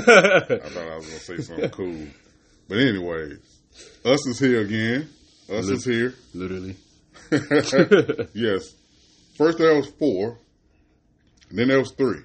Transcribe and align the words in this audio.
I 0.64 0.68
thought 0.68 0.88
I 0.88 0.96
was 0.96 1.06
gonna 1.06 1.18
say 1.18 1.36
something 1.38 1.70
cool. 1.70 2.06
But 2.68 2.78
anyway, 2.78 3.36
us 4.04 4.26
is 4.26 4.38
here 4.38 4.60
again. 4.60 5.08
Us 5.50 5.68
is 5.68 5.84
here. 5.84 6.14
Literally. 6.34 6.76
yes. 8.34 8.74
First 9.36 9.58
there 9.58 9.74
was 9.74 9.90
four. 9.98 10.38
And 11.50 11.58
then 11.58 11.68
there 11.68 11.78
was 11.78 11.92
three. 11.92 12.22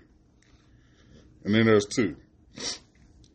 And 1.43 1.53
then 1.53 1.65
there's 1.65 1.85
two. 1.85 2.15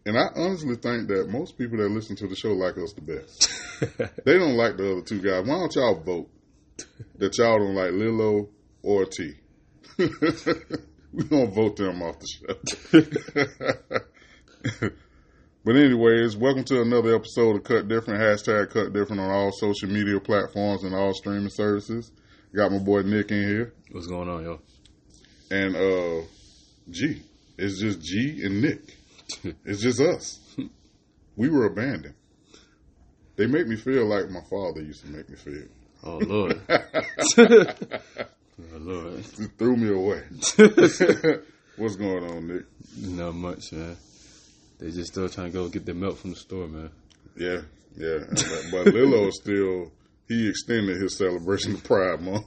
And 0.06 0.16
I 0.16 0.26
honestly 0.36 0.76
think 0.76 1.08
that 1.08 1.28
most 1.28 1.58
people 1.58 1.78
that 1.78 1.90
listen 1.90 2.16
to 2.16 2.26
the 2.26 2.36
show 2.36 2.52
like 2.52 2.78
us 2.78 2.92
the 2.92 3.00
best. 3.00 3.50
they 4.24 4.38
don't 4.38 4.56
like 4.56 4.76
the 4.76 4.92
other 4.92 5.02
two 5.02 5.20
guys. 5.20 5.46
Why 5.46 5.58
don't 5.58 5.74
y'all 5.74 6.00
vote 6.00 6.30
that 7.16 7.36
y'all 7.36 7.58
don't 7.58 7.74
like 7.74 7.92
Lilo 7.92 8.48
or 8.82 9.04
T? 9.04 9.34
we 11.12 11.24
gonna 11.24 11.50
vote 11.50 11.76
them 11.76 12.02
off 12.02 12.16
the 12.18 12.26
show. 12.26 14.06
but 15.64 15.76
anyways, 15.76 16.36
welcome 16.36 16.64
to 16.64 16.82
another 16.82 17.14
episode 17.14 17.56
of 17.56 17.64
Cut 17.64 17.88
Different. 17.88 18.20
Hashtag 18.20 18.70
Cut 18.70 18.92
Different 18.92 19.22
on 19.22 19.30
all 19.30 19.52
social 19.52 19.88
media 19.88 20.20
platforms 20.20 20.84
and 20.84 20.94
all 20.94 21.14
streaming 21.14 21.48
services. 21.48 22.12
Got 22.54 22.72
my 22.72 22.78
boy 22.78 23.00
Nick 23.02 23.30
in 23.30 23.42
here. 23.42 23.72
What's 23.90 24.06
going 24.06 24.28
on, 24.28 24.44
yo? 24.44 24.60
And 25.50 25.76
uh 25.76 26.26
G. 26.90 27.22
It's 27.56 27.80
just 27.80 28.02
G 28.02 28.42
and 28.44 28.60
Nick. 28.60 28.96
It's 29.64 29.80
just 29.80 30.00
us. 30.00 30.40
We 31.36 31.48
were 31.48 31.66
abandoned. 31.66 32.14
They 33.36 33.46
make 33.46 33.66
me 33.66 33.76
feel 33.76 34.06
like 34.06 34.28
my 34.28 34.42
father 34.50 34.82
used 34.82 35.06
to 35.06 35.10
make 35.10 35.30
me 35.30 35.36
feel. 35.36 35.68
Oh 36.02 36.18
Lord. 36.18 36.60
oh 36.68 38.78
Lord. 38.78 39.20
It 39.20 39.50
threw 39.56 39.76
me 39.76 39.90
away. 39.90 40.24
What's 41.76 41.96
going 41.96 42.24
on, 42.24 42.48
Nick? 42.48 42.64
Not 42.98 43.34
much, 43.36 43.72
man. 43.72 43.96
They 44.80 44.90
just 44.90 45.12
still 45.12 45.28
trying 45.28 45.52
to 45.52 45.52
go 45.52 45.68
get 45.68 45.84
their 45.84 45.94
milk 45.94 46.16
from 46.16 46.30
the 46.30 46.36
store, 46.36 46.66
man. 46.66 46.90
Yeah, 47.36 47.60
yeah. 47.96 48.18
But, 48.30 48.84
but 48.84 48.94
Lilo 48.94 49.30
still 49.30 49.92
he 50.26 50.48
extended 50.48 51.00
his 51.00 51.18
celebration 51.18 51.74
of 51.74 51.84
Pride 51.84 52.20
Month. 52.22 52.46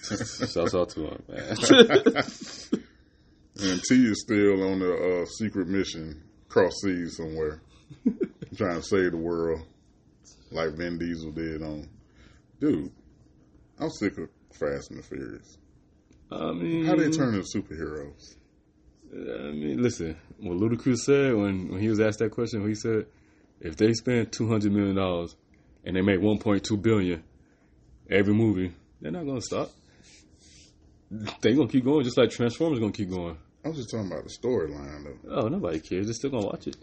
Shouts 0.52 0.74
out 0.74 0.88
to 0.90 1.08
him, 1.08 1.22
man. 1.28 1.48
and 3.60 3.82
T 3.82 4.06
is 4.06 4.22
still 4.22 4.62
on 4.62 4.80
a 4.80 5.22
uh, 5.22 5.26
secret 5.26 5.68
mission 5.68 6.22
cross 6.48 6.72
seas 6.82 7.16
somewhere, 7.16 7.60
trying 8.56 8.76
to 8.76 8.82
save 8.82 9.10
the 9.10 9.18
world, 9.18 9.60
like 10.50 10.72
Vin 10.74 10.98
Diesel 10.98 11.32
did 11.32 11.62
on. 11.62 11.88
Dude, 12.58 12.90
I'm 13.78 13.90
sick 13.90 14.16
of 14.18 14.30
Fast 14.52 14.90
and 14.90 15.00
the 15.00 15.02
Furious. 15.02 15.58
I 16.30 16.52
mean, 16.52 16.86
How 16.86 16.96
they 16.96 17.10
turn 17.10 17.34
into 17.34 17.46
superheroes? 17.54 18.36
I 19.12 19.50
mean, 19.52 19.82
listen. 19.82 20.16
What 20.38 20.58
Ludacris 20.58 20.98
said 20.98 21.34
when, 21.34 21.68
when 21.70 21.80
he 21.80 21.88
was 21.88 22.00
asked 22.00 22.18
that 22.18 22.30
question, 22.32 22.66
he 22.66 22.74
said, 22.74 23.06
if 23.60 23.76
they 23.76 23.92
spend 23.94 24.32
two 24.32 24.48
hundred 24.48 24.72
million 24.72 24.96
dollars 24.96 25.34
and 25.84 25.96
they 25.96 26.02
make 26.02 26.20
one 26.20 26.38
point 26.38 26.64
two 26.64 26.76
billion 26.76 27.22
every 28.10 28.34
movie, 28.34 28.72
they're 29.00 29.12
not 29.12 29.24
gonna 29.26 29.40
stop. 29.40 29.70
They're 31.10 31.54
gonna 31.54 31.68
keep 31.68 31.84
going, 31.84 32.04
just 32.04 32.18
like 32.18 32.30
Transformers 32.30 32.80
gonna 32.80 32.92
keep 32.92 33.10
going. 33.10 33.38
I 33.64 33.68
was 33.68 33.78
just 33.78 33.90
talking 33.90 34.10
about 34.10 34.24
the 34.24 34.30
storyline 34.30 35.04
though. 35.04 35.30
Oh, 35.34 35.48
nobody 35.48 35.80
cares. 35.80 36.06
They're 36.06 36.14
still 36.14 36.30
gonna 36.30 36.46
watch 36.46 36.66
it. 36.66 36.76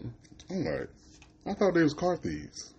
I'm 0.50 0.64
like, 0.64 0.88
I 1.46 1.54
thought 1.54 1.74
they 1.74 1.82
was 1.82 1.94
car 1.94 2.16
thieves. 2.16 2.72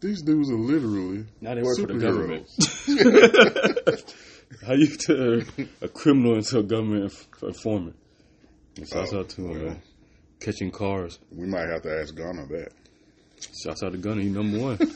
These 0.00 0.22
dudes 0.22 0.50
are 0.50 0.58
literally 0.58 1.24
Now 1.40 1.54
they 1.54 1.62
work 1.62 1.78
for 1.78 1.86
the 1.86 1.94
superheroes. 1.94 2.58
government. 2.86 4.14
How 4.66 4.74
you 4.74 4.94
turn 4.96 5.46
a 5.80 5.88
criminal 5.88 6.34
into 6.36 6.58
a 6.58 6.62
government 6.62 7.04
inf- 7.04 7.28
informant? 7.42 7.96
Shouts 8.84 9.12
Oh, 9.12 9.20
out 9.20 9.28
to 9.30 9.40
him, 9.42 9.50
well. 9.50 9.64
man. 9.70 9.82
Catching 10.40 10.70
cars. 10.70 11.18
we 11.32 11.46
might 11.46 11.68
have 11.68 11.82
to 11.82 11.98
ask 12.00 12.14
Gunna 12.14 12.46
that. 12.48 12.72
Shouts 13.64 13.82
out 13.82 13.92
to 13.92 13.98
Gunna. 13.98 14.22
He 14.22 14.28
number 14.28 14.58
one. 14.58 14.76
we 14.80 14.86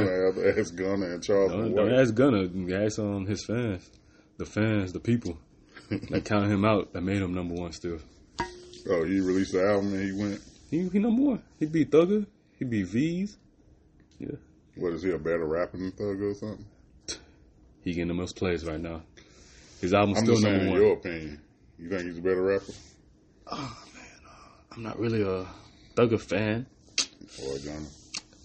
might 0.00 0.24
have 0.24 0.34
to 0.36 0.54
ask 0.58 0.74
Gunna 0.74 1.06
and 1.06 1.22
Charles 1.22 1.52
don't, 1.52 1.74
don't 1.74 1.92
ask 1.92 2.14
Gunna. 2.14 2.48
Ask 2.84 2.98
on 2.98 3.26
his 3.26 3.44
fans. 3.44 3.88
The 4.36 4.44
fans, 4.46 4.92
the 4.92 5.00
people 5.00 5.38
that 6.10 6.24
counted 6.28 6.50
him 6.50 6.64
out, 6.64 6.92
that 6.92 7.02
made 7.02 7.22
him 7.22 7.34
number 7.34 7.54
one 7.54 7.72
still. 7.72 7.98
Oh, 8.90 9.04
he 9.04 9.20
released 9.20 9.52
the 9.52 9.64
album 9.64 9.94
and 9.94 10.02
he 10.04 10.12
went. 10.20 10.40
He, 10.70 10.88
he 10.88 10.98
number 10.98 11.22
one. 11.22 11.42
He 11.58 11.66
beat 11.66 11.90
Thugger. 11.90 12.26
He 12.58 12.64
beat 12.64 12.86
V's. 12.88 13.36
Yeah. 14.18 14.36
What 14.76 14.92
is 14.94 15.02
he 15.02 15.10
a 15.10 15.18
better 15.18 15.46
rapper 15.46 15.76
than 15.78 15.92
Thugger 15.92 16.32
or 16.32 16.34
something? 16.34 16.66
He 17.82 17.92
getting 17.92 18.08
the 18.08 18.14
most 18.14 18.36
plays 18.36 18.64
right 18.64 18.80
now. 18.80 19.02
His 19.84 19.92
album's 19.92 20.18
I'm 20.18 20.24
still 20.24 20.34
just 20.36 20.44
saying, 20.44 20.56
number 20.56 20.66
in 20.66 20.72
one. 20.72 20.80
your 20.80 20.92
opinion, 20.94 21.40
you 21.78 21.88
think 21.90 22.02
he's 22.04 22.16
a 22.18 22.22
better 22.22 22.42
rapper 22.42 22.72
oh, 23.48 23.78
uh, 24.26 24.74
I'm 24.74 24.82
not 24.82 24.98
really 24.98 25.20
a 25.20 25.46
Thugger 25.94 26.18
fan. 26.20 26.66
or 27.42 27.58
Gunna? 27.58 27.86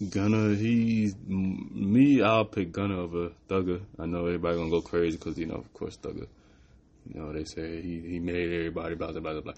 Gunna, 0.09 0.55
he's 0.55 1.15
me. 1.25 2.21
I'll 2.21 2.43
pick 2.43 2.73
Gunna 2.73 2.99
over 2.99 3.31
Thugger. 3.49 3.81
I 3.97 4.05
know 4.05 4.25
everybody 4.25 4.57
gonna 4.57 4.69
go 4.69 4.81
crazy 4.81 5.17
because 5.17 5.37
you 5.37 5.45
know, 5.45 5.55
of 5.55 5.73
course, 5.73 5.97
Thugger. 5.97 6.27
You 7.07 7.21
know, 7.21 7.31
they 7.31 7.45
say 7.45 7.81
he 7.81 8.01
he 8.01 8.19
made 8.19 8.51
everybody 8.51 8.95
blah 8.95 9.11
blah 9.11 9.21
blah 9.21 9.39
blah. 9.41 9.53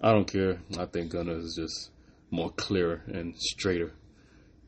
I 0.00 0.12
don't 0.12 0.26
care. 0.30 0.58
I 0.78 0.86
think 0.86 1.10
Gunna 1.10 1.32
is 1.34 1.56
just 1.58 1.90
more 2.30 2.50
clearer 2.50 3.02
and 3.06 3.34
straighter. 3.36 3.92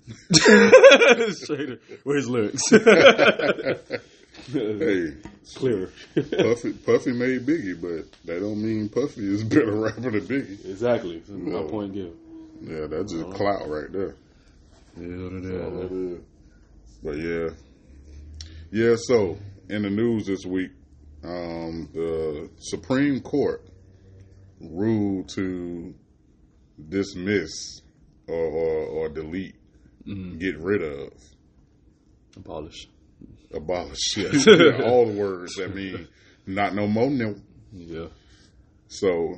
straighter 0.33 1.79
with 2.05 2.17
his 2.17 2.29
lyrics. 2.29 2.63
Hey, 4.53 5.15
clearer. 5.55 5.91
Puffy, 6.15 6.73
Puffy 6.73 7.13
made 7.13 7.47
Biggie, 7.47 7.81
but 7.81 8.11
that 8.27 8.41
don't 8.41 8.63
mean 8.63 8.89
Puffy 8.89 9.33
is 9.35 9.43
better 9.45 9.73
rapper 9.81 10.11
than 10.11 10.21
Biggie. 10.27 10.65
exactly. 10.69 11.19
That's 11.19 11.31
my 11.31 11.51
No. 11.51 11.65
point 11.65 11.93
given. 11.95 12.15
Yeah, 12.63 12.87
that's 12.87 13.13
just 13.13 13.31
clout 13.33 13.69
right 13.69 13.91
there. 13.93 14.15
Yeah, 14.97 15.07
what 15.25 15.33
it 15.45 15.63
All 15.63 15.83
is. 15.83 15.91
it 15.91 15.95
is. 15.95 16.21
But 17.03 17.17
yeah, 17.19 17.51
yeah. 18.71 18.97
So 18.99 19.39
in 19.69 19.83
the 19.83 19.91
news 19.91 20.27
this 20.27 20.45
week, 20.47 20.71
um, 21.25 21.89
the 21.93 22.49
Supreme 22.59 23.21
Court 23.21 23.63
ruled 24.61 25.29
to 25.31 25.95
dismiss 26.89 27.81
or, 28.29 28.35
or, 28.35 28.87
or 28.87 29.09
delete, 29.09 29.57
Mhm. 30.07 30.39
get 30.41 30.59
rid 30.59 30.83
of, 30.83 31.13
Abolish. 32.37 32.89
Abolish. 33.53 34.17
All 34.19 35.07
the 35.07 35.15
words 35.19 35.55
that 35.55 35.75
mean 35.75 36.09
not 36.47 36.75
no 36.75 36.87
more. 36.87 37.11
No. 37.11 37.35
Yeah. 37.73 38.07
So 38.89 39.37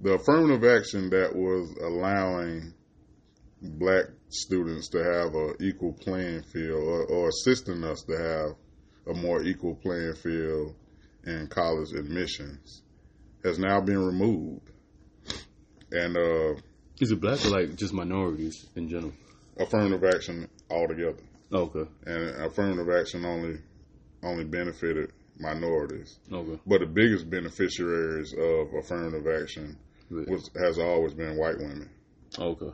the 0.00 0.14
affirmative 0.14 0.64
action 0.64 1.10
that 1.10 1.34
was 1.34 1.70
allowing 1.80 2.72
black 3.60 4.06
students 4.28 4.88
to 4.88 4.98
have 4.98 5.34
an 5.34 5.54
equal 5.60 5.92
playing 5.92 6.42
field 6.42 6.82
or, 6.82 7.04
or 7.06 7.28
assisting 7.28 7.84
us 7.84 8.02
to 8.08 8.16
have 8.16 9.14
a 9.14 9.18
more 9.20 9.42
equal 9.42 9.74
playing 9.76 10.14
field 10.14 10.74
in 11.24 11.46
college 11.48 11.92
admissions 11.92 12.82
has 13.44 13.58
now 13.58 13.80
been 13.80 14.04
removed. 14.04 14.70
And 15.92 16.16
uh, 16.16 16.54
Is 17.00 17.12
it 17.12 17.20
black 17.20 17.44
or 17.44 17.50
like 17.50 17.76
just 17.76 17.92
minorities 17.92 18.66
in 18.74 18.88
general? 18.88 19.12
affirmative 19.58 20.02
action 20.02 20.48
altogether. 20.70 21.22
Okay. 21.52 21.84
And 22.06 22.30
affirmative 22.44 22.88
action 22.90 23.24
only 23.24 23.58
only 24.22 24.44
benefited 24.44 25.12
minorities. 25.38 26.18
Okay. 26.32 26.60
But 26.66 26.80
the 26.80 26.86
biggest 26.86 27.28
beneficiaries 27.28 28.32
of 28.32 28.72
affirmative 28.74 29.26
action 29.26 29.76
was 30.10 30.50
has 30.58 30.78
always 30.78 31.14
been 31.14 31.36
white 31.36 31.58
women. 31.58 31.90
Okay. 32.38 32.72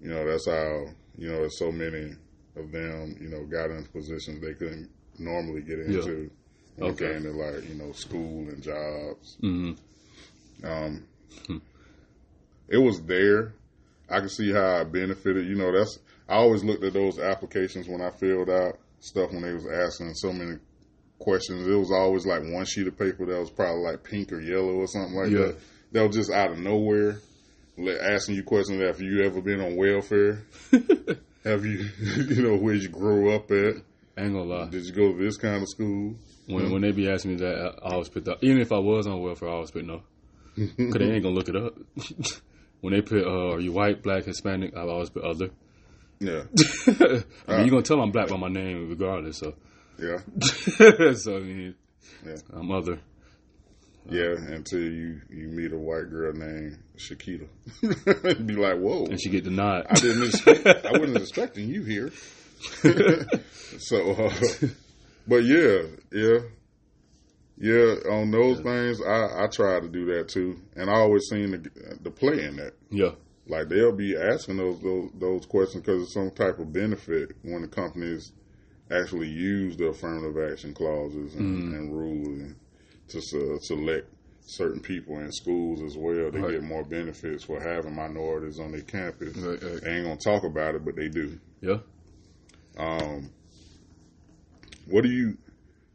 You 0.00 0.08
know, 0.08 0.26
that's 0.26 0.46
how, 0.46 0.86
you 1.16 1.30
know, 1.30 1.46
so 1.48 1.70
many 1.70 2.14
of 2.56 2.72
them, 2.72 3.16
you 3.20 3.28
know, 3.28 3.44
got 3.44 3.70
into 3.70 3.90
positions 3.90 4.40
they 4.40 4.54
couldn't 4.54 4.88
normally 5.18 5.60
get 5.60 5.78
into 5.80 6.30
when 6.76 6.92
Okay. 6.92 7.12
came 7.12 7.22
to 7.24 7.32
like, 7.32 7.68
you 7.68 7.74
know, 7.74 7.92
school 7.92 8.48
and 8.48 8.62
jobs. 8.62 9.36
hmm 9.40 9.72
Um, 10.64 11.04
it 12.68 12.78
was 12.78 13.02
there. 13.02 13.54
I 14.08 14.20
could 14.20 14.30
see 14.30 14.52
how 14.52 14.78
it 14.80 14.92
benefited. 14.92 15.46
You 15.46 15.56
know, 15.56 15.72
that's 15.76 15.98
I 16.30 16.36
always 16.36 16.62
looked 16.64 16.84
at 16.84 16.92
those 16.92 17.18
applications 17.18 17.88
when 17.88 18.00
I 18.00 18.10
filled 18.10 18.48
out 18.48 18.78
stuff 19.00 19.32
when 19.32 19.42
they 19.42 19.52
was 19.52 19.66
asking 19.66 20.14
so 20.14 20.32
many 20.32 20.58
questions. 21.18 21.66
It 21.66 21.74
was 21.74 21.90
always 21.90 22.24
like 22.24 22.42
one 22.42 22.64
sheet 22.64 22.86
of 22.86 22.96
paper 22.98 23.26
that 23.26 23.38
was 23.38 23.50
probably 23.50 23.82
like 23.82 24.04
pink 24.04 24.32
or 24.32 24.40
yellow 24.40 24.74
or 24.74 24.86
something 24.86 25.14
like 25.16 25.30
Yeah. 25.30 25.38
that. 25.46 25.56
That 25.92 26.06
was 26.06 26.16
just 26.16 26.30
out 26.30 26.52
of 26.52 26.58
nowhere, 26.58 27.18
like, 27.76 27.96
asking 28.00 28.36
you 28.36 28.44
questions. 28.44 28.80
Have 28.80 29.00
you 29.00 29.22
ever 29.24 29.40
been 29.40 29.60
on 29.60 29.74
welfare? 29.76 30.44
Have 31.44 31.64
you, 31.66 31.88
you 32.28 32.42
know, 32.42 32.56
where 32.56 32.74
you 32.74 32.88
grow 32.88 33.34
up 33.34 33.50
at? 33.50 33.74
I 34.16 34.22
ain't 34.24 34.32
gonna 34.34 34.44
lie. 34.44 34.68
Did 34.68 34.84
you 34.84 34.92
go 34.92 35.12
to 35.12 35.18
this 35.18 35.36
kind 35.36 35.62
of 35.62 35.68
school? 35.68 36.14
When 36.46 36.70
when 36.70 36.82
they 36.82 36.92
be 36.92 37.10
asking 37.10 37.32
me 37.32 37.36
that, 37.38 37.54
I 37.82 37.88
I 37.88 37.92
always 37.94 38.08
put 38.08 38.24
that. 38.26 38.38
Even 38.42 38.60
if 38.60 38.70
I 38.72 38.78
was 38.78 39.06
on 39.06 39.20
welfare, 39.20 39.48
I 39.48 39.52
always 39.52 39.70
put 39.70 39.84
no, 39.84 40.02
because 40.56 40.94
they 40.94 41.10
ain't 41.10 41.22
gonna 41.22 41.34
look 41.34 41.48
it 41.48 41.56
up. 41.56 41.74
when 42.82 42.92
they 42.92 43.00
put, 43.02 43.24
uh, 43.24 43.54
"Are 43.54 43.60
you 43.60 43.72
white, 43.72 44.02
black, 44.02 44.24
Hispanic?" 44.24 44.76
I 44.76 44.82
always 44.82 45.10
put 45.10 45.24
other. 45.24 45.50
Yeah, 46.20 46.42
I 46.86 46.92
mean, 46.92 47.24
you're 47.48 47.70
gonna 47.70 47.82
tell 47.82 48.00
I'm 48.00 48.10
black 48.12 48.28
by 48.28 48.36
my 48.36 48.48
name 48.48 48.90
regardless. 48.90 49.38
So, 49.38 49.54
yeah, 49.98 50.18
so 51.14 51.36
I 51.36 51.40
mean, 51.40 51.74
Yeah. 52.26 52.36
I'm 52.52 52.70
other. 52.70 53.00
yeah. 54.10 54.34
Until 54.36 54.80
you 54.80 55.22
you 55.30 55.48
meet 55.48 55.72
a 55.72 55.78
white 55.78 56.10
girl 56.10 56.32
named 56.34 56.78
Shakita, 56.98 57.46
be 58.46 58.54
like, 58.54 58.76
whoa. 58.78 59.06
And 59.06 59.18
she 59.20 59.30
get 59.30 59.44
the 59.44 59.50
nod. 59.50 59.86
I 59.88 59.94
didn't 59.94 60.24
expect. 60.24 60.66
I 60.86 60.92
wasn't 60.98 61.16
expecting 61.16 61.68
you 61.70 61.84
here. 61.84 62.12
so, 63.78 64.10
uh, 64.12 64.34
but 65.26 65.44
yeah, 65.44 65.82
yeah, 66.12 66.38
yeah. 67.56 67.94
On 68.12 68.30
those 68.30 68.60
things, 68.60 69.00
I 69.00 69.44
I 69.44 69.46
try 69.50 69.80
to 69.80 69.88
do 69.88 70.04
that 70.16 70.28
too, 70.28 70.60
and 70.76 70.90
I 70.90 70.94
always 70.94 71.24
seen 71.30 71.50
the 71.52 71.96
the 72.02 72.10
play 72.10 72.44
in 72.44 72.56
that. 72.56 72.74
yeah, 72.90 73.12
Like 73.50 73.68
they'll 73.68 73.92
be 73.92 74.16
asking 74.16 74.58
those 74.58 74.80
those, 74.80 75.10
those 75.18 75.46
questions 75.46 75.84
because 75.84 76.02
it's 76.04 76.14
some 76.14 76.30
type 76.30 76.58
of 76.60 76.72
benefit 76.72 77.32
when 77.42 77.62
the 77.62 77.68
companies 77.68 78.32
actually 78.90 79.28
use 79.28 79.76
the 79.76 79.86
affirmative 79.86 80.50
action 80.52 80.72
clauses 80.74 81.34
and, 81.34 81.72
and 81.72 81.92
rules 81.96 82.26
and 82.28 82.56
to 83.08 83.18
uh, 83.18 83.58
select 83.60 84.08
certain 84.42 84.80
people 84.80 85.18
in 85.18 85.30
schools 85.32 85.80
as 85.82 85.96
well. 85.96 86.30
They 86.30 86.40
Right. 86.40 86.52
get 86.52 86.62
more 86.62 86.84
benefits 86.84 87.44
for 87.44 87.60
having 87.60 87.94
minorities 87.94 88.58
on 88.60 88.72
their 88.72 88.82
campus. 88.82 89.36
Right, 89.36 89.62
right. 89.62 89.80
They 89.82 89.90
ain't 89.90 90.04
gonna 90.06 90.16
talk 90.16 90.44
about 90.44 90.74
it, 90.76 90.84
but 90.84 90.96
they 90.96 91.08
do. 91.08 91.38
yeah. 91.60 91.78
Um, 92.78 93.30
what 94.86 95.02
do 95.02 95.08
you? 95.10 95.36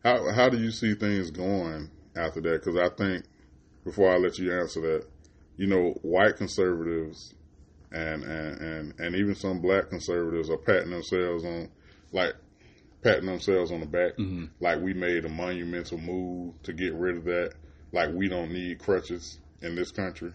How 0.03 0.31
how 0.31 0.49
do 0.49 0.57
you 0.57 0.71
see 0.71 0.93
things 0.93 1.31
going 1.31 1.89
after 2.15 2.41
that? 2.41 2.63
Because 2.63 2.75
I 2.77 2.89
think 2.95 3.25
before 3.83 4.11
I 4.13 4.17
let 4.17 4.37
you 4.37 4.53
answer 4.53 4.81
that, 4.81 5.05
you 5.57 5.67
know, 5.67 5.91
white 6.01 6.35
conservatives 6.37 7.33
and 7.95 8.23
and 8.23 8.61
and, 8.61 8.99
and 8.99 9.15
even 9.15 9.35
some 9.35 9.61
black 9.61 9.89
conservatives 9.89 10.49
are 10.49 10.57
patting 10.57 10.91
themselves 10.91 11.45
on 11.45 11.69
like 12.11 12.33
patting 13.01 13.27
themselves 13.27 13.71
on 13.71 13.79
the 13.79 13.85
back, 13.85 14.17
mm-hmm. 14.17 14.45
like 14.59 14.81
we 14.81 14.93
made 14.93 15.25
a 15.25 15.29
monumental 15.29 15.97
move 15.97 16.53
to 16.63 16.73
get 16.73 16.93
rid 16.93 17.17
of 17.17 17.23
that. 17.25 17.53
Like 17.91 18.11
we 18.13 18.27
don't 18.27 18.51
need 18.51 18.79
crutches 18.79 19.39
in 19.61 19.75
this 19.75 19.91
country. 19.91 20.33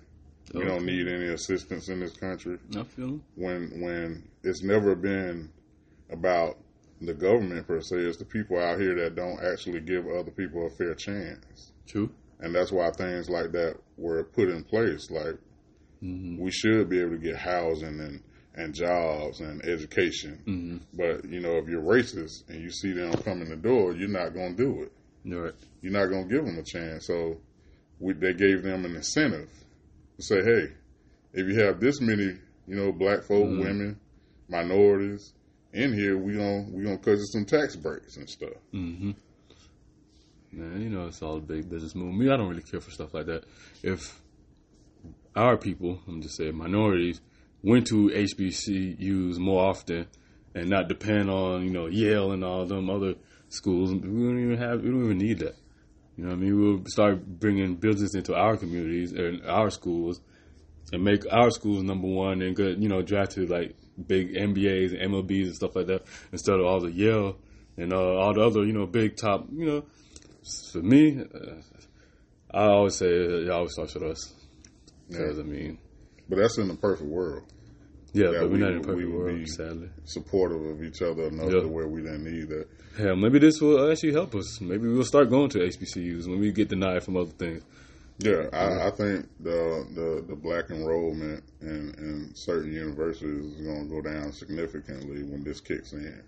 We 0.55 0.65
don't 0.65 0.85
need 0.85 1.07
any 1.07 1.27
assistance 1.27 1.89
in 1.89 2.01
this 2.01 2.17
country 2.17 2.59
I 2.77 2.83
feel 2.83 3.21
when 3.37 3.81
when 3.81 4.29
it's 4.43 4.63
never 4.65 4.97
been 4.97 5.51
about 6.11 6.59
the 7.01 7.15
government 7.15 7.67
per 7.69 7.81
se. 7.81 7.97
It's 7.97 8.17
the 8.17 8.25
people 8.25 8.59
out 8.59 8.81
here 8.81 8.95
that 8.97 9.15
don't 9.15 9.41
actually 9.45 9.81
give 9.81 10.09
other 10.09 10.31
people 10.31 10.67
a 10.67 10.71
fair 10.71 10.95
chance, 10.95 11.73
True. 11.87 12.11
and 12.41 12.55
that's 12.55 12.73
why 12.73 12.91
things 12.91 13.31
like 13.31 13.53
that 13.53 13.77
were 13.97 14.25
put 14.25 14.49
in 14.49 14.65
place. 14.65 15.11
Like 15.11 15.37
we 16.03 16.51
should 16.51 16.89
be 16.89 17.01
able 17.01 17.11
to 17.13 17.19
get 17.19 17.37
housing 17.37 18.01
and 18.01 18.23
and 18.57 18.75
jobs 18.75 19.41
and 19.41 19.63
education, 19.65 20.39
Mm-hmm. 20.47 20.77
but 20.95 21.25
you 21.31 21.41
know 21.41 21.57
if 21.59 21.69
you're 21.69 21.83
racist 21.83 22.49
and 22.49 22.61
you 22.61 22.71
see 22.71 22.93
them 22.93 23.13
coming 23.23 23.45
in 23.45 23.51
the 23.51 23.57
door, 23.57 23.93
you're 23.95 24.09
not 24.09 24.35
going 24.35 24.57
to 24.57 24.63
do 24.63 24.83
it. 24.83 24.93
You're 25.25 25.45
right. 25.45 25.55
You're 25.83 25.93
not 25.93 26.07
going 26.07 26.29
to 26.29 26.35
give 26.35 26.45
them 26.45 26.59
a 26.59 26.63
chance. 26.63 27.07
So 27.07 27.37
we, 28.01 28.15
they 28.15 28.33
gave 28.35 28.63
them 28.63 28.85
an 28.87 28.97
incentive 28.97 29.51
to 30.17 30.23
say, 30.23 30.43
hey, 30.43 30.73
if 31.33 31.47
you 31.47 31.61
have 31.61 31.79
this 31.81 32.01
many, 32.01 32.37
you 32.67 32.75
know, 32.77 32.91
black 32.93 33.23
folk, 33.23 33.45
women, 33.47 34.01
minorities 34.49 35.33
in 35.73 35.93
here, 35.93 36.19
we 36.19 36.33
gonna 36.35 36.63
we 36.73 36.83
gonna 36.83 36.99
cut 36.99 37.13
you 37.19 37.25
some 37.27 37.45
tax 37.45 37.77
breaks 37.77 38.17
and 38.17 38.29
stuff. 38.29 38.51
Mm-hmm. 38.75 39.13
Man, 40.53 40.83
you 40.83 40.89
know 40.91 41.07
it's 41.07 41.23
all 41.23 41.37
a 41.37 41.41
big 41.41 41.71
business 41.71 41.95
move. 41.95 42.15
Me, 42.15 42.29
I 42.29 42.37
don't 42.37 42.49
really 42.49 42.63
care 42.63 42.81
for 42.81 42.91
stuff 42.91 43.15
like 43.15 43.27
that. 43.27 43.45
If 43.83 44.21
our 45.37 45.57
people, 45.57 46.01
I'm 46.09 46.23
just 46.23 46.37
saying 46.37 46.57
minorities, 46.57 47.21
went 47.63 47.87
to 47.89 48.09
HBCUs 48.09 49.39
more 49.39 49.69
often 49.69 50.07
and 50.55 50.69
not 50.69 50.89
depend 50.89 51.31
on 51.31 51.65
you 51.65 51.71
know 51.71 51.87
Yale 51.87 52.33
and 52.33 52.45
all 52.45 52.67
them 52.67 52.91
other 52.91 53.15
schools, 53.49 53.93
we 53.93 54.01
don't 54.01 54.43
even 54.43 54.59
have 54.59 54.83
we 54.83 54.91
don't 54.91 55.05
even 55.05 55.19
need 55.19 55.39
that. 55.41 55.57
You 56.17 56.25
know 56.27 56.33
I 56.33 56.37
mean? 56.37 56.61
We'll 56.61 56.85
start 56.87 57.25
bringing 57.25 57.77
business 57.77 58.15
into 58.15 58.35
our 58.35 58.57
communities 58.57 59.13
and 59.13 59.45
our 59.47 59.71
schools 59.71 60.21
and 60.93 61.05
make 61.05 61.25
our 61.33 61.51
schools 61.51 61.83
number 61.83 62.09
one 62.09 62.43
and 62.43 62.55
good, 62.55 62.83
you 62.83 62.89
know, 62.89 63.03
draft 63.03 63.33
to 63.33 63.47
like 63.47 63.75
big 64.07 64.35
NBAs 64.35 64.93
and 64.93 65.13
MLBs 65.13 65.45
and 65.45 65.55
stuff 65.55 65.77
like 65.77 65.87
that 65.87 66.05
instead 66.33 66.59
of 66.59 66.67
all 66.67 66.81
the 66.81 66.91
Yale 66.91 67.37
and 67.77 67.93
uh, 67.93 68.17
all 68.19 68.35
the 68.35 68.43
other, 68.43 68.65
you 68.65 68.73
know, 68.73 68.87
big 68.87 69.17
top, 69.17 69.47
you 69.53 69.67
know. 69.67 69.85
For 70.73 70.79
me, 70.79 71.21
uh, 71.21 71.61
I 72.53 72.65
always 72.65 72.97
say 72.97 73.07
it 73.07 73.51
always 73.51 73.73
starts 73.73 73.95
with 73.95 74.03
us 74.05 74.40
because 75.11 75.39
I 75.39 75.43
mean, 75.43 75.79
But 76.29 76.37
that's 76.39 76.59
in 76.59 76.69
the 76.69 76.75
perfect 76.75 77.09
world, 77.11 77.45
yeah, 78.13 78.27
but 78.33 78.43
we're 78.43 78.49
we 78.49 78.59
not 78.59 78.69
in 78.71 78.75
a 78.75 78.79
would- 78.79 78.87
perfect 78.87 79.07
we 79.09 79.13
world, 79.13 79.39
be- 79.39 79.47
sadly. 79.47 79.89
supportive 80.05 80.63
of 80.65 80.83
each 80.83 81.03
other 81.03 81.25
enough 81.25 81.53
Yeah. 81.53 81.61
to 81.61 81.69
where 81.69 81.89
we 81.89 82.03
didn't 82.03 82.25
need 82.25 82.49
that. 82.49 82.67
Hell, 82.99 83.17
maybe 83.17 83.39
this 83.39 83.61
will 83.61 83.91
actually 83.91 84.13
help 84.13 84.35
us. 84.35 84.61
Maybe 84.61 84.89
we'll 84.89 85.05
start 85.05 85.31
going 85.31 85.49
to 85.51 85.59
HBCUs 85.61 86.27
when 86.29 86.41
we 86.41 86.51
get 86.53 86.69
denied 86.69 87.03
from 87.05 87.17
other 87.17 87.31
things. 87.31 87.63
Yeah, 88.19 88.49
I, 88.53 88.89
I 88.89 88.91
think 88.91 89.27
the, 89.41 89.87
the 89.95 90.25
the 90.29 90.37
black 90.37 90.69
enrollment 90.71 91.43
in, 91.63 91.95
in 91.97 92.33
certain 92.35 92.71
universities 92.71 93.47
is 93.55 93.61
going 93.63 93.89
to 93.89 93.95
go 93.95 94.03
down 94.03 94.33
significantly 94.33 95.23
when 95.23 95.43
this 95.43 95.61
kicks 95.61 95.93
in. 95.95 96.21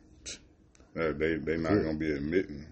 Uh, 0.98 1.12
they 1.12 1.36
they 1.36 1.56
not 1.58 1.72
going 1.74 1.98
to 1.98 1.98
be 1.98 2.10
admitting 2.12 2.64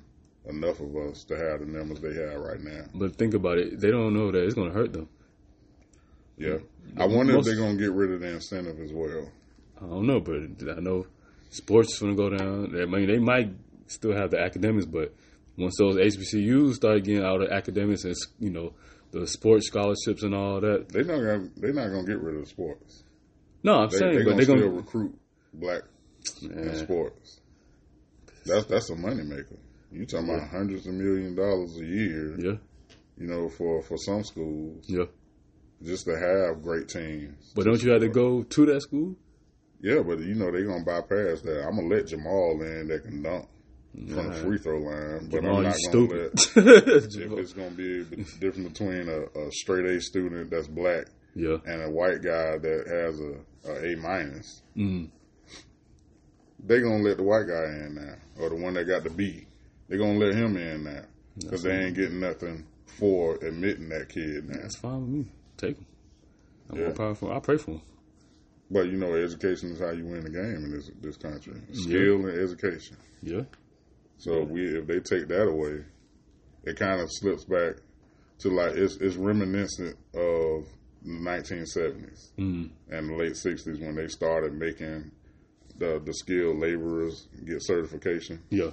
enough 0.47 0.81
of 0.81 0.97
us 0.97 1.25
to 1.25 1.37
have 1.37 1.61
the 1.61 1.67
numbers 1.67 2.01
they 2.01 2.15
have 2.15 2.41
right 2.41 2.63
now. 2.63 2.85
But 2.95 3.17
think 3.17 3.35
about 3.35 3.59
it; 3.59 3.79
they 3.81 3.91
don't 3.91 4.15
know 4.15 4.31
that 4.31 4.43
it's 4.43 4.55
going 4.55 4.69
to 4.69 4.75
hurt 4.75 4.93
them. 4.95 5.09
Yeah, 6.41 6.59
I 6.97 7.07
wonder 7.07 7.35
Most- 7.35 7.47
if 7.49 7.55
they're 7.57 7.65
going 7.65 7.77
to 7.77 7.83
get 7.83 7.93
rid 7.93 8.13
of 8.13 8.21
the 8.21 8.29
incentive 8.33 8.81
as 8.81 8.93
well. 8.93 9.29
I 9.77 9.87
don't 9.87 10.07
know, 10.07 10.21
but 10.21 10.35
I 10.77 10.81
know 10.81 11.07
sports 11.51 11.93
is 11.95 11.99
going 12.01 12.17
to 12.17 12.23
go 12.23 12.31
down. 12.31 12.75
I 12.81 12.87
mean, 12.87 13.07
they 13.09 13.19
might 13.19 13.51
still 13.87 14.15
have 14.15 14.31
the 14.31 14.41
academics, 14.41 14.87
but 14.87 15.15
once 15.59 15.77
those 15.79 15.97
HBCUs 15.97 16.75
start 16.75 17.05
getting 17.05 17.25
out 17.25 17.43
of 17.43 17.51
academics 17.51 18.05
and 18.05 18.15
you 18.39 18.51
know 18.51 18.73
the 19.13 19.27
sports 19.27 19.67
scholarships 19.67 20.23
and 20.23 20.35
all 20.35 20.61
that, 20.61 20.89
They 20.89 21.03
not 21.03 21.19
gonna 21.21 21.49
they 21.57 21.73
not 21.73 21.89
going 21.89 22.07
to 22.07 22.13
get 22.13 22.21
rid 22.23 22.37
of 22.37 22.49
sports. 22.49 23.05
no, 23.63 23.75
I'm 23.75 23.89
they, 23.91 23.99
saying, 23.99 24.19
they 24.19 24.25
but 24.25 24.37
they're 24.39 24.57
to. 24.57 24.69
recruit 24.69 25.15
black 25.55 25.83
in 26.43 26.75
sports. 26.77 27.41
That's 28.47 28.67
that's 28.67 28.91
a 28.91 28.95
moneymaker. 28.95 29.57
You 29.93 30.07
talking 30.07 30.29
about 30.31 30.49
hundreds 30.49 30.87
of 30.87 30.95
million 30.95 31.35
dollars 31.35 31.77
a 31.81 31.85
year? 31.85 32.37
Yeah, 32.39 32.57
You 33.19 33.27
know, 33.27 33.49
for 33.49 33.83
for 33.83 33.97
some 33.99 34.23
schools. 34.25 34.85
yeah. 34.89 35.05
Just 35.83 36.05
to 36.07 36.13
have 36.19 36.63
great 36.63 36.89
teams. 36.89 37.53
But 37.55 37.65
don't 37.65 37.83
you 37.83 37.91
have 37.93 38.01
to 38.03 38.09
go 38.09 38.43
to 38.43 38.67
that 38.67 38.83
school? 38.83 39.17
Yeah, 39.81 40.03
but 40.03 40.19
you 40.21 40.35
know 40.35 40.51
they're 40.51 40.65
gonna 40.67 40.85
bypass 40.85 41.41
that. 41.43 41.65
I'm 41.67 41.77
gonna 41.77 41.95
let 41.95 42.07
Jamal 42.09 42.61
in 42.63 42.89
that 42.89 43.03
can 43.05 43.23
dunk 43.23 43.49
from 43.93 44.29
the 44.29 44.35
free 44.35 44.59
throw 44.59 44.79
line, 44.79 45.29
but 45.31 45.41
Jamal, 45.41 45.57
I'm 45.59 45.63
not 45.65 45.75
gonna 45.75 45.79
stupid. 45.79 46.57
let 46.57 47.05
if 47.17 47.33
it's 47.39 47.53
gonna 47.55 47.71
be 47.71 48.03
the 48.03 48.17
difference 48.39 48.79
between 48.79 49.09
a, 49.09 49.23
a 49.39 49.51
straight 49.53 49.87
A 49.87 50.01
student 50.01 50.51
that's 50.51 50.67
black 50.69 51.07
yeah, 51.35 51.57
and 51.65 51.83
a 51.83 51.91
white 51.91 52.23
guy 52.23 52.59
that 52.59 52.85
has 52.89 53.21
a, 53.21 53.73
a 53.73 53.93
A 53.93 53.97
minus. 53.97 54.63
mm. 54.77 55.09
They 56.63 56.81
gonna 56.81 57.03
let 57.03 57.17
the 57.17 57.23
white 57.23 57.47
guy 57.49 57.65
in 57.65 57.95
now, 57.95 58.15
or 58.45 58.51
the 58.51 58.57
one 58.57 58.75
that 58.75 58.85
got 58.85 59.03
the 59.03 59.11
B. 59.11 59.47
They 59.89 59.97
gonna 59.97 60.19
let 60.19 60.35
him 60.35 60.57
in 60.59 60.85
now 60.85 61.03
because 61.39 61.63
they 61.63 61.73
ain't 61.75 61.97
getting 61.97 62.21
nothing 62.21 62.67
for 62.99 63.37
admitting 63.37 63.89
that 63.89 64.11
kid 64.11 64.47
now. 64.49 64.59
that's 64.61 64.77
fine 64.77 65.01
with 65.01 65.11
me. 65.11 65.33
Take 65.61 65.77
them. 65.77 65.87
I'm 66.71 66.79
Yeah. 66.79 66.85
more 66.87 66.95
powerful. 66.95 67.33
I 67.33 67.39
pray 67.41 67.57
for 67.59 67.73
them. 67.73 67.83
But 68.71 68.87
you 68.87 68.97
know, 68.99 69.15
education 69.15 69.73
is 69.73 69.81
how 69.81 69.91
you 69.91 70.05
win 70.07 70.23
the 70.25 70.31
game 70.31 70.65
in 70.65 70.71
this 70.71 70.91
this 71.01 71.17
country. 71.17 71.61
Skill 71.73 72.27
and 72.27 72.39
education. 72.39 72.97
Yeah, 73.23 73.43
So 74.19 74.43
if 74.43 74.49
we 74.49 74.79
if 74.79 74.87
they 74.87 75.01
take 75.01 75.29
that 75.29 75.47
away, 75.49 75.85
it 76.65 76.77
kind 76.79 77.01
of 77.01 77.09
slips 77.11 77.45
back 77.45 77.77
to 78.39 78.49
like 78.51 78.75
it's 78.77 78.97
it's 78.97 79.17
reminiscent 79.17 79.97
of 80.15 80.65
the 81.03 81.11
1970s 81.13 82.31
mm. 82.39 82.71
and 82.91 83.09
the 83.09 83.15
late 83.17 83.33
60s 83.33 83.81
when 83.81 83.95
they 83.97 84.07
started 84.09 84.53
making 84.55 85.11
the 85.79 86.01
the 86.05 86.13
skilled 86.15 86.59
laborers 86.59 87.27
get 87.45 87.63
certification. 87.63 88.41
yeah. 88.51 88.71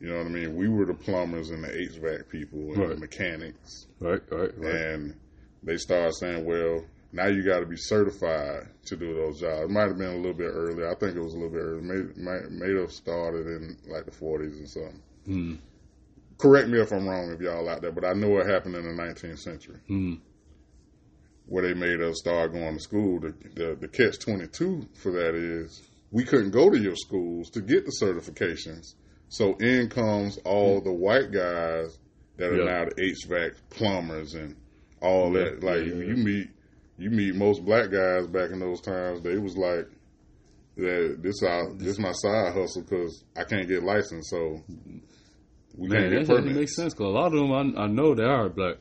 You 0.00 0.10
know 0.10 0.18
what 0.18 0.26
I 0.26 0.30
mean? 0.30 0.54
We 0.54 0.68
were 0.68 0.86
the 0.86 0.94
plumbers 0.94 1.50
and 1.50 1.64
the 1.64 1.68
HVAC 1.68 2.28
people 2.28 2.72
and 2.74 2.92
the 2.92 2.96
mechanics, 2.96 3.86
Right, 3.98 4.22
right, 4.30 4.56
right. 4.56 4.74
and 4.74 5.14
they 5.68 5.76
started 5.76 6.14
saying, 6.14 6.44
well. 6.44 6.84
Now 7.10 7.26
you 7.26 7.42
got 7.42 7.60
to 7.60 7.64
be 7.66 7.78
certified 7.78 8.68
to 8.84 8.94
do 8.94 9.14
those 9.14 9.40
jobs. 9.40 9.62
It 9.62 9.70
might 9.70 9.88
have 9.88 9.96
been 9.96 10.10
a 10.12 10.16
little 10.16 10.34
bit 10.34 10.50
earlier. 10.52 10.90
I 10.90 10.94
think 10.94 11.16
it 11.16 11.20
was 11.22 11.32
a 11.32 11.38
little 11.38 11.48
bit 11.54 11.62
earlier. 11.62 11.80
May, 12.14 12.40
may 12.50 12.78
have 12.78 12.92
started 12.92 13.46
in 13.46 13.78
like 13.86 14.04
the 14.04 14.10
40s 14.10 14.58
and 14.58 14.68
something. 14.68 15.02
Mm. 15.26 15.58
correct 16.36 16.68
me 16.68 16.78
if 16.78 16.92
I'm 16.92 17.08
wrong 17.08 17.32
if 17.32 17.40
y'all 17.40 17.66
out 17.66 17.80
there, 17.80 17.92
but 17.92 18.04
I 18.04 18.12
know 18.12 18.36
it 18.36 18.46
happened 18.46 18.74
in 18.74 18.82
the 18.94 19.02
19th 19.02 19.38
century 19.38 19.78
Mm. 19.88 20.20
where 21.46 21.62
they 21.66 21.72
made 21.72 22.02
us 22.02 22.18
start 22.18 22.52
going 22.52 22.74
to 22.74 22.80
school. 22.80 23.20
The, 23.20 23.34
the, 23.54 23.74
the 23.80 23.88
catch 23.88 24.18
22 24.18 24.88
for 25.02 25.10
that 25.12 25.34
is 25.34 25.80
we 26.10 26.24
couldn't 26.24 26.50
go 26.50 26.68
to 26.68 26.78
your 26.78 26.96
schools 26.96 27.48
to 27.52 27.62
get 27.62 27.86
the 27.86 27.96
certifications. 28.02 28.94
So 29.30 29.54
in 29.60 29.88
comes 29.88 30.36
all 30.44 30.82
the 30.82 30.92
white 30.92 31.32
guys 31.32 31.98
that 32.36 32.50
are 32.50 32.56
Yeah. 32.56 32.64
now 32.64 32.84
the 32.84 33.00
HVAC 33.14 33.54
plumbers 33.70 34.34
and 34.34 34.56
all 35.00 35.32
Yeah, 35.36 35.44
that. 35.44 35.62
Like 35.62 35.78
yeah, 35.86 35.94
you 35.94 36.16
meet, 36.16 36.48
you 36.98 37.10
meet 37.10 37.34
most 37.34 37.64
black 37.64 37.90
guys 37.90 38.26
back 38.26 38.50
in 38.50 38.60
those 38.60 38.80
times. 38.80 39.22
They 39.22 39.38
was 39.38 39.56
like 39.56 39.86
that 40.76 41.18
this 41.22 41.42
our 41.42 41.72
this 41.74 41.98
my 41.98 42.12
side 42.12 42.54
hustle 42.54 42.82
because 42.82 43.24
I 43.36 43.44
can't 43.44 43.68
get 43.68 43.82
licensed, 43.82 44.30
so 44.30 44.62
we 45.76 45.88
Man, 45.88 46.10
can't 46.10 46.26
get 46.26 46.36
permits. 46.36 46.56
make 46.56 46.68
sense 46.68 46.94
because 46.94 47.06
a 47.06 47.10
lot 47.10 47.26
of 47.26 47.32
them 47.32 47.52
I, 47.78 47.82
I 47.84 47.86
know 47.86 48.14
they 48.14 48.24
are 48.24 48.48
black. 48.48 48.76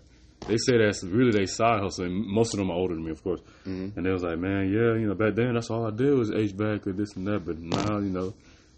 They 0.47 0.57
say 0.57 0.77
that's 0.77 1.03
really 1.03 1.31
their 1.31 1.47
side 1.47 1.81
hustle, 1.81 2.05
and 2.05 2.25
most 2.27 2.53
of 2.53 2.59
them 2.59 2.69
are 2.69 2.75
older 2.77 2.93
than 2.93 3.03
me, 3.03 3.11
of 3.11 3.23
course. 3.23 3.41
Mm-hmm. 3.65 3.97
And 3.97 4.05
they 4.05 4.11
was 4.11 4.21
like, 4.21 4.37
"Man, 4.37 4.69
yeah, 4.71 4.93
you 4.99 5.07
know, 5.07 5.15
back 5.15 5.33
then 5.33 5.55
that's 5.55 5.71
all 5.71 5.87
I 5.87 5.89
did 5.89 6.13
was 6.13 6.29
HVAC 6.29 6.85
or 6.87 6.93
this 6.93 7.15
and 7.15 7.25
that, 7.27 7.43
but 7.43 7.57
now, 7.57 7.97
you 7.97 8.11
know, 8.11 8.33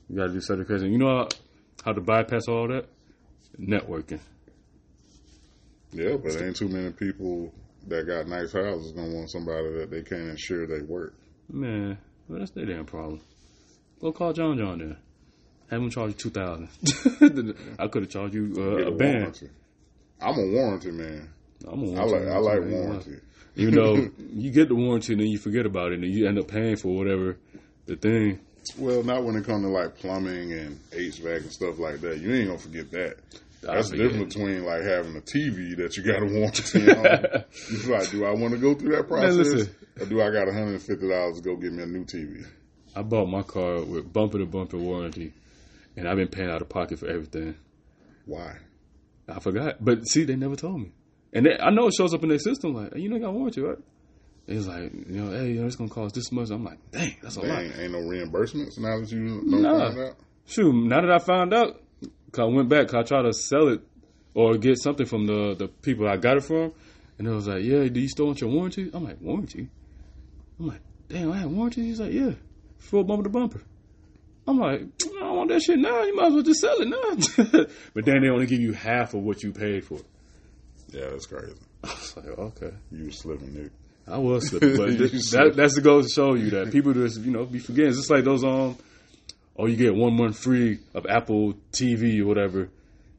you 0.07 0.15
got 0.15 0.27
to 0.27 0.33
do 0.33 0.39
certification. 0.41 0.91
You 0.93 0.97
know 0.99 1.17
how, 1.17 1.27
how 1.83 1.91
to 1.91 1.99
bypass 2.01 2.47
all 2.47 2.69
that? 2.69 2.85
Networking. 3.59 4.21
Yeah, 5.91 6.17
but 6.17 6.41
ain't 6.41 6.55
too 6.55 6.69
many 6.69 6.91
people 6.91 7.51
that 7.87 8.05
got 8.05 8.27
nice 8.27 8.53
houses 8.53 8.91
gonna 8.91 9.13
want 9.13 9.31
somebody 9.31 9.73
that 9.79 9.89
they 9.89 10.01
can't 10.03 10.29
ensure 10.29 10.67
they 10.67 10.81
work. 10.81 11.13
Man, 11.51 11.97
well, 12.27 12.39
that's 12.39 12.51
their 12.51 12.65
damn 12.65 12.85
problem. 12.85 13.21
Go 13.99 14.11
call 14.11 14.33
John 14.33 14.57
John 14.57 14.79
then. 14.79 14.97
Have 15.69 15.81
him 15.81 15.89
charge 15.89 16.09
you 16.09 16.13
two 16.13 16.29
thousand. 16.29 16.69
I 17.79 17.87
could 17.87 18.03
have 18.03 18.11
charged 18.11 18.33
you 18.35 18.53
uh, 18.57 18.87
a 18.87 18.91
band. 18.91 19.17
warranty. 19.19 19.49
I'm 20.21 20.37
a 20.37 20.47
warranty 20.47 20.91
man. 20.91 21.29
I'm 21.67 21.83
a 21.83 22.01
I 22.01 22.03
like 22.05 22.27
I 22.27 22.37
like 22.37 22.59
warranty. 22.59 22.71
warranty. 22.75 23.15
Even 23.55 23.75
though 23.75 24.09
you 24.33 24.51
get 24.51 24.69
the 24.69 24.75
warranty 24.75 25.13
and 25.13 25.21
then 25.21 25.27
you 25.27 25.37
forget 25.37 25.65
about 25.65 25.91
it 25.91 25.99
and 25.99 26.05
you 26.05 26.27
end 26.27 26.39
up 26.39 26.47
paying 26.47 26.75
for 26.77 26.95
whatever 26.95 27.37
the 27.87 27.95
thing. 27.95 28.39
Well, 28.77 29.03
not 29.03 29.23
when 29.23 29.35
it 29.35 29.45
comes 29.45 29.65
to 29.65 29.69
like 29.69 29.97
plumbing 29.97 30.53
and 30.53 30.79
HVAC 30.91 31.37
and 31.41 31.51
stuff 31.51 31.79
like 31.79 32.01
that. 32.01 32.19
You 32.19 32.33
ain't 32.33 32.47
gonna 32.47 32.59
forget 32.59 32.91
that. 32.91 33.17
I 33.67 33.75
That's 33.75 33.89
the 33.89 33.97
difference 33.97 34.33
between 34.35 34.63
like 34.63 34.83
having 34.83 35.15
a 35.17 35.21
TV 35.21 35.75
that 35.77 35.97
you 35.97 36.03
got 36.03 36.21
a 36.21 36.25
warranty 36.25 36.89
on. 36.91 37.43
you 37.71 37.91
like, 37.91 38.09
do 38.11 38.25
I 38.25 38.31
want 38.31 38.53
to 38.53 38.57
go 38.59 38.73
through 38.73 38.95
that 38.95 39.07
process, 39.07 39.35
listen. 39.35 39.75
or 39.99 40.05
do 40.05 40.21
I 40.21 40.31
got 40.31 40.45
one 40.45 40.55
hundred 40.55 40.73
and 40.73 40.81
fifty 40.83 41.09
dollars 41.09 41.37
to 41.37 41.41
go 41.41 41.55
get 41.57 41.73
me 41.73 41.83
a 41.83 41.85
new 41.85 42.05
TV? 42.05 42.45
I 42.95 43.01
bought 43.01 43.27
my 43.27 43.41
car 43.43 43.81
with 43.83 44.11
bumper 44.13 44.37
to 44.39 44.45
bumper 44.45 44.77
warranty, 44.77 45.33
and 45.97 46.07
I've 46.07 46.15
been 46.17 46.27
paying 46.29 46.49
out 46.49 46.61
of 46.61 46.69
pocket 46.69 46.99
for 46.99 47.07
everything. 47.07 47.55
Why? 48.25 48.57
I 49.27 49.39
forgot, 49.39 49.83
but 49.83 50.07
see, 50.07 50.23
they 50.23 50.35
never 50.35 50.55
told 50.55 50.81
me, 50.81 50.91
and 51.33 51.45
they, 51.45 51.57
I 51.59 51.69
know 51.69 51.87
it 51.87 51.93
shows 51.93 52.13
up 52.13 52.23
in 52.23 52.29
their 52.29 52.39
system 52.39 52.73
like, 52.73 52.93
hey, 52.93 53.01
you 53.01 53.09
know, 53.09 53.17
you 53.17 53.21
got 53.21 53.33
warranty, 53.33 53.61
right? 53.61 53.77
It's 54.47 54.65
like, 54.65 54.91
you 54.93 55.21
know, 55.23 55.31
hey, 55.37 55.49
you 55.51 55.61
know, 55.61 55.67
it's 55.67 55.75
gonna 55.75 55.89
cost 55.91 56.15
this 56.15 56.31
much. 56.31 56.49
I'm 56.49 56.63
like, 56.63 56.79
dang, 56.91 57.15
that's 57.21 57.37
a 57.37 57.41
There 57.41 57.49
lot. 57.51 57.61
ain't, 57.61 57.77
ain't 57.77 57.91
no 57.91 57.99
reimbursements 57.99 58.79
now 58.79 58.99
that 58.99 59.11
you 59.11 59.41
don't 59.41 59.61
Nah. 59.61 59.89
find 59.89 59.99
out. 59.99 60.15
Shoot, 60.47 60.73
now 60.73 61.01
that 61.01 61.11
I 61.11 61.19
found 61.19 61.53
out, 61.53 61.79
'cause 62.31 62.39
I 62.41 62.45
went 62.45 62.69
back, 62.69 62.87
'cause 62.87 62.95
I 62.95 63.03
tried 63.03 63.23
to 63.23 63.33
sell 63.33 63.67
it 63.69 63.81
or 64.33 64.57
get 64.57 64.77
something 64.79 65.05
from 65.05 65.25
the 65.25 65.55
the 65.57 65.67
people 65.67 66.07
I 66.07 66.17
got 66.17 66.37
it 66.37 66.43
from, 66.43 66.71
and 67.17 67.27
it 67.27 67.31
was 67.31 67.47
like, 67.47 67.63
yeah, 67.63 67.87
do 67.87 67.99
you 67.99 68.07
still 68.07 68.27
want 68.27 68.41
your 68.41 68.49
warranty? 68.49 68.89
I'm 68.93 69.03
like, 69.03 69.19
warranty? 69.21 69.67
I'm 70.59 70.67
like, 70.67 70.81
damn, 71.09 71.31
I 71.31 71.37
have 71.37 71.51
warranty. 71.51 71.83
He's 71.83 71.99
like, 71.99 72.13
yeah, 72.13 72.31
full 72.77 73.03
bumper 73.03 73.23
to 73.23 73.29
bumper. 73.29 73.61
I'm 74.47 74.59
like, 74.59 74.81
I 74.81 75.19
don't 75.19 75.35
want 75.37 75.49
that 75.49 75.61
shit 75.61 75.77
now. 75.79 76.01
You 76.03 76.15
might 76.15 76.27
as 76.27 76.33
well 76.33 76.41
just 76.43 76.59
sell 76.59 76.75
it 76.79 76.87
now. 76.87 77.65
but 77.93 78.05
then 78.05 78.21
they 78.21 78.29
only 78.29 78.47
give 78.47 78.59
you 78.59 78.73
half 78.73 79.13
of 79.13 79.21
what 79.21 79.43
you 79.43 79.51
paid 79.51 79.83
for. 79.85 79.99
Yeah, 80.91 81.09
that's 81.11 81.27
crazy. 81.27 81.53
I 81.83 81.87
was 81.87 82.17
like, 82.17 82.27
okay. 82.27 82.71
You 82.91 83.05
was 83.05 83.19
slipping, 83.19 83.53
Nick. 83.53 83.71
I 84.07 84.17
was 84.17 84.47
slipping, 84.49 84.75
but 84.75 84.97
that, 84.97 85.53
that's 85.55 85.75
to 85.75 85.81
go 85.81 86.01
to 86.01 86.07
show 86.09 86.33
you 86.33 86.49
that 86.51 86.71
people 86.71 86.93
just 86.93 87.21
you 87.21 87.29
know 87.31 87.45
be 87.45 87.59
forgetting. 87.59 87.89
It's 87.89 87.97
just 87.99 88.09
like 88.09 88.23
those 88.23 88.43
um, 88.43 88.75
oh 89.59 89.67
you 89.67 89.75
get 89.75 89.93
one 89.93 90.15
month 90.15 90.39
free 90.39 90.79
of 90.95 91.05
Apple 91.05 91.53
TV 91.71 92.19
or 92.21 92.25
whatever, 92.25 92.69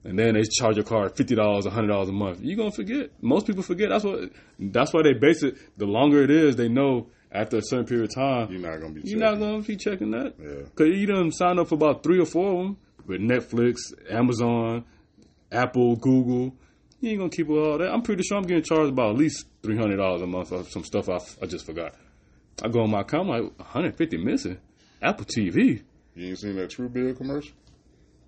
and 0.02 0.18
then 0.18 0.34
they 0.34 0.42
charge 0.58 0.76
your 0.76 0.84
card 0.84 1.16
fifty 1.16 1.34
dollars, 1.34 1.66
hundred 1.66 1.88
dollars 1.88 2.08
a 2.08 2.12
month. 2.12 2.40
You're 2.42 2.56
gonna 2.56 2.72
forget? 2.72 3.10
Most 3.20 3.46
people 3.46 3.62
forget. 3.62 3.90
That's 3.90 4.02
what. 4.04 4.30
That's 4.58 4.92
why 4.92 5.02
they 5.02 5.12
base 5.12 5.42
it. 5.44 5.56
The 5.78 5.86
longer 5.86 6.22
it 6.24 6.30
is, 6.30 6.56
they 6.56 6.68
know 6.68 7.08
after 7.30 7.58
a 7.58 7.62
certain 7.62 7.86
period 7.86 8.08
of 8.10 8.14
time, 8.16 8.50
You're 8.50 8.60
not 8.60 8.80
gonna 8.80 8.94
be. 8.94 9.02
you're 9.04 9.20
checking. 9.20 9.38
not 9.40 9.46
gonna 9.46 9.62
be 9.62 9.76
checking 9.76 10.10
that. 10.12 10.34
Yeah. 10.42 10.68
Cause 10.74 10.88
you 10.88 11.06
done 11.06 11.30
sign 11.30 11.58
up 11.60 11.68
for 11.68 11.76
about 11.76 12.02
three 12.02 12.18
or 12.18 12.26
four 12.26 12.50
of 12.52 12.58
them 12.58 12.76
with 13.06 13.20
Netflix, 13.20 13.76
Amazon, 14.10 14.84
Apple, 15.52 15.94
Google. 15.96 16.54
You 17.00 17.10
ain't 17.10 17.18
gonna 17.18 17.30
keep 17.30 17.48
all 17.48 17.78
that. 17.78 17.90
I'm 17.92 18.02
pretty 18.02 18.22
sure 18.24 18.36
I'm 18.36 18.44
getting 18.44 18.62
charged 18.64 18.90
about 18.92 19.10
at 19.10 19.16
least 19.16 19.46
three 19.62 19.76
hundred 19.76 19.96
dollars 19.98 20.22
a 20.22 20.26
month 20.26 20.48
for 20.48 20.64
some 20.64 20.84
stuff 20.84 21.08
I, 21.08 21.18
I 21.42 21.46
just 21.46 21.64
forgot. 21.66 21.94
I 22.62 22.68
go 22.68 22.80
on 22.82 22.90
my 22.90 23.00
account, 23.00 23.30
I'm 23.30 23.44
like 23.44 23.58
150 23.58 24.18
missing. 24.18 24.58
Apple 25.00 25.24
TV, 25.24 25.82
You 26.14 26.28
ain't 26.28 26.38
seen 26.38 26.56
that 26.56 26.70
Truebill 26.70 27.16
commercial 27.16 27.52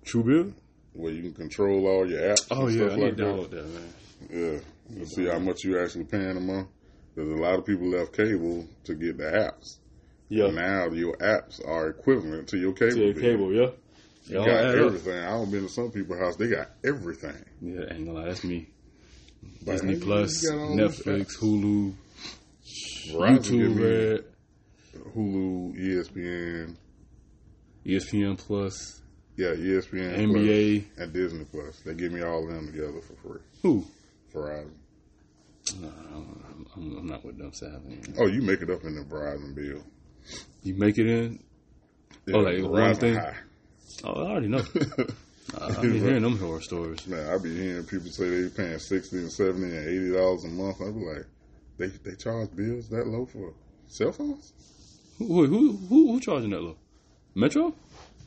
Truebill? 0.05 0.53
where 0.93 1.11
you 1.11 1.21
can 1.23 1.33
control 1.33 1.87
all 1.87 2.07
your 2.09 2.21
apps 2.21 2.45
Oh 2.51 2.67
yeah, 2.67 2.85
I 2.85 2.95
like 2.95 3.17
that. 3.17 3.23
download 3.23 3.49
that, 3.51 3.65
man. 3.67 3.93
Yeah, 4.29 4.99
to 4.99 5.05
see 5.07 5.25
how 5.25 5.39
much 5.39 5.63
you 5.63 5.79
actually 5.79 6.05
paying 6.05 6.37
a 6.37 6.39
month. 6.39 6.67
There's 7.15 7.29
a 7.31 7.35
lot 7.41 7.59
of 7.59 7.65
people 7.65 7.87
left 7.89 8.13
cable 8.15 8.65
to 8.85 8.95
get 8.95 9.17
the 9.17 9.23
apps. 9.25 9.77
Yeah, 10.29 10.47
Now 10.49 10.87
your 10.87 11.15
apps 11.17 11.65
are 11.67 11.89
equivalent 11.89 12.47
to 12.49 12.57
your 12.57 12.73
cable. 12.73 12.91
to 12.95 13.03
your 13.05 13.13
bill. 13.13 13.21
cable, 13.23 13.53
yeah. 13.53 13.69
You 14.25 14.35
got 14.37 14.47
add 14.49 14.69
up. 14.79 14.85
everything. 14.85 15.17
I 15.19 15.31
don't 15.31 15.51
been 15.51 15.63
to 15.63 15.69
some 15.69 15.91
people's 15.91 16.19
house. 16.19 16.35
They 16.37 16.47
got 16.47 16.69
everything. 16.83 17.43
Yeah, 17.61 17.81
ain't 17.91 18.05
gonna 18.05 18.13
lie, 18.19 18.25
that's 18.27 18.43
me. 18.43 18.69
Like, 19.65 19.81
Disney 19.81 19.99
Plus, 19.99 20.47
got 20.49 20.57
all 20.57 20.77
these 20.77 20.99
Netflix. 21.01 21.37
Hulu, 21.39 21.93
Verizon 23.11 23.37
YouTube 23.39 23.79
Red, 23.79 24.25
Hulu, 25.15 25.75
ESPN, 25.77 26.75
ESPN 27.85 28.37
Plus, 28.37 29.01
yeah, 29.35 29.49
ESPN, 29.49 30.15
NBA. 30.17 30.85
Plus, 30.85 30.97
and 31.03 31.13
Disney 31.13 31.45
Plus. 31.45 31.79
They 31.85 31.93
give 31.93 32.11
me 32.11 32.21
all 32.21 32.43
of 32.47 32.53
them 32.53 32.67
together 32.67 33.01
for 33.01 33.15
free. 33.27 33.41
Who? 33.61 33.85
Verizon. 34.33 34.71
No, 35.79 35.87
I'm, 36.13 36.67
I'm, 36.75 36.97
I'm 36.97 37.07
not 37.07 37.23
with 37.25 37.37
them. 37.37 37.51
Oh, 38.19 38.27
you 38.27 38.41
make 38.41 38.61
it 38.61 38.69
up 38.69 38.83
in 38.83 38.95
the 38.95 39.03
Verizon 39.03 39.55
bill. 39.55 39.81
You 40.63 40.75
make 40.75 40.97
it 40.97 41.07
in? 41.07 41.43
Yeah, 42.25 42.35
Oh, 42.35 42.39
like 42.39 42.61
one 42.63 42.95
thing? 42.95 43.15
high. 43.15 43.35
Oh, 44.03 44.13
I 44.25 44.31
already 44.31 44.47
know. 44.47 44.63
I've 45.61 45.81
been 45.81 45.99
hearing 45.99 46.23
them 46.23 46.37
horror 46.37 46.61
stories. 46.61 47.05
Man, 47.05 47.29
I 47.29 47.37
be 47.37 47.55
hearing 47.55 47.83
people 47.85 48.09
say 48.09 48.27
they 48.29 48.49
paying 48.49 48.79
sixty 48.79 49.17
and 49.17 49.31
seventy 49.31 49.75
and 49.75 49.87
eighty 49.87 50.11
dollars 50.13 50.45
a 50.45 50.47
month. 50.47 50.81
I 50.81 50.89
be 50.91 50.99
like, 51.05 51.25
they 51.77 51.87
they 51.87 52.15
charge 52.15 52.55
bills 52.55 52.89
that 52.89 53.05
low 53.07 53.25
for 53.25 53.53
cell 53.87 54.11
phones? 54.13 54.53
Who 55.19 55.45
who 55.45 55.77
who, 55.77 56.11
who 56.13 56.19
charging 56.21 56.49
that 56.51 56.61
low? 56.61 56.77
Metro? 57.35 57.73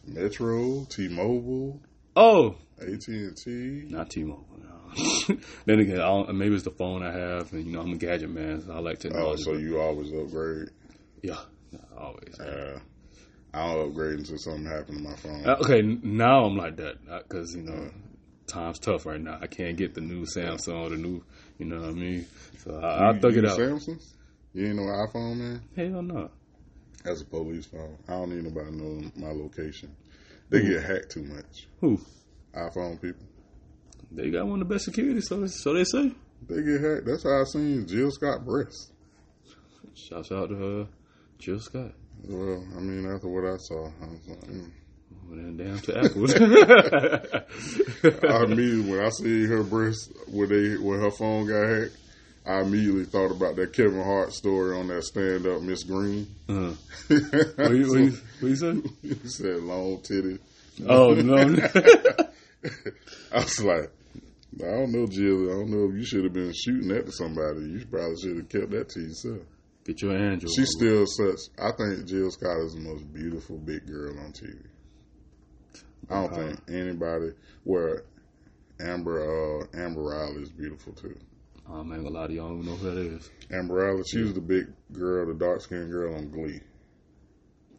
Metro, 0.07 0.85
T-Mobile, 0.89 1.81
Oh, 2.15 2.57
AT 2.81 3.09
and 3.09 3.37
T. 3.37 3.87
not 3.91 4.11
T-Mobile. 4.11 4.47
No. 4.59 5.37
then 5.67 5.81
again, 5.81 5.97
I 6.01 6.07
don't, 6.07 6.35
maybe 6.37 6.55
it's 6.55 6.65
the 6.65 6.71
phone 6.71 7.03
I 7.03 7.13
have, 7.13 7.53
and 7.53 7.67
you 7.67 7.73
know 7.73 7.81
I'm 7.81 7.93
a 7.93 7.97
gadget 7.97 8.31
man, 8.31 8.63
so 8.65 8.73
I 8.73 8.79
like 8.79 9.01
to. 9.01 9.09
Oh, 9.09 9.37
technology. 9.37 9.43
so 9.43 9.53
you 9.55 9.81
always 9.81 10.13
upgrade? 10.13 10.71
yeah, 11.23 11.39
always. 11.99 12.39
Uh, 12.41 12.79
I 13.53 13.67
don't 13.75 13.89
upgrade 13.89 14.19
until 14.21 14.39
something 14.39 14.65
happened 14.65 14.99
to 14.99 15.03
my 15.05 15.17
phone. 15.17 15.47
Uh, 15.47 15.57
okay, 15.61 15.83
now 15.83 16.45
I'm 16.45 16.57
like 16.57 16.77
that 16.77 16.99
because 17.29 17.55
you 17.55 17.63
know 17.63 17.91
time's 18.47 18.79
tough 18.79 19.07
right 19.07 19.21
now. 19.21 19.39
I 19.41 19.47
can't 19.47 19.77
get 19.77 19.95
the 19.95 20.01
new 20.01 20.25
Samsung 20.25 20.87
or 20.87 20.91
the 20.91 20.97
new, 20.97 21.23
you 21.59 21.67
know 21.67 21.81
what 21.81 21.91
I 21.91 21.93
mean. 21.93 22.27
So 22.65 22.79
I, 22.81 23.07
I'll 23.07 23.15
you, 23.15 23.21
thug 23.21 23.37
it 23.37 23.45
out. 23.45 23.59
Samsungs? 23.59 24.15
You 24.55 24.69
ain't 24.69 24.77
no 24.77 24.83
iPhone, 24.83 25.37
man. 25.37 25.63
Hell 25.77 26.03
no. 26.03 26.31
That's 27.07 27.21
a 27.21 27.25
police 27.25 27.67
phone. 27.67 27.97
I 28.09 28.15
don't 28.15 28.31
need 28.31 28.43
nobody 28.43 28.69
to 28.69 28.77
know 28.77 29.01
my 29.15 29.29
location. 29.29 29.95
They 30.51 30.63
get 30.63 30.83
hacked 30.83 31.13
too 31.13 31.23
much. 31.23 31.69
Who? 31.81 32.01
iPhone 32.53 33.01
people. 33.01 33.25
They 34.11 34.31
got 34.31 34.47
one 34.47 34.61
of 34.61 34.69
the 34.69 34.75
best 34.75 34.87
security, 34.87 35.21
so 35.21 35.47
so 35.47 35.75
they 35.75 35.85
say. 35.85 36.11
They 36.49 36.63
get 36.63 36.81
hacked. 36.81 37.07
That's 37.07 37.23
how 37.23 37.41
I 37.41 37.45
seen 37.45 37.87
Jill 37.87 38.11
Scott 38.11 38.45
breast. 38.45 38.91
Shouts 39.95 40.33
out 40.33 40.49
to 40.49 40.81
uh, 40.81 40.87
Jill 41.39 41.61
Scott. 41.61 41.93
Well, 42.25 42.67
I 42.77 42.81
mean, 42.81 43.09
after 43.09 43.29
what 43.29 43.45
I 43.45 43.57
saw, 43.59 43.87
I 43.87 44.07
was 44.07 44.27
like, 44.27 44.41
mm. 44.41 44.73
Well, 45.29 45.37
then 45.37 45.57
down 45.57 45.79
to 45.79 45.99
Apple. 45.99 46.25
I 48.31 48.47
mean, 48.47 48.89
when 48.89 49.01
I 49.01 49.11
see 49.11 49.47
her 49.47 49.63
breast 49.63 50.11
where 50.27 50.49
they 50.49 50.77
where 50.77 50.99
her 50.99 51.13
phone 51.13 51.47
got 51.47 51.69
hacked, 51.69 51.97
I 52.47 52.61
immediately 52.61 53.05
thought 53.05 53.33
about 53.33 53.57
that 53.57 53.73
Kevin 53.73 54.03
Hart 54.03 54.33
story 54.33 54.77
on 54.79 54.87
that 54.89 55.03
stand 55.05 55.47
up 55.47 55.63
Miss 55.63 55.83
Green. 55.83 56.27
uh, 56.49 56.75
what, 57.09 57.73
you, 57.73 57.89
what, 57.89 58.01
you, 58.01 58.19
what 58.41 58.49
you 58.49 58.57
say? 58.57 58.75
he 59.03 59.29
said 59.29 59.63
long 59.63 60.01
titty. 60.03 60.39
Oh 60.89 61.15
no! 61.15 61.35
I 63.33 63.39
was 63.39 63.65
like, 63.65 63.91
I 64.63 64.71
don't 64.71 64.93
know, 64.93 65.07
Jill. 65.07 65.51
I 65.51 65.55
don't 65.55 65.71
know 65.71 65.89
if 65.91 65.97
you 65.97 66.05
should 66.05 66.25
have 66.25 66.33
been 66.33 66.53
shooting 66.55 66.89
that 66.89 67.07
to 67.07 67.13
somebody. 67.13 67.61
You 67.61 67.85
probably 67.91 68.17
should 68.23 68.37
have 68.37 68.49
kept 68.49 68.71
that 68.71 68.89
to 68.91 69.01
yourself. 69.01 69.41
Get 69.85 70.03
your 70.03 70.17
Android. 70.17 70.51
She's 70.55 70.71
still 70.77 71.07
such. 71.07 71.39
I 71.59 71.71
think 71.77 72.07
Jill 72.07 72.31
Scott 72.31 72.59
is 72.65 72.75
the 72.75 72.81
most 72.81 73.13
beautiful 73.13 73.57
big 73.59 73.87
girl 73.87 74.19
on 74.19 74.33
TV. 74.33 74.57
I 76.11 76.15
don't 76.23 76.33
Okay. 76.33 76.49
think 76.49 76.61
anybody. 76.69 77.33
Where 77.65 78.03
Amber 78.81 79.63
uh, 79.63 79.67
Amber 79.79 80.03
Riley 80.03 80.43
is 80.43 80.51
beautiful 80.51 80.93
too. 80.93 81.17
Oh 81.69 81.83
man, 81.83 82.05
a 82.05 82.09
lot 82.09 82.27
of 82.27 82.37
y'all 82.37 82.49
don't 82.49 82.65
know 82.65 82.77
who 82.77 82.91
that 82.91 82.99
is. 82.99 83.31
Amber 83.53 83.75
Riley, 83.75 84.03
she 84.09 84.21
was 84.21 84.35
the 84.35 84.41
big 84.41 84.67
girl, 84.93 85.27
the 85.27 85.35
dark 85.35 85.61
skinned 85.61 85.91
girl 85.91 86.15
on 86.15 86.31
Glee. 86.31 86.61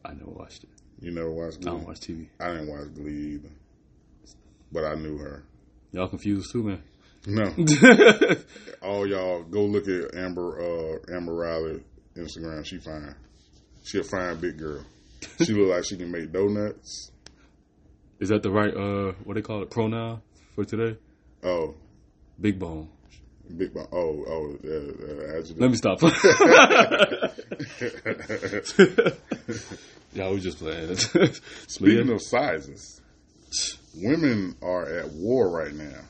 I 0.04 0.14
never 0.14 0.32
watched 0.32 0.64
it. 0.64 0.70
You 1.00 1.12
never 1.12 1.32
watched 1.32 1.60
I 1.60 1.72
don't 1.72 1.86
watch 1.86 2.00
TV. 2.02 2.28
I 2.40 2.50
didn't 2.50 2.68
watch 2.68 2.94
Glee 2.96 3.36
either, 3.36 3.52
but 4.72 4.84
I 4.84 4.96
knew 4.96 5.18
her. 5.18 5.44
Y'all 5.92 6.08
confused 6.08 6.52
too, 6.52 6.64
man. 6.64 6.84
No, 7.26 7.44
all 8.82 9.08
y'all 9.08 9.44
go 9.44 9.64
look 9.66 9.88
at 9.88 10.16
Amber 10.16 10.60
uh, 10.60 11.16
Amber 11.16 11.34
Riley 11.34 11.84
Instagram. 12.16 12.66
She 12.66 12.80
fine. 12.80 13.16
She 13.84 14.00
a 14.00 14.04
fine 14.04 14.38
big 14.38 14.58
girl. 14.58 14.84
She 15.44 15.54
look 15.54 15.70
like 15.70 15.86
she 15.86 15.98
can 15.98 16.12
make 16.12 16.32
donuts. 16.32 17.12
Is 18.20 18.30
that 18.30 18.44
the 18.44 18.52
right 18.52 18.74
uh 18.76 19.14
what 19.24 19.36
they 19.36 19.42
call 19.42 19.62
it 19.62 19.70
pronoun 19.70 20.22
for 20.56 20.66
today? 20.66 20.98
Oh, 21.44 21.76
Big 22.40 22.60
bone. 22.60 22.90
Big. 23.56 23.72
Oh, 23.76 23.88
oh, 23.94 24.58
uh, 24.64 24.70
uh. 24.70 25.42
Let 25.58 25.72
me 25.72 25.76
stop. 25.76 26.00
Y'all 30.14 30.34
was 30.34 30.44
just 30.44 30.60
playing. 30.60 30.96
Speaking 31.68 32.12
of 32.12 32.22
sizes, 32.22 33.02
women 33.96 34.56
are 34.62 34.86
at 34.86 35.12
war 35.12 35.50
right 35.50 35.74
now. 35.74 36.02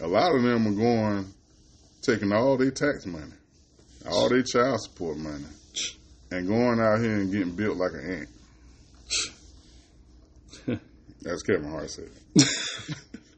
A 0.00 0.06
lot 0.06 0.34
of 0.34 0.42
them 0.42 0.66
are 0.66 0.72
going, 0.72 1.32
taking 2.02 2.32
all 2.32 2.56
their 2.58 2.70
tax 2.70 3.06
money, 3.06 3.32
all 4.10 4.28
their 4.28 4.42
child 4.42 4.78
support 4.82 5.16
money, 5.16 5.46
and 6.30 6.46
going 6.46 6.78
out 6.80 7.00
here 7.00 7.16
and 7.16 7.32
getting 7.32 7.56
built 7.56 7.78
like 7.78 7.92
an 7.92 8.28
ant. 10.66 10.66
That's 11.22 11.42
Kevin 11.42 11.70
Hart 11.70 11.90
said. 11.90 12.10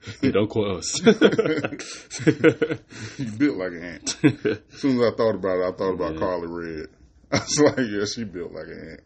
yeah, 0.23 0.31
don't 0.31 0.49
us. 0.79 1.01
He 3.17 3.25
built 3.25 3.57
like 3.57 3.73
an 3.73 3.83
ant. 3.83 4.17
As 4.25 4.81
soon 4.81 5.01
as 5.01 5.13
I 5.13 5.17
thought 5.17 5.35
about 5.35 5.59
it, 5.59 5.75
I 5.75 5.77
thought 5.77 5.95
about 5.95 6.15
Yeah. 6.15 6.21
Karlie 6.21 6.49
Redd. 6.49 6.89
I 7.33 7.39
was 7.39 7.61
like, 7.61 7.79
yeah, 7.89 8.05
she 8.05 8.25
built 8.25 8.53
like 8.53 8.67
an 8.67 8.89
ant. 8.93 9.01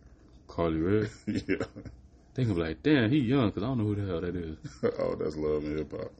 Karlie 0.48 0.82
Redd. 0.82 1.10
Yeah. 1.26 1.56
Gonna 2.34 2.54
be 2.54 2.60
like, 2.60 2.82
damn, 2.82 3.10
he 3.10 3.18
young 3.18 3.48
because 3.48 3.62
I 3.62 3.66
don't 3.66 3.78
know 3.78 3.84
who 3.84 3.94
the 3.94 4.06
hell 4.06 4.20
that 4.20 4.36
is. 4.36 4.56
oh, 4.98 5.14
that's 5.16 5.36
love 5.36 5.64
and 5.64 5.78
hip 5.78 5.92
hop. 5.92 6.12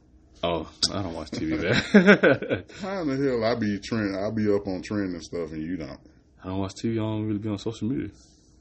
Oh, 0.43 0.69
I 0.91 1.01
don't 1.01 1.13
watch 1.13 1.31
TV, 1.31 1.61
man. 1.61 2.63
How 2.81 3.01
in 3.01 3.07
the 3.07 3.29
hell 3.29 3.43
I 3.45 3.55
be 3.55 3.79
trend? 3.79 4.15
I 4.17 4.29
be 4.29 4.53
up 4.53 4.67
on 4.67 4.81
trend 4.81 5.13
and 5.13 5.23
stuff, 5.23 5.51
and 5.51 5.61
you 5.61 5.77
don't. 5.77 5.99
I 6.43 6.49
don't 6.49 6.59
watch 6.59 6.73
TV. 6.75 6.93
I 6.93 6.95
don't 6.97 7.25
really 7.25 7.39
be 7.39 7.49
on 7.49 7.57
social 7.57 7.87
media. 7.87 8.09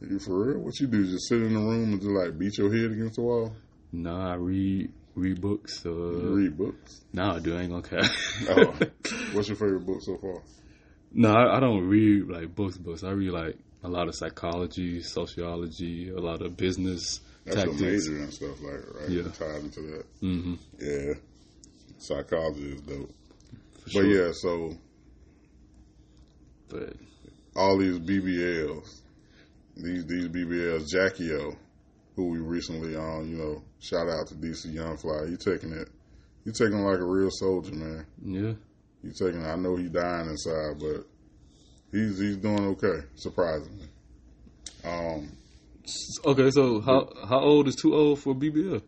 You 0.00 0.18
for 0.20 0.46
real? 0.46 0.60
What 0.60 0.78
you 0.80 0.86
do? 0.86 1.04
Just 1.04 1.28
sit 1.28 1.42
in 1.42 1.54
the 1.54 1.60
room 1.60 1.92
and 1.92 2.00
just 2.00 2.12
like 2.12 2.38
beat 2.38 2.56
your 2.56 2.72
head 2.72 2.92
against 2.92 3.16
the 3.16 3.22
wall? 3.22 3.54
Nah, 3.92 4.32
I 4.32 4.36
read 4.36 4.90
read 5.14 5.40
books. 5.40 5.84
Uh, 5.84 5.90
You 5.90 6.34
read 6.34 6.56
books? 6.58 7.00
Nah, 7.12 7.36
I 7.36 7.38
do. 7.40 7.56
I 7.56 7.62
ain't 7.62 7.70
gonna 7.70 7.82
care. 7.82 8.10
Oh. 8.48 8.74
What's 9.32 9.48
your 9.48 9.56
favorite 9.56 9.84
book 9.86 10.00
so 10.02 10.16
far? 10.18 10.42
no, 11.12 11.30
I, 11.32 11.56
I 11.56 11.60
don't 11.60 11.86
read 11.88 12.28
like 12.28 12.54
books. 12.54 12.78
Books. 12.78 13.04
I 13.04 13.10
read 13.10 13.30
like 13.32 13.56
a 13.84 13.88
lot 13.88 14.08
of 14.08 14.14
psychology, 14.14 15.02
sociology, 15.02 16.08
a 16.10 16.18
lot 16.20 16.40
of 16.42 16.56
business 16.56 17.20
That's 17.44 17.56
tactics. 17.56 17.80
your 17.80 17.90
major 17.90 18.22
and 18.24 18.32
stuff 18.32 18.60
like 18.62 18.72
that, 18.80 18.94
right? 19.00 19.08
Yeah. 19.10 19.22
Tied 19.32 19.64
into 19.64 19.80
that. 19.82 20.04
Mm-hmm. 20.22 20.54
Yeah. 20.80 21.14
Psychology 21.98 22.72
is 22.72 22.80
dope. 22.82 23.10
For 23.10 23.84
But 23.84 23.90
sure. 23.92 24.04
yeah, 24.26 24.32
so 24.32 24.74
but 26.68 26.94
all 27.54 27.76
these 27.78 27.98
BBLs, 27.98 29.00
these 29.76 30.06
these 30.06 30.28
BBLs, 30.28 30.88
Jackie 30.88 31.32
O, 31.34 31.54
who 32.16 32.28
we 32.28 32.38
recently 32.38 32.94
on, 32.96 33.28
you 33.28 33.36
know, 33.38 33.62
shout 33.80 34.08
out 34.08 34.26
to 34.28 34.34
DC 34.34 34.72
Young 34.72 34.96
Fly. 34.96 35.24
You 35.28 35.36
taking 35.36 35.72
it, 35.72 35.88
you 36.44 36.52
taking 36.52 36.78
it 36.78 36.82
like 36.82 36.98
a 36.98 37.04
real 37.04 37.30
soldier, 37.30 37.74
man. 37.74 38.06
yeah, 38.24 38.52
You 39.02 39.12
taking. 39.12 39.44
I 39.44 39.56
know 39.56 39.76
he 39.76 39.88
dying 39.88 40.28
inside, 40.28 40.78
but 40.78 41.06
he's 41.90 42.18
he's 42.18 42.36
doing 42.36 42.66
okay, 42.76 43.06
surprisingly. 43.16 43.88
Um, 44.84 45.30
okay. 46.26 46.50
So 46.50 46.80
how 46.80 47.08
how 47.28 47.40
old 47.40 47.68
is 47.68 47.76
too 47.76 47.94
old 47.94 48.18
for 48.20 48.34
BBL? 48.34 48.82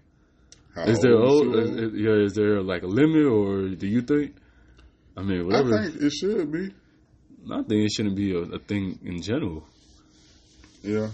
how 0.75 0.83
Is 0.85 0.98
there 1.01 1.14
old? 1.16 1.55
Is, 1.57 1.70
is- 1.70 1.92
yeah, 1.94 2.12
is 2.25 2.35
there 2.35 2.61
like 2.62 2.83
a 2.83 2.87
limit, 2.88 3.25
or 3.27 3.68
do 3.68 3.87
you 3.87 4.03
think? 4.03 4.35
I 5.16 5.22
mean, 5.22 5.46
whatever. 5.46 5.79
I 5.79 5.85
think 5.88 6.03
it 6.03 6.12
should 6.12 6.51
be. 6.51 6.70
I 7.53 7.62
think 7.62 7.85
it 7.85 7.92
shouldn't 7.92 8.16
be 8.16 8.33
a, 8.35 8.38
a 8.38 8.59
thing 8.59 8.98
in 9.05 9.22
general. 9.22 9.64
Yeah, 10.83 11.09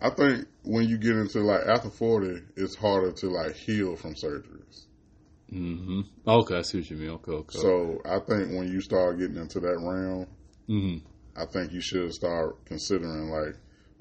I 0.00 0.10
think 0.10 0.46
when 0.62 0.88
you 0.88 0.96
get 0.98 1.16
into 1.16 1.40
like 1.40 1.66
after 1.66 1.90
forty, 1.90 2.42
it's 2.56 2.74
harder 2.76 3.12
to 3.12 3.30
like 3.30 3.54
heal 3.56 3.96
from 3.96 4.14
surgeries. 4.14 4.86
hmm 5.50 6.02
Okay, 6.26 6.58
I 6.58 6.62
see 6.62 6.78
what 6.78 6.90
you 6.90 6.96
mean. 6.96 7.10
Okay, 7.10 7.32
okay. 7.32 7.58
So 7.58 8.00
I 8.04 8.18
think 8.20 8.50
when 8.56 8.68
you 8.68 8.80
start 8.80 9.18
getting 9.18 9.36
into 9.36 9.60
that 9.60 9.78
realm, 9.78 10.26
hmm 10.66 10.98
I 11.36 11.46
think 11.46 11.72
you 11.72 11.80
should 11.80 12.12
start 12.12 12.64
considering 12.64 13.30
like, 13.30 13.54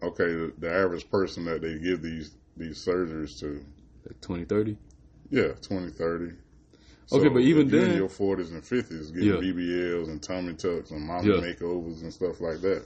okay, 0.03 0.25
the, 0.25 0.53
the 0.57 0.71
average 0.73 1.09
person 1.09 1.45
that 1.45 1.61
they 1.61 1.77
give 1.79 2.01
these 2.01 2.35
these 2.57 2.83
surgeries 2.83 3.39
to, 3.39 3.63
like 4.05 4.19
20, 4.21 4.45
30? 4.45 4.77
yeah, 5.29 5.49
20, 5.61 5.91
30. 5.91 6.31
Okay, 7.11 7.29
but 7.29 7.41
even 7.41 7.69
then- 7.69 7.91
in 7.91 7.95
your 7.97 8.09
forties 8.09 8.51
and 8.51 8.65
fifties, 8.65 9.11
getting 9.11 9.29
Yeah. 9.29 9.35
BBLs 9.39 10.09
and 10.09 10.21
tummy 10.21 10.53
tucks 10.55 10.91
and 10.91 11.01
mommy 11.05 11.29
Yeah. 11.29 11.41
makeovers 11.41 12.01
and 12.01 12.11
stuff 12.13 12.41
like 12.41 12.61
that, 12.61 12.85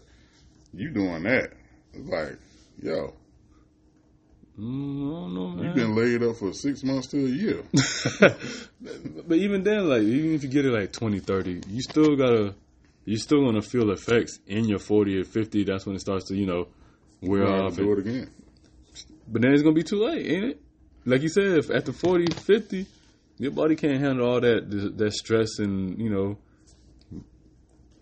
you 0.74 0.90
doing 0.92 1.24
that? 1.24 1.54
It's 1.94 2.08
like, 2.10 2.38
yo, 2.80 3.14
Mm, 4.60 5.08
I 5.08 5.10
don't 5.22 5.34
know, 5.34 5.48
man. 5.50 5.66
you've 5.66 5.76
been 5.76 5.96
laid 5.96 6.22
up 6.22 6.36
for 6.36 6.54
six 6.54 6.84
months 6.84 7.08
to 7.08 7.18
a 7.18 7.30
year. 7.30 7.64
but 9.28 9.38
even 9.38 9.64
then, 9.64 9.88
like, 9.88 10.02
even 10.04 10.36
if 10.36 10.44
you 10.44 10.50
get 10.50 10.66
it 10.66 10.72
like 10.72 10.92
20, 10.92 11.20
30, 11.20 11.62
you 11.70 11.82
still 11.82 12.16
gotta, 12.16 12.54
you 13.06 13.18
still 13.18 13.44
gonna 13.46 13.62
feel 13.62 13.90
effects 13.92 14.40
in 14.48 14.66
your 14.66 14.78
40 14.78 15.20
or 15.20 15.24
50. 15.24 15.64
That's 15.64 15.86
when 15.86 15.96
it 15.96 16.00
starts 16.02 16.26
to, 16.28 16.36
you 16.36 16.46
know, 16.46 16.68
wear 17.22 17.44
You're 17.44 17.64
off. 17.64 17.76
do 17.78 17.94
it 17.94 18.00
again. 18.00 18.30
But 19.28 19.42
then 19.42 19.54
it's 19.54 19.64
gonna 19.64 19.74
be 19.74 19.84
too 19.84 20.04
late, 20.04 20.28
ain't 20.28 20.44
it? 20.46 20.62
Like 21.06 21.22
you 21.22 21.30
said, 21.30 21.58
if 21.58 21.72
after 21.72 21.94
40, 21.94 22.28
50, 22.34 22.86
your 23.38 23.52
body 23.52 23.76
can't 23.76 24.00
handle 24.02 24.28
all 24.28 24.42
that 24.42 24.70
that 24.98 25.14
stress 25.14 25.58
and 25.60 26.00
you 26.00 26.10
know. 26.10 26.38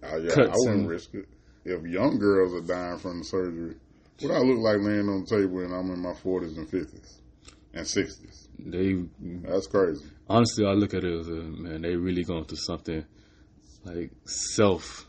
Uh, 0.04 0.18
yeah, 0.18 0.32
I 0.36 0.52
wouldn't 0.56 0.80
and- 0.82 0.90
risk 0.90 1.14
it. 1.14 1.26
If 1.64 1.84
young 1.86 2.18
girls 2.18 2.54
are 2.56 2.66
dying 2.66 2.98
from 3.00 3.20
the 3.20 3.26
surgery, 3.26 3.76
what 4.22 4.32
I 4.32 4.40
look 4.40 4.60
like 4.60 4.78
laying 4.82 5.10
on 5.10 5.24
the 5.24 5.28
table 5.38 5.60
and 5.60 5.74
I'm 5.74 5.92
in 5.92 6.00
my 6.00 6.14
forties 6.14 6.58
and 6.58 6.70
fifties 6.70 7.22
and 7.74 7.86
sixties? 7.88 8.48
They 8.60 9.04
That's 9.20 9.68
crazy. 9.68 10.06
honestly, 10.28 10.66
I 10.66 10.74
look 10.74 10.94
at 10.94 11.04
it 11.04 11.20
as 11.20 11.28
a 11.28 11.32
man. 11.32 11.82
They 11.82 11.96
really 11.96 12.24
going 12.24 12.46
through 12.46 12.58
something 12.58 13.06
like 13.86 14.12
self 14.26 15.06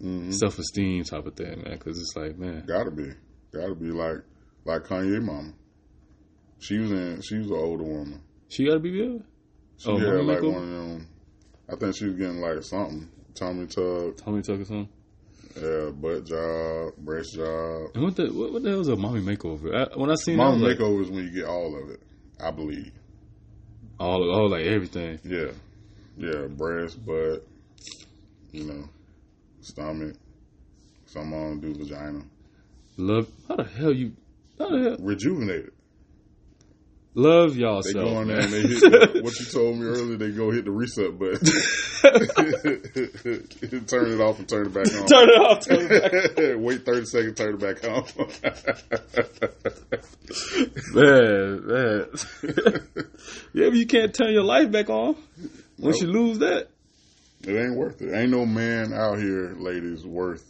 hmm 0.00 0.32
self 0.32 0.58
esteem 0.58 1.04
type 1.04 1.26
of 1.26 1.36
thing, 1.36 1.62
man. 1.62 1.72
Because 1.78 1.98
it's 1.98 2.14
like, 2.16 2.36
man, 2.38 2.64
Gotta 2.66 2.90
be, 2.90 3.10
gotta 3.52 3.74
be 3.74 3.90
like 3.90 4.18
like 4.64 4.82
Kanye 4.84 5.22
mama. 5.22 5.52
She 6.58 6.78
was 6.78 6.90
in. 6.92 7.20
She 7.22 7.38
was 7.38 7.48
an 7.48 7.56
older 7.56 7.84
woman. 7.84 8.22
she 8.48 8.66
got 8.66 8.74
to 8.74 8.78
be 8.80 8.92
good. 8.92 9.24
She 9.78 9.88
Oh, 9.90 9.98
had 9.98 10.24
like 10.24 10.42
one 10.42 10.54
of 10.54 10.88
them. 10.88 11.08
I 11.68 11.74
think 11.76 11.96
she 11.96 12.06
was 12.06 12.14
getting 12.16 12.40
like 12.40 12.62
something. 12.62 13.10
Tummy 13.34 13.66
tuck, 13.66 14.16
Tommy 14.18 14.42
Tucker 14.42 14.64
something. 14.64 14.88
Yeah, 15.56 15.90
butt 15.90 16.24
job, 16.26 16.96
breast 16.98 17.34
job. 17.34 17.90
And 17.94 18.04
what 18.04 18.16
the 18.16 18.26
what, 18.32 18.52
what 18.52 18.62
the 18.62 18.70
hell 18.70 18.80
is 18.80 18.88
a 18.88 18.96
mommy 18.96 19.20
makeover? 19.20 19.74
I, 19.74 19.98
when 19.98 20.10
I 20.10 20.14
seen 20.14 20.36
Mama 20.36 20.58
that, 20.58 20.64
I 20.64 20.68
was 20.68 20.78
like, 20.78 20.78
makeover 20.78 21.02
is 21.02 21.10
when 21.10 21.24
you 21.24 21.30
get 21.30 21.44
all 21.46 21.76
of 21.82 21.90
it. 21.90 22.00
I 22.40 22.50
believe. 22.50 22.92
all 24.00 24.22
of 24.22 24.36
all 24.36 24.50
like 24.50 24.64
everything. 24.66 25.18
Yeah, 25.24 25.50
yeah, 26.16 26.46
breast, 26.48 27.04
butt, 27.04 27.46
you 28.52 28.64
know, 28.64 28.88
stomach. 29.60 30.16
Some 31.06 31.32
on 31.34 31.60
do 31.60 31.74
vagina. 31.74 32.22
Love 32.96 33.28
how 33.48 33.56
the 33.56 33.64
hell 33.64 33.92
you 33.92 34.12
how 34.58 34.70
the 34.70 34.82
hell 34.82 34.96
Rejuvenated. 35.00 35.72
Love 37.14 37.56
y'all 37.56 37.82
They 37.82 37.92
go 37.92 38.20
in 38.22 38.28
there 38.28 38.40
and 38.40 38.52
they 38.52 38.62
hit 38.62 38.80
the, 38.80 39.20
what 39.22 39.38
you 39.38 39.44
told 39.46 39.78
me 39.78 39.86
earlier. 39.86 40.16
They 40.16 40.30
go 40.30 40.50
hit 40.50 40.64
the 40.64 40.70
reset 40.70 41.18
button, 41.18 41.40
turn 43.86 44.12
it 44.12 44.20
off 44.20 44.38
and 44.38 44.48
turn 44.48 44.66
it 44.66 44.74
back 44.74 44.86
on. 44.86 45.06
turn 45.06 45.28
it 45.28 45.40
off. 45.40 45.60
Turn 45.64 45.86
it 45.90 46.36
back. 46.36 46.56
Wait 46.58 46.84
thirty 46.84 47.06
seconds, 47.06 47.36
turn 47.36 47.54
it 47.54 47.60
back 47.60 47.84
on. 47.84 48.04
man, 50.94 51.66
man. 51.66 52.06
yeah, 53.52 53.68
but 53.68 53.76
you 53.76 53.86
can't 53.86 54.14
turn 54.14 54.32
your 54.32 54.44
life 54.44 54.70
back 54.70 54.88
on 54.90 55.16
once 55.78 56.00
Nope. 56.00 56.02
you 56.02 56.06
lose 56.08 56.38
that. 56.38 56.68
It 57.44 57.56
ain't 57.56 57.76
worth 57.76 58.00
it. 58.00 58.14
Ain't 58.14 58.30
no 58.30 58.46
man 58.46 58.92
out 58.92 59.18
here, 59.18 59.54
ladies, 59.58 60.06
worth 60.06 60.48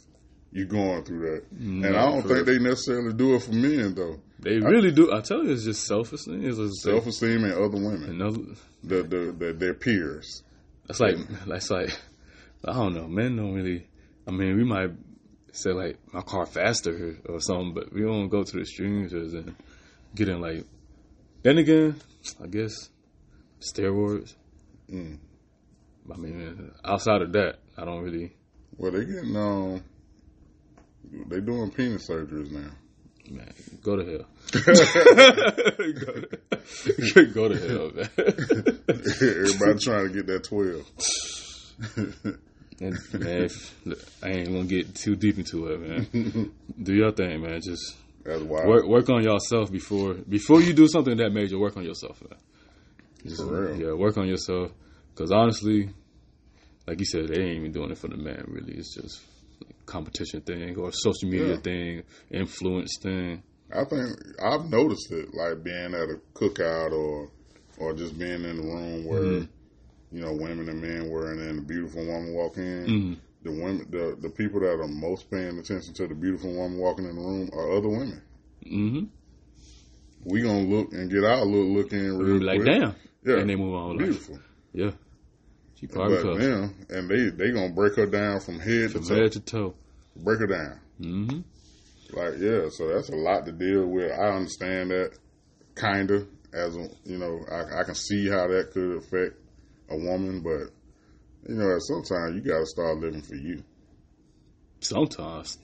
you 0.51 0.65
going 0.65 1.03
through 1.03 1.21
that. 1.21 1.59
Mm, 1.59 1.87
and 1.87 1.97
I 1.97 2.05
don't 2.05 2.21
think 2.21 2.45
they 2.45 2.59
necessarily 2.59 3.13
do 3.13 3.33
it 3.35 3.41
for 3.43 3.51
men 3.53 3.95
though. 3.95 4.19
They 4.43 4.59
really 4.59 4.91
do. 4.91 5.13
I 5.13 5.21
tell 5.21 5.43
you, 5.43 5.51
it's 5.53 5.63
just 5.63 5.85
self 5.85 6.11
esteem. 6.11 6.43
It's 6.43 6.81
Self 6.83 7.07
esteem 7.07 7.45
and 7.45 7.53
other 7.53 7.77
women, 7.77 8.09
another. 8.09 8.39
the, 8.83 9.03
the, 9.03 9.35
the 9.37 9.53
their 9.53 9.73
peers. 9.73 10.43
That's 10.87 10.99
like 10.99 11.15
that's 11.47 11.69
like 11.69 11.97
I 12.65 12.73
don't 12.73 12.93
know. 12.93 13.07
Men 13.07 13.37
don't 13.37 13.53
really. 13.53 13.87
I 14.27 14.31
mean, 14.31 14.57
we 14.57 14.63
might 14.63 14.91
say 15.53 15.71
like 15.71 15.97
my 16.13 16.21
car 16.21 16.45
faster 16.45 17.17
or 17.25 17.39
something, 17.39 17.73
but 17.73 17.93
we 17.93 18.01
don't 18.01 18.27
go 18.29 18.43
to 18.43 18.51
the 18.51 18.61
extremes 18.61 19.13
and 19.13 19.55
get 20.15 20.29
in 20.29 20.41
like. 20.41 20.65
Then 21.41 21.57
again, 21.57 21.95
I 22.41 22.47
guess 22.47 22.89
steroids. 23.59 24.35
Mm. 24.89 25.19
I 26.13 26.17
mean, 26.17 26.71
outside 26.83 27.21
of 27.21 27.31
that, 27.33 27.59
I 27.77 27.85
don't 27.85 28.03
really. 28.03 28.33
Well, 28.77 28.91
they 28.91 29.05
getting 29.05 29.35
um, 29.37 29.83
they 31.27 31.39
doing 31.39 31.71
penis 31.71 32.09
surgeries 32.09 32.51
now. 32.51 32.71
Man, 33.29 33.53
go 33.81 33.95
to 33.95 34.03
hell. 34.05 34.25
go, 34.51 34.59
to, 37.13 37.25
go 37.33 37.47
to 37.47 37.57
hell, 37.57 37.91
man. 37.93 38.09
Everybody 39.21 39.79
trying 39.79 40.07
to 40.07 40.13
get 40.13 40.27
that 40.27 40.43
twelve. 40.43 40.85
And, 42.79 42.97
man, 43.13 43.43
if, 43.43 43.75
look, 43.85 43.99
I 44.21 44.29
ain't 44.29 44.47
gonna 44.47 44.65
get 44.65 44.95
too 44.95 45.15
deep 45.15 45.37
into 45.37 45.67
it, 45.67 45.79
man. 45.79 46.51
Do 46.81 46.93
your 46.93 47.11
thing, 47.11 47.41
man. 47.41 47.61
Just 47.63 47.95
That's 48.23 48.41
wild. 48.41 48.67
Work 48.67 48.87
work 48.87 49.09
on 49.09 49.23
yourself 49.23 49.71
before 49.71 50.15
before 50.15 50.61
you 50.61 50.73
do 50.73 50.87
something 50.87 51.15
that 51.17 51.31
major. 51.31 51.57
Work 51.57 51.77
on 51.77 51.83
yourself. 51.83 52.21
Man. 52.21 52.39
Just, 53.25 53.41
For 53.41 53.69
real. 53.69 53.79
Yeah, 53.79 53.93
work 53.93 54.17
on 54.17 54.27
yourself. 54.27 54.71
Because 55.13 55.31
honestly, 55.31 55.89
like 56.87 56.99
you 56.99 57.05
said, 57.05 57.29
they 57.29 57.41
ain't 57.41 57.59
even 57.59 57.71
doing 57.71 57.91
it 57.91 57.97
for 57.97 58.09
the 58.09 58.17
man. 58.17 58.43
Really, 58.47 58.73
it's 58.73 58.95
just 58.95 59.21
a 59.21 59.25
competition 59.85 60.41
thing 60.41 60.77
or 60.77 60.91
social 60.91 61.29
media 61.29 61.55
Yeah. 61.55 61.57
thing, 61.57 62.03
influence 62.31 62.97
thing. 63.01 63.43
I 63.75 63.83
think 63.85 64.09
I've 64.43 64.69
noticed 64.69 65.11
it, 65.11 65.33
like 65.33 65.63
being 65.63 65.93
at 65.93 66.09
a 66.09 66.19
cookout 66.33 66.91
or 66.91 67.29
or 67.79 67.93
just 67.93 68.17
being 68.19 68.43
in 68.43 68.57
the 68.57 68.63
room 68.63 69.05
where 69.05 69.19
Mm-hmm. 69.21 70.15
you 70.15 70.21
know 70.21 70.33
women 70.33 70.69
and 70.69 70.81
men 70.81 71.09
were, 71.09 71.31
and 71.31 71.39
then 71.41 71.55
the 71.57 71.61
beautiful 71.63 72.05
woman 72.05 72.33
walk 72.33 72.57
in. 72.57 72.85
Mhm. 72.85 73.17
The 73.43 73.51
women, 73.51 73.87
the 73.89 74.15
the 74.21 74.29
people 74.29 74.59
that 74.61 74.79
are 74.79 74.87
most 74.87 75.29
paying 75.31 75.57
attention 75.57 75.93
to 75.95 76.07
the 76.07 76.13
beautiful 76.15 76.53
woman 76.53 76.77
walking 76.77 77.05
in 77.05 77.15
the 77.15 77.21
room 77.21 77.49
are 77.53 77.71
other 77.75 77.89
women. 77.89 78.21
Mm-hmm. 78.65 79.05
We 80.25 80.41
gonna 80.41 80.61
look 80.67 80.93
and 80.93 81.09
get 81.11 81.23
our 81.23 81.43
little 81.43 81.73
look 81.73 81.91
in 81.91 82.17
real 82.17 82.41
like, 82.41 82.61
quick. 82.61 82.79
damn, 82.79 82.95
yeah, 83.25 83.39
and 83.39 83.49
they 83.49 83.55
move 83.55 83.73
on. 83.73 83.89
Like, 83.97 84.05
beautiful. 84.05 84.39
yeah, 84.71 84.91
she 85.83 85.87
probably 85.87 86.23
But 86.23 86.37
them, 86.39 86.85
and 86.89 87.09
they 87.09 87.29
they 87.29 87.51
gonna 87.51 87.73
break 87.73 87.95
her 87.97 88.05
down 88.05 88.39
from 88.39 88.59
head 88.59 88.91
From 88.91 89.03
to 89.03 89.09
toe. 89.09 89.15
head 89.15 89.31
to 89.33 89.39
toe. 89.41 89.73
Break 90.15 90.39
her 90.39 90.47
down. 90.47 90.79
Mm-hmm. 91.01 92.17
Like 92.17 92.39
yeah, 92.39 92.69
so 92.69 92.87
that's 92.87 93.09
a 93.09 93.15
lot 93.15 93.45
to 93.45 93.51
deal 93.51 93.87
with. 93.87 94.11
I 94.11 94.29
understand 94.35 94.91
that, 94.91 95.17
kinda. 95.75 96.25
As 96.53 96.77
a, 96.77 96.87
you 97.03 97.17
know, 97.17 97.39
I, 97.51 97.81
I 97.81 97.83
can 97.83 97.95
see 97.95 98.29
how 98.29 98.47
that 98.47 98.71
could 98.71 98.97
affect 98.97 99.35
a 99.89 99.97
woman, 99.97 100.41
but 100.41 100.71
you 101.49 101.55
know, 101.55 101.75
at 101.75 101.81
some 101.81 102.03
time 102.03 102.35
you 102.35 102.41
got 102.41 102.59
to 102.59 102.65
start 102.67 102.99
living 102.99 103.23
for 103.23 103.35
you. 103.35 103.63
Sometimes. 104.79 105.57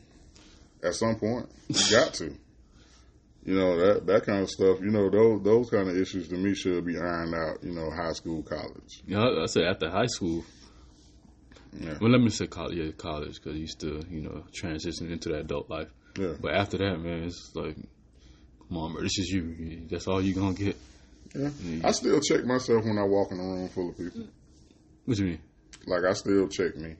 At 0.84 0.96
some 0.96 1.16
point, 1.20 1.48
you 1.68 1.92
got 1.92 2.14
to. 2.16 2.34
You 3.46 3.56
know 3.56 3.78
that 3.78 4.06
that 4.08 4.26
kind 4.26 4.42
of 4.42 4.50
stuff. 4.50 4.80
You 4.82 4.92
know 4.92 5.10
those 5.10 5.42
those 5.44 5.70
kind 5.70 5.90
of 5.90 5.98
issues 5.98 6.28
to 6.30 6.36
me 6.36 6.54
should 6.54 6.86
be 6.86 6.98
ironed 6.98 7.34
out. 7.34 7.64
You 7.64 7.74
know, 7.74 7.90
high 7.90 8.14
school, 8.14 8.44
college. 8.44 9.02
Yeah, 9.08 9.42
I 9.42 9.46
said 9.46 9.64
after 9.64 9.90
high 9.90 10.08
school. 10.08 10.44
Yeah. 11.74 11.98
Well, 12.02 12.10
let 12.12 12.22
me 12.22 12.30
say 12.30 12.48
college, 12.48 12.78
yeah, 12.78 12.92
college, 12.92 13.36
because 13.36 13.58
you 13.58 13.68
still, 13.68 14.04
you 14.10 14.22
know, 14.22 14.44
transitioning 14.52 15.12
into 15.12 15.30
that 15.30 15.42
adult 15.42 15.70
life. 15.70 15.88
Yeah, 16.18 16.34
But 16.42 16.56
after 16.56 16.78
that, 16.80 17.00
man, 17.00 17.26
it's 17.26 17.52
like, 17.54 17.76
come 18.68 18.78
on, 18.78 18.94
bro, 18.94 19.04
this 19.04 19.20
is 19.20 19.30
you. 19.30 19.86
That's 19.90 20.08
all 20.08 20.22
you 20.22 20.34
gonna 20.34 20.54
get. 20.54 20.76
yeah. 21.36 21.50
Yeah. 21.64 21.88
I 21.88 21.92
still 21.92 22.20
check 22.22 22.44
myself 22.44 22.84
when 22.86 22.98
I 22.98 23.04
walk 23.04 23.32
in 23.32 23.40
a 23.40 23.44
room 23.44 23.70
full 23.70 23.90
of 23.90 23.98
people. 23.98 24.26
What 25.06 25.18
you 25.20 25.26
mean? 25.26 25.40
Like 25.86 26.04
I 26.04 26.14
still 26.14 26.48
check 26.48 26.76
me, 26.76 26.96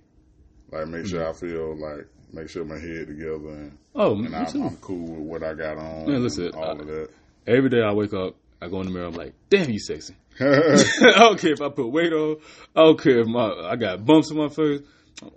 like 0.72 0.88
make 0.88 1.08
sure 1.08 1.22
mm-hmm. 1.22 1.30
I 1.30 1.50
feel 1.50 1.76
like 1.76 2.08
make 2.34 2.50
sure 2.50 2.64
my 2.66 2.78
head 2.80 3.08
together 3.08 3.50
and, 3.50 3.78
Oh, 3.96 4.14
and 4.16 4.48
too. 4.50 4.64
I'm 4.64 4.78
cool 4.78 5.08
with 5.16 5.20
what 5.42 5.44
I 5.44 5.54
got 5.54 5.78
on. 5.78 6.08
Man, 6.08 6.24
listen, 6.24 6.46
and 6.46 6.56
all 6.56 6.64
I- 6.64 6.72
of 6.72 6.88
that. 6.88 7.10
Every 7.48 7.70
day 7.70 7.82
I 7.82 7.92
wake 7.94 8.14
up, 8.14 8.36
I 8.62 8.68
go 8.68 8.82
in 8.82 8.88
the 8.88 8.94
mirror, 8.94 9.08
I'm 9.08 9.14
like, 9.14 9.34
damn, 9.50 9.70
you 9.70 9.80
sexy. 9.80 10.16
I 10.40 10.84
don't 11.18 11.40
care 11.40 11.54
if 11.54 11.62
I 11.62 11.70
put 11.70 11.88
weight 11.92 12.14
on. 12.14 12.38
I 12.76 12.82
don't 12.84 13.02
care 13.02 13.20
if 13.20 13.28
my 13.28 13.50
I 13.52 13.76
got 13.76 14.06
bumps 14.06 14.30
on 14.32 14.38
my 14.38 14.50
face. 14.50 14.82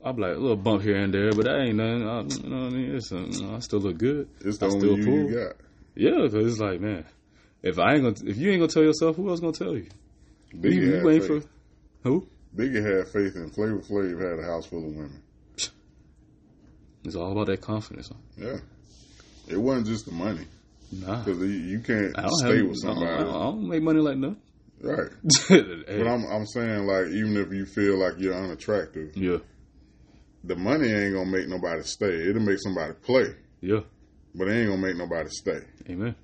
I'm 0.05 0.17
like 0.17 0.37
a 0.37 0.39
little 0.39 0.57
bump 0.57 0.83
here 0.83 0.97
and 0.97 1.13
there, 1.13 1.33
but 1.33 1.45
that 1.47 1.59
ain't 1.61 1.77
nothing. 1.77 2.09
I, 2.09 2.21
you 2.45 2.49
know 2.51 2.65
what 2.65 2.73
I 2.73 2.77
mean? 2.77 2.95
It's, 2.95 3.13
I 3.13 3.59
still 3.61 3.81
look 3.81 3.99
good. 3.99 4.29
it's 4.41 4.59
the 4.59 4.67
I 4.67 4.69
only 4.69 4.81
still 4.81 4.99
you 4.99 5.05
cool. 5.05 5.31
you 5.31 5.37
got. 5.47 5.57
Yeah, 5.97 6.23
because 6.23 6.53
it's 6.53 6.61
like, 6.61 6.81
man, 6.81 7.05
if 7.63 7.79
I 7.81 7.95
ain't 7.95 8.03
gonna, 8.03 8.31
if 8.31 8.37
you 8.37 8.51
ain't 8.51 8.61
gonna 8.61 8.71
tell 8.73 8.85
yourself, 8.85 9.17
who 9.17 9.29
else 9.31 9.41
gonna 9.41 9.53
tell 9.53 9.75
you? 9.75 9.89
Biggie 10.55 10.75
you, 10.75 10.93
had 10.95 11.03
you 11.03 11.11
ain't 11.11 11.25
faith. 11.25 11.43
for 12.03 12.09
who? 12.09 12.27
Biggie 12.55 12.85
had 12.85 13.09
faith 13.09 13.35
in 13.35 13.51
Flavor 13.51 13.79
Flav 13.81 14.21
had 14.21 14.39
a 14.39 14.45
house 14.45 14.67
full 14.67 14.87
of 14.87 14.95
women. 14.95 15.21
It's 17.05 17.17
all 17.17 17.33
about 17.33 17.47
that 17.49 17.61
confidence. 17.61 18.11
Yeah, 18.37 18.59
it 19.49 19.57
wasn't 19.57 19.87
just 19.87 20.07
the 20.07 20.13
money 20.13 20.47
Nah, 20.93 21.23
because 21.25 21.41
you, 21.41 21.47
you 21.49 21.81
can't 21.81 22.15
stay 22.39 22.59
have. 22.59 22.67
with 22.69 22.79
somebody, 22.81 23.07
I 23.11 23.19
don't- 23.19 23.29
I 23.35 23.39
don't 23.45 23.69
make 23.69 23.83
money 23.83 24.01
like 24.01 24.21
that. 24.21 24.37
right? 24.83 25.11
Hey, 25.49 25.99
But 25.99 26.07
I'm 26.07 26.25
I'm 26.27 26.47
saying 26.47 26.87
like 26.87 27.07
even 27.09 27.37
if 27.37 27.53
you 27.53 27.65
feel 27.67 27.99
like 27.99 28.15
you're 28.19 28.35
unattractive, 28.35 29.17
yeah, 29.17 29.39
the 30.45 30.57
money 30.57 30.89
ain't 30.93 31.15
gonna 31.15 31.31
make 31.31 31.49
nobody 31.49 31.83
stay. 31.83 32.29
It'll 32.29 32.43
make 32.43 32.59
somebody 32.61 32.93
play, 32.95 33.35
yeah, 33.61 33.81
but 34.35 34.49
it 34.49 34.53
ain't 34.61 34.69
gonna 34.71 34.83
make 34.83 34.97
nobody 34.97 35.29
stay. 35.31 35.61
amen. 35.91 36.15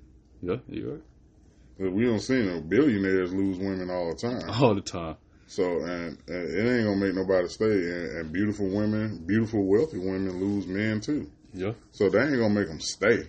Yeah, 0.41 0.57
you're 0.69 0.93
right. 0.93 1.91
we 1.93 2.05
don't 2.05 2.19
see 2.21 2.41
no 2.45 2.61
billionaires 2.61 3.33
lose 3.33 3.57
women 3.57 3.89
all 3.89 4.09
the 4.09 4.15
time. 4.15 4.49
All 4.49 4.75
the 4.75 4.81
time. 4.81 5.15
So 5.49 5.79
and, 5.79 6.15
and 6.27 6.49
it 6.49 6.77
ain't 6.77 6.85
gonna 6.85 6.95
make 7.05 7.15
nobody 7.15 7.47
stay. 7.47 7.65
And, 7.65 8.17
and 8.17 8.31
beautiful 8.31 8.67
women, 8.69 9.23
beautiful 9.25 9.65
wealthy 9.65 9.97
women 9.97 10.39
lose 10.39 10.67
men 10.67 11.01
too. 11.01 11.29
Yeah, 11.53 11.73
So 11.91 12.07
they 12.09 12.19
ain't 12.19 12.37
gonna 12.37 12.53
make 12.53 12.67
them 12.67 12.79
stay. 12.79 13.23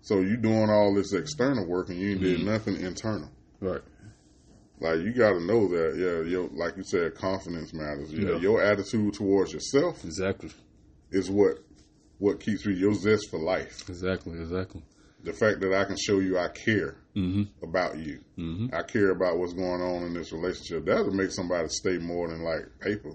So 0.00 0.20
you 0.20 0.36
doing 0.36 0.70
all 0.70 0.94
this 0.94 1.12
external 1.12 1.66
work 1.66 1.88
and 1.88 1.98
you 1.98 2.12
ain't 2.12 2.20
did 2.20 2.38
mm-hmm. 2.38 2.48
nothing 2.50 2.76
internal. 2.80 3.30
right. 3.60 3.80
Like 4.80 4.98
you 5.00 5.12
got 5.12 5.30
to 5.34 5.40
know 5.44 5.68
that, 5.68 5.94
yeah, 5.96 6.28
your 6.28 6.48
like 6.52 6.76
you 6.76 6.82
said, 6.84 7.14
confidence 7.14 7.72
matters. 7.72 8.12
Yeah, 8.12 8.30
Yeah. 8.30 8.36
your 8.38 8.62
attitude 8.62 9.14
towards 9.14 9.52
yourself 9.52 10.04
Exactly, 10.04 10.50
is 11.12 11.30
what 11.30 11.58
what 12.18 12.38
keeps 12.40 12.64
you 12.64 12.72
your 12.72 12.94
zest 12.94 13.28
for 13.30 13.38
life. 13.40 13.88
exactly, 13.88 14.38
exactly. 14.40 14.82
The 15.24 15.32
fact 15.32 15.60
that 15.60 15.72
I 15.72 15.84
can 15.84 15.96
show 15.96 16.18
you 16.20 16.36
I 16.38 16.48
care 16.48 16.96
Mm-hmm. 17.14 17.64
about 17.64 17.98
you, 17.98 18.20
Mm-hmm. 18.38 18.74
I 18.74 18.82
care 18.82 19.10
about 19.10 19.38
what's 19.38 19.52
going 19.52 19.82
on 19.82 20.02
in 20.04 20.14
this 20.14 20.32
relationship. 20.32 20.86
That'll 20.86 21.10
make 21.12 21.30
somebody 21.30 21.68
stay 21.68 21.98
more 21.98 22.28
than 22.28 22.42
like 22.42 22.78
paper. 22.80 23.12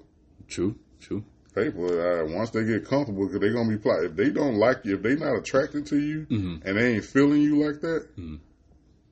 True, 0.48 0.76
true. 1.02 1.24
Paper. 1.56 2.22
Uh, 2.22 2.36
once 2.36 2.52
they 2.52 2.64
get 2.64 2.86
comfortable, 2.86 3.26
because 3.26 3.40
they're 3.42 3.54
gonna 3.54 3.70
be 3.70 3.78
pl- 3.82 4.06
if 4.06 4.16
they 4.16 4.30
don't 4.30 4.56
like 4.56 4.86
you, 4.86 4.96
if 4.98 5.02
they 5.02 5.16
not 5.16 5.36
attracted 5.36 5.88
to 5.88 6.00
you, 6.00 6.28
Mhm. 6.30 6.62
and 6.64 6.78
they 6.78 6.94
ain't 6.96 7.06
feeling 7.06 7.42
you 7.42 7.58
like 7.66 7.82
that, 7.82 8.06
Mhm. 8.16 8.38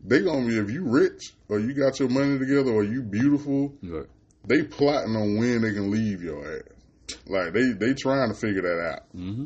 they 0.04 0.21
gonna 0.21 0.45
be 0.48 0.58
if 0.60 0.69
you 0.69 0.84
rich 0.84 1.34
or 1.50 1.60
you 1.60 1.74
got 1.74 2.00
your 2.00 2.10
money 2.10 2.38
together 2.38 2.71
or 2.71 2.84
you 2.84 3.02
beautiful, 3.02 3.74
Right. 3.82 4.06
they 4.48 4.62
plotting 4.62 5.15
on 5.15 5.38
when 5.38 5.63
they 5.63 5.74
can 5.74 5.89
leave 5.89 6.21
your 6.21 6.45
ass. 6.45 7.17
Like 7.28 7.54
they 7.54 7.71
they 7.71 7.95
trying 7.95 8.30
to 8.30 8.36
figure 8.36 8.62
that 8.62 8.80
out. 8.80 9.17
Mm-hmm. 9.17 9.45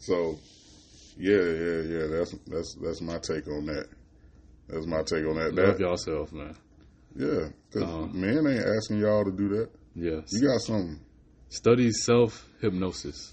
So 0.00 0.40
yeah, 1.16 1.36
yeah, 1.36 1.80
yeah. 1.82 2.06
That's 2.08 2.34
that's 2.48 2.74
that's 2.82 3.00
my 3.00 3.18
take 3.18 3.46
on 3.46 3.66
that. 3.66 3.86
That's 4.72 4.86
my 4.86 5.02
take 5.02 5.26
on 5.26 5.36
that. 5.36 5.54
Love 5.54 5.78
that 5.78 5.80
yourself, 5.80 6.32
man. 6.32 6.54
yeah, 7.16 7.48
because 7.68 7.82
Uh-huh. 7.88 8.06
men 8.12 8.46
ain't 8.46 8.64
asking 8.64 8.98
y'all 8.98 9.24
to 9.24 9.32
do 9.32 9.48
that. 9.48 9.68
Yes. 9.94 10.28
You 10.32 10.46
got 10.48 10.60
something. 10.60 11.00
Study 11.48 11.90
self 11.90 12.46
hypnosis, 12.60 13.32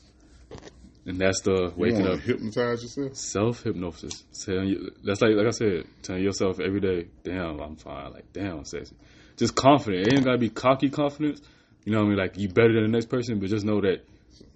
and 1.05 1.19
that's 1.19 1.41
the 1.41 1.51
You 1.67 1.73
waking 1.77 2.01
want 2.01 2.13
up. 2.13 2.19
to 2.21 2.25
hypnotize 2.25 2.81
yourself. 2.83 3.15
Self 3.15 3.63
hypnosis. 3.63 4.23
You 4.47 4.91
that's 5.03 5.21
like 5.21 5.35
like 5.35 5.47
I 5.47 5.51
said, 5.51 5.85
telling 6.01 6.23
yourself 6.23 6.59
every 6.59 6.79
day, 6.79 7.07
damn, 7.23 7.59
I'm 7.59 7.75
fine. 7.75 8.13
Like, 8.13 8.33
damn, 8.33 8.57
I'm 8.59 8.65
sexy. 8.65 8.95
Just 9.37 9.55
confident. 9.55 10.07
It 10.07 10.13
ain't 10.15 10.25
gotta 10.25 10.39
be 10.39 10.49
cocky 10.49 10.89
confidence. 10.89 11.41
You 11.85 11.91
know 11.93 11.99
what 11.99 12.05
I 12.05 12.09
mean? 12.09 12.17
Like 12.17 12.37
you 12.37 12.49
better 12.49 12.73
than 12.73 12.83
the 12.83 12.89
next 12.89 13.05
person, 13.07 13.39
but 13.39 13.49
just 13.49 13.63
know 13.65 13.79
that 13.81 14.03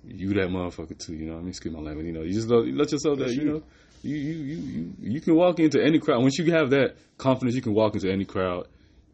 you 0.03 0.29
that 0.33 0.49
motherfucker 0.49 0.97
too. 0.97 1.13
You 1.13 1.27
know 1.27 1.33
what 1.33 1.39
I 1.39 1.41
mean? 1.41 1.49
Excuse 1.49 1.73
my 1.75 1.79
language. 1.81 2.07
You 2.07 2.13
know, 2.13 2.23
you 2.23 2.33
just 2.33 2.49
know, 2.49 2.59
let 2.61 2.91
yourself 2.91 3.19
that. 3.19 3.29
You 3.33 3.41
you. 3.41 3.47
know, 3.51 3.63
you 4.03 4.15
you 4.15 4.33
you 4.33 4.55
you 4.55 4.93
you 5.13 5.21
can 5.21 5.35
walk 5.35 5.59
into 5.59 5.81
any 5.83 5.99
crowd. 5.99 6.21
Once 6.21 6.37
you 6.39 6.51
have 6.51 6.69
that 6.71 6.95
confidence, 7.17 7.55
you 7.55 7.61
can 7.61 7.73
walk 7.73 7.93
into 7.95 8.11
any 8.11 8.25
crowd, 8.25 8.67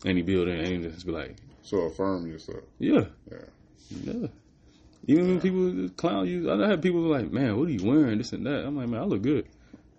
any 0.05 0.21
building, 0.21 0.59
and 0.59 0.83
just 0.83 1.05
be 1.05 1.11
like, 1.11 1.35
So 1.63 1.77
affirm 1.81 2.27
yourself. 2.27 2.63
yeah, 2.79 3.05
Yeah. 3.31 3.37
yeah. 3.89 4.27
Even 5.09 5.27
when 5.27 5.39
people 5.41 5.89
clown 5.95 6.27
you, 6.27 6.51
I 6.51 6.67
had 6.69 6.81
people 6.81 6.99
like, 7.01 7.31
man, 7.31 7.57
what 7.57 7.69
are 7.69 7.71
you 7.71 7.85
wearing? 7.85 8.17
This 8.17 8.33
and 8.33 8.45
that. 8.45 8.65
I'm 8.65 8.75
like, 8.75 8.89
man, 8.89 8.99
I 9.01 9.05
look 9.05 9.21
good. 9.21 9.47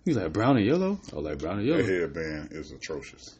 He's 0.05 0.15
like, 0.17 0.31
brown 0.31 0.57
and 0.57 0.65
yellow? 0.65 0.99
I 1.11 1.15
was 1.15 1.25
like, 1.25 1.39
brown 1.39 1.59
and 1.59 1.67
That 1.67 1.83
yellow. 1.83 1.99
headband 2.01 2.49
is 2.51 2.71
atrocious. 2.71 3.35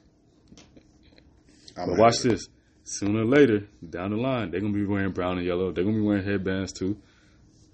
I'm 1.77 1.89
But 1.89 1.97
watch 1.99 2.19
this. 2.23 2.47
Sooner 2.83 3.21
or 3.21 3.25
later, 3.25 3.67
down 3.87 4.09
the 4.11 4.17
line, 4.17 4.49
they're 4.49 4.61
going 4.61 4.73
to 4.73 4.79
be 4.79 4.85
wearing 4.85 5.11
brown 5.11 5.37
and 5.37 5.45
yellow. 5.45 5.71
They're 5.71 5.83
going 5.83 5.95
to 5.95 6.01
be 6.01 6.07
wearing 6.07 6.25
headbands 6.25 6.73
too. 6.73 6.97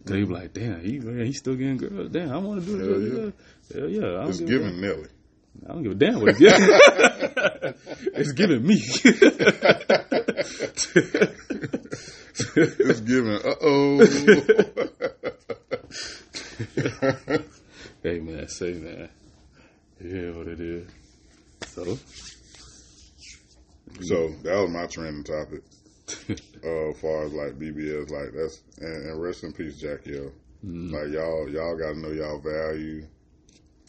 They 0.05 0.23
be 0.23 0.25
like, 0.25 0.53
damn, 0.53 0.81
he, 0.81 0.99
man, 0.99 1.25
he's 1.25 1.39
still 1.39 1.55
getting 1.55 1.77
girls. 1.77 2.11
Damn, 2.11 2.31
I 2.31 2.37
want 2.37 2.63
to 2.63 2.67
do 2.67 2.77
Hell 2.77 3.01
it. 3.27 3.33
Yeah. 3.73 3.79
Hell 3.79 3.89
yeah. 3.89 4.19
I 4.19 4.27
It's 4.27 4.39
giving 4.39 4.79
Nelly. 4.79 5.09
I 5.63 5.67
don't 5.69 5.83
give 5.83 5.93
a 5.93 5.95
damn 5.95 6.19
what 6.19 6.29
it's 6.29 6.39
giving. 6.39 6.69
it's 8.13 8.31
giving 8.33 8.67
me. 8.67 8.75
It's 12.57 12.99
giving. 13.01 13.35
Uh 13.35 13.55
oh. 13.61 14.05
hey 18.03 18.19
man, 18.19 18.47
say 18.47 18.73
man. 18.73 19.09
Yeah, 20.03 20.31
what 20.31 20.47
it 20.47 20.59
is. 20.59 20.87
So, 21.67 21.97
so 24.01 24.29
that 24.43 24.61
was 24.61 24.69
my 24.69 24.85
trending 24.87 25.23
topic. 25.23 25.61
Uh, 26.63 26.89
as 26.89 26.99
far 26.99 27.25
as 27.25 27.33
like 27.33 27.59
BBS, 27.59 28.09
like 28.09 28.31
that's 28.33 28.61
and, 28.79 29.07
and 29.09 29.21
rest 29.21 29.43
in 29.43 29.53
peace, 29.53 29.77
Jack 29.77 30.05
Yo. 30.07 30.31
mm, 30.65 30.91
Like 30.91 31.11
y'all, 31.13 31.47
y'all 31.47 31.77
got 31.77 31.93
to 31.93 31.99
know 31.99 32.09
y'all 32.11 32.39
value, 32.41 33.05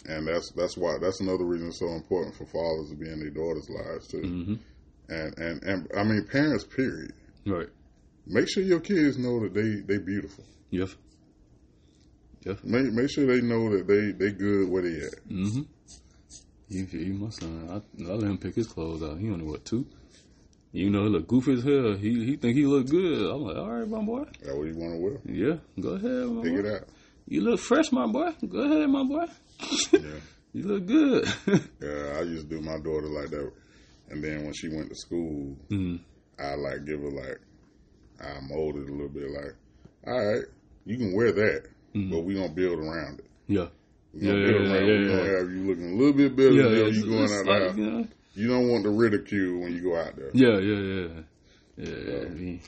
and 0.07 0.27
that's 0.29 0.51
that's 0.53 0.77
why 0.77 0.99
that's 1.01 1.21
another 1.21 1.45
reason 1.45 1.69
it's 1.69 1.79
so 1.79 1.89
important 1.89 2.35
for 2.35 2.45
fathers 2.45 2.91
to 2.91 2.97
be 2.97 3.09
in 3.09 3.21
their 3.21 3.31
daughters' 3.31 3.71
lives 3.71 4.09
too. 4.09 4.21
mhm. 4.21 4.59
And 5.09 5.39
and 5.39 5.63
and 5.63 5.91
I 5.97 6.03
mean 6.05 6.27
parents. 6.31 6.65
Period. 6.65 7.13
right. 7.47 7.69
Make 8.27 8.49
sure 8.51 8.63
your 8.63 8.81
kids 8.81 9.17
know 9.17 9.41
that 9.41 9.55
they 9.55 9.81
they 9.81 9.99
beautiful. 10.03 10.45
Yes. 10.71 10.95
Yeah. 12.45 12.55
Make 12.63 12.93
make 12.93 13.09
sure 13.11 13.25
they 13.27 13.41
know 13.41 13.71
that 13.75 13.87
they 13.87 14.13
they 14.13 14.33
good 14.33 14.69
where 14.69 14.83
they 14.83 14.99
at. 15.07 15.29
Mm-hmm. 15.31 15.63
He, 16.69 16.85
he 16.85 17.13
my 17.13 17.31
son. 17.31 17.69
I, 17.71 18.03
I 18.05 18.15
let 18.15 18.29
him 18.29 18.37
pick 18.39 18.55
his 18.57 18.67
clothes 18.67 19.03
out. 19.03 19.19
He 19.19 19.31
only 19.31 19.45
what 19.47 19.65
two. 19.65 19.87
You 20.77 20.91
know, 20.91 21.05
he 21.05 21.09
look 21.09 21.27
goofy 21.27 21.55
as 21.55 21.65
hell. 21.65 21.95
He 21.95 22.25
he 22.27 22.37
think 22.37 22.55
he 22.57 22.67
look 22.67 22.87
good. 22.89 23.31
I'm 23.31 23.43
like, 23.43 23.57
all 23.57 23.71
right, 23.71 23.89
my 23.89 24.03
boy. 24.03 24.25
That 24.43 24.57
what 24.57 24.67
you 24.67 24.77
want 24.77 24.93
to 24.93 24.99
wear? 24.99 25.19
Yeah, 25.25 25.57
go 25.81 25.91
ahead, 25.91 26.29
my 26.29 26.43
Pick 26.43 26.53
boy. 26.53 26.59
it 26.69 26.75
out. 26.75 26.89
You 27.27 27.41
look 27.41 27.61
fresh, 27.61 27.91
my 27.93 28.07
boy. 28.07 28.33
Go 28.47 28.59
ahead, 28.61 28.89
my 28.91 29.03
boy. 29.05 29.25
Yeah. 29.93 30.01
you 30.53 30.63
look 30.65 30.87
good. 30.87 31.27
Yeah, 31.81 32.19
I 32.19 32.23
used 32.23 32.51
to 32.51 32.57
do 32.57 32.61
my 32.61 32.77
daughter 32.79 33.09
like 33.09 33.31
that. 33.31 33.51
And 34.11 34.23
then 34.23 34.45
when 34.45 34.53
she 34.53 34.69
went 34.69 34.89
to 34.91 34.95
school, 34.95 35.57
mm. 35.71 35.99
I 36.39 36.55
like 36.57 36.85
give 36.85 37.01
her 37.01 37.11
like 37.11 37.41
I 38.21 38.39
molded 38.47 38.89
a 38.89 38.93
little 38.93 39.09
bit 39.09 39.31
like, 39.31 39.55
all 40.07 40.27
right, 40.35 40.45
you 40.85 40.99
can 40.99 41.15
wear 41.15 41.33
that, 41.33 41.69
Mhm. 41.95 42.11
but 42.11 42.21
we 42.21 42.35
gonna 42.35 42.51
build 42.53 42.79
around 42.81 43.21
it. 43.21 43.27
Yeah. 43.49 43.69
Yeah, 44.13 44.33
build 44.33 44.69
yeah, 44.69 44.79
yeah, 44.81 45.01
yeah. 45.09 45.39
have 45.41 45.51
you 45.51 45.63
looking 45.69 45.93
a 45.93 45.97
little 45.97 46.13
bit 46.13 46.37
better 46.37 46.53
Yeah, 46.53 46.69
than 46.69 46.87
it's, 46.89 46.97
you 46.99 47.07
going 47.07 47.33
out 47.33 47.47
like, 47.47 47.63
there. 47.63 47.77
you 47.85 47.91
know, 47.91 48.09
You 48.37 48.49
don't 48.49 48.69
want 48.69 48.85
the 48.85 48.91
ridicule 48.91 49.63
when 49.63 49.73
you 49.73 49.81
go 49.81 49.97
out 49.97 50.15
there. 50.15 50.31
Yeah, 50.35 50.59
yeah, 50.59 50.77
yeah. 50.77 51.09
Yeah, 51.79 52.29
he, 52.35 52.61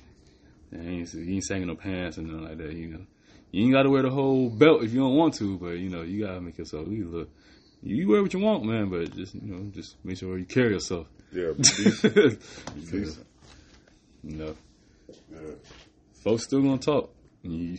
he, 0.70 0.78
ain't, 0.78 1.08
he 1.10 1.34
ain't 1.34 1.44
sagging 1.44 1.66
no 1.66 1.74
pants 1.74 2.16
and 2.16 2.26
nothing 2.26 2.44
like 2.48 2.58
that, 2.58 2.72
you 2.72 2.88
know. 2.88 3.06
You 3.50 3.64
ain't 3.64 3.72
got 3.72 3.82
to 3.82 3.90
wear 3.90 4.02
the 4.02 4.10
whole 4.10 4.48
belt 4.48 4.82
if 4.82 4.92
you 4.92 5.00
don't 5.00 5.16
want 5.16 5.34
to, 5.34 5.58
but, 5.58 5.72
you 5.72 5.90
know, 5.90 6.02
you 6.02 6.24
got 6.24 6.34
to 6.34 6.40
make 6.40 6.56
yourself, 6.56 6.88
you 6.88 7.06
look, 7.08 7.30
you 7.82 8.08
wear 8.08 8.22
what 8.22 8.32
you 8.32 8.40
want, 8.40 8.64
man, 8.64 8.88
but 8.88 9.14
just, 9.14 9.34
you 9.34 9.42
know, 9.42 9.70
just 9.70 9.96
make 10.04 10.16
sure 10.16 10.38
you 10.38 10.46
carry 10.46 10.72
yourself. 10.72 11.06
Yeah, 11.32 11.52
be 11.52 11.62
decent. 11.76 12.14
Be 12.74 12.80
decent. 12.80 13.26
know, 14.22 14.56
Yeah. 15.30 15.38
folks 16.24 16.44
still 16.44 16.62
gonna 16.62 16.78
talk. 16.78 17.14
You, 17.42 17.78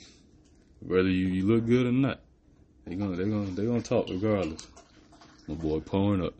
whether 0.80 1.10
you, 1.10 1.28
you 1.28 1.48
look 1.48 1.66
good 1.66 1.88
or 1.88 1.92
not, 1.92 2.20
they 2.86 2.96
gonna 2.96 3.16
they 3.16 3.26
gonna 3.26 3.52
they 3.52 3.66
gonna 3.66 3.82
talk 3.82 4.08
regardless. 4.10 4.66
My 5.48 5.56
boy 5.56 5.80
pouring 5.80 6.24
up. 6.24 6.34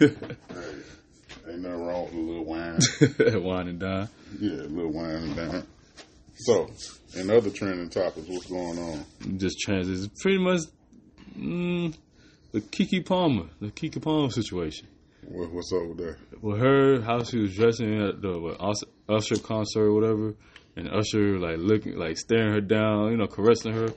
Ain't 0.00 1.62
nothing 1.62 1.86
wrong 1.86 2.04
with 2.04 2.14
a 2.14 2.16
little 2.16 2.44
wine. 2.44 2.78
Wine 3.42 3.68
and 3.68 3.78
dine. 3.80 4.08
yeah, 4.38 4.52
a 4.52 4.70
little 4.70 4.92
wine 4.92 5.16
and 5.16 5.36
dine. 5.36 5.66
So, 6.36 6.70
in 7.16 7.30
other 7.30 7.50
trending 7.50 7.90
topics, 7.90 8.26
what's 8.28 8.46
going 8.46 8.78
on? 8.78 9.04
just 9.36 9.60
transit. 9.60 9.94
It's 9.94 10.22
pretty 10.22 10.38
much 10.38 10.60
mm, 11.38 11.94
the 12.52 12.60
Keke 12.60 13.04
Palmer, 13.04 13.48
the 13.60 13.68
Keke 13.68 14.00
Palmer 14.00 14.30
situation. 14.30 14.88
What, 15.22 15.52
what's 15.52 15.72
up 15.72 15.86
with 15.86 15.98
that? 15.98 16.16
Well, 16.40 16.56
her, 16.56 17.02
how 17.02 17.24
she 17.24 17.40
was 17.40 17.54
dressing 17.54 18.02
at 18.02 18.22
the 18.22 18.38
what, 18.38 18.58
Usher 19.08 19.36
concert 19.36 19.82
or 19.82 19.92
whatever, 19.92 20.34
and 20.76 20.88
Usher 20.88 21.38
like 21.38 21.58
looking, 21.58 21.96
like 21.96 22.16
staring 22.16 22.52
her 22.52 22.60
down, 22.62 23.10
you 23.10 23.16
know, 23.18 23.26
caressing 23.26 23.74
her, 23.74 23.92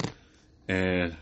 and 0.67 1.15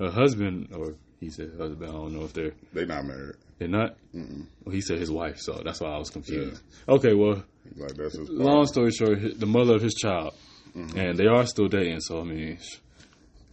her 0.00 0.10
husband, 0.10 0.70
or 0.74 0.96
he 1.20 1.30
said 1.30 1.52
husband, 1.58 1.90
I 1.90 1.92
don't 1.94 2.12
know 2.14 2.24
if 2.24 2.32
they're 2.32 2.52
They 2.72 2.84
not 2.86 3.04
married. 3.06 3.34
they're 3.58 3.68
not. 3.68 3.96
Well, 4.12 4.72
he 4.74 4.80
said 4.80 4.98
his 4.98 5.10
wife, 5.10 5.38
so 5.38 5.60
that's 5.64 5.80
why 5.80 5.88
I 5.90 5.98
was 5.98 6.10
confused. 6.10 6.62
Okay, 6.88 7.14
well, 7.14 7.42
Like 7.76 7.94
that's 7.94 8.16
his. 8.16 8.28
long 8.30 8.66
story 8.66 8.90
short, 8.92 9.18
the 9.38 9.46
mother 9.46 9.74
of 9.76 9.82
his 9.82 9.94
child, 9.94 10.34
Mhm. 10.76 10.96
and 10.96 11.18
they 11.18 11.26
are 11.26 11.46
still 11.46 11.68
dating. 11.68 12.00
So 12.00 12.20
I 12.20 12.24
mean, 12.24 12.58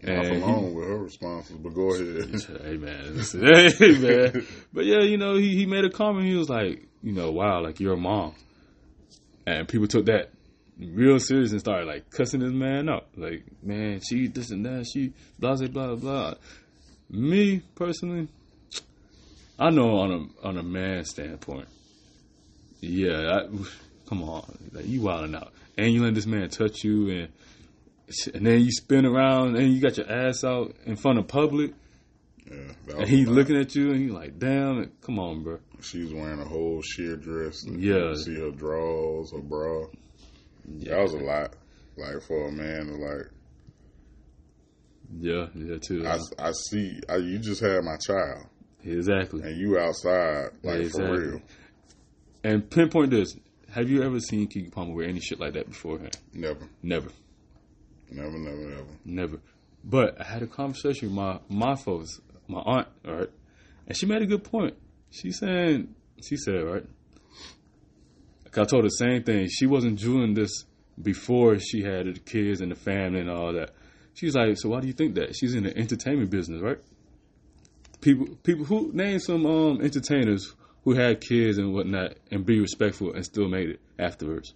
Off 0.05 0.07
and 0.09 0.43
he- 0.43 0.73
with 0.75 0.85
her 0.87 0.97
responses, 0.97 1.55
but 1.57 1.73
go 1.73 1.93
ahead. 1.93 2.29
hey 2.65 2.75
man, 2.77 3.15
hey 3.79 3.97
man. 3.99 4.45
But 4.73 4.85
yeah, 4.85 5.01
you 5.01 5.17
know, 5.17 5.35
he, 5.37 5.55
he 5.55 5.65
made 5.65 5.85
a 5.85 5.89
comment. 5.89 6.27
He 6.27 6.35
was 6.35 6.49
like, 6.49 6.85
you 7.01 7.13
know, 7.13 7.31
wow, 7.31 7.61
like 7.63 7.79
you're 7.79 7.93
a 7.93 7.97
mom, 7.97 8.33
and 9.45 9.67
people 9.67 9.87
took 9.87 10.05
that 10.07 10.31
real 10.79 11.19
serious 11.19 11.51
and 11.51 11.59
started 11.61 11.85
like 11.87 12.09
cussing 12.09 12.41
this 12.41 12.51
man 12.51 12.89
out. 12.89 13.07
Like, 13.15 13.45
man, 13.61 14.01
she 14.01 14.27
this 14.27 14.51
and 14.51 14.65
that, 14.65 14.85
she 14.91 15.13
blah 15.39 15.55
blah 15.55 15.67
blah 15.67 15.95
blah. 15.95 16.33
Me 17.09 17.61
personally, 17.75 18.27
I 19.59 19.69
know 19.69 19.97
on 19.99 20.11
a 20.11 20.47
on 20.47 20.57
a 20.57 20.63
man 20.63 21.05
standpoint, 21.05 21.67
yeah, 22.81 23.39
I, 23.41 23.47
come 24.09 24.23
on, 24.23 24.57
like 24.71 24.87
you 24.87 25.01
wilding 25.01 25.35
out, 25.35 25.53
and 25.77 25.91
you 25.93 26.03
let 26.03 26.15
this 26.15 26.25
man 26.25 26.49
touch 26.49 26.83
you 26.83 27.09
and. 27.09 27.29
And 28.33 28.45
then 28.45 28.59
you 28.59 28.69
spin 28.69 29.05
around 29.05 29.55
and 29.55 29.73
you 29.73 29.81
got 29.81 29.97
your 29.97 30.11
ass 30.11 30.43
out 30.43 30.75
in 30.85 30.97
front 30.97 31.17
of 31.19 31.27
public 31.27 31.71
Yeah, 32.45 32.73
and 32.97 33.07
he's 33.09 33.27
looking 33.29 33.55
at 33.55 33.73
you, 33.75 33.91
and 33.91 33.99
he's 34.01 34.11
like, 34.11 34.37
"Damn, 34.37 34.91
come 35.01 35.17
on, 35.19 35.41
bro." 35.41 35.59
She 35.81 36.03
was 36.03 36.13
wearing 36.13 36.39
a 36.39 36.45
whole 36.45 36.81
sheer 36.83 37.15
dress. 37.15 37.63
and 37.63 37.81
Yeah. 37.81 38.09
you 38.09 38.15
see 38.17 38.35
her 38.35 38.51
drawers, 38.51 39.31
her 39.31 39.39
bra. 39.39 39.85
That 40.81 41.01
was 41.01 41.13
a 41.13 41.17
lot. 41.19 41.53
Like 41.97 42.21
for 42.21 42.49
a 42.49 42.51
man 42.51 42.87
to 42.87 42.93
like, 42.95 43.31
Yeah, 45.19 45.47
yeah, 45.55 45.77
too. 45.77 46.05
I, 46.07 46.17
I 46.39 46.51
see. 46.69 46.99
I, 47.07 47.17
you 47.17 47.37
just 47.39 47.61
had 47.61 47.83
my 47.83 47.97
child, 47.97 48.47
exactly. 48.83 49.41
and 49.43 49.57
you 49.59 49.77
outside 49.77 50.49
like 50.63 50.79
Exactly. 50.81 51.15
for 51.17 51.21
real. 51.31 51.41
And 52.43 52.69
pinpoint 52.69 53.11
this: 53.11 53.35
Have 53.71 53.89
you 53.89 54.03
ever 54.03 54.19
seen 54.19 54.47
Keke 54.47 54.71
Palmer 54.71 54.93
wear 54.93 55.07
any 55.07 55.19
shit 55.19 55.39
like 55.39 55.53
that 55.53 55.67
beforehand? 55.69 56.17
Never, 56.33 56.67
Never, 56.81 57.09
never, 58.11 58.37
never, 58.37 58.69
never. 58.69 58.87
never. 59.05 59.39
But 59.83 60.19
I 60.19 60.23
had 60.23 60.41
a 60.43 60.47
conversation 60.47 61.09
with 61.09 61.15
my 61.15 61.39
my 61.49 61.75
folks, 61.75 62.19
my 62.47 62.59
aunt, 62.59 62.87
all 63.05 63.13
right, 63.15 63.29
and 63.87 63.95
she 63.97 64.05
made 64.05 64.21
a 64.21 64.25
good 64.25 64.43
point. 64.43 64.75
She 65.11 65.31
saying, 65.31 65.93
she 66.23 66.37
said, 66.37 66.63
right. 66.63 66.85
Like 68.45 68.57
I 68.57 68.63
told 68.65 68.83
her 68.83 68.89
the 68.89 68.89
same 68.89 69.23
thing. 69.23 69.47
She 69.49 69.65
wasn't 69.67 69.99
doing 69.99 70.33
this 70.33 70.65
before 71.01 71.57
she 71.59 71.83
had 71.83 72.05
the 72.07 72.19
kids 72.19 72.61
and 72.61 72.71
the 72.71 72.75
family 72.75 73.19
and 73.19 73.29
all 73.29 73.53
that. 73.53 73.71
She's 74.13 74.35
like, 74.35 74.57
so 74.57 74.69
why 74.69 74.79
do 74.81 74.87
you 74.87 74.93
think 74.93 75.15
that? 75.15 75.35
She's 75.35 75.55
in 75.55 75.63
the 75.63 75.75
entertainment 75.77 76.29
business, 76.29 76.61
right? 76.61 76.77
People, 78.01 78.35
people 78.43 78.65
who 78.65 78.91
name 78.93 79.19
some 79.19 79.45
um, 79.45 79.81
entertainers 79.81 80.53
who 80.83 80.93
had 80.93 81.21
kids 81.21 81.57
and 81.57 81.73
whatnot 81.73 82.15
and 82.31 82.45
be 82.45 82.59
respectful 82.59 83.13
and 83.13 83.23
still 83.25 83.47
made 83.47 83.69
it 83.69 83.79
afterwards. 83.97 84.53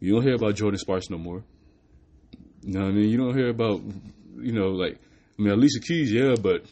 You 0.00 0.14
don't 0.14 0.22
hear 0.22 0.34
about 0.34 0.54
Jordin 0.56 0.78
Sparks 0.78 1.08
no 1.10 1.18
more. 1.18 1.42
You 2.62 2.74
know 2.74 2.80
what 2.84 2.88
I 2.88 2.92
mean? 2.92 3.08
You 3.10 3.16
don't 3.16 3.36
hear 3.36 3.48
about, 3.48 3.80
you 4.40 4.52
know, 4.52 4.68
like 4.70 4.98
I 5.38 5.42
mean, 5.42 5.52
Alicia 5.52 5.80
Keys, 5.80 6.12
yeah, 6.12 6.34
but 6.40 6.64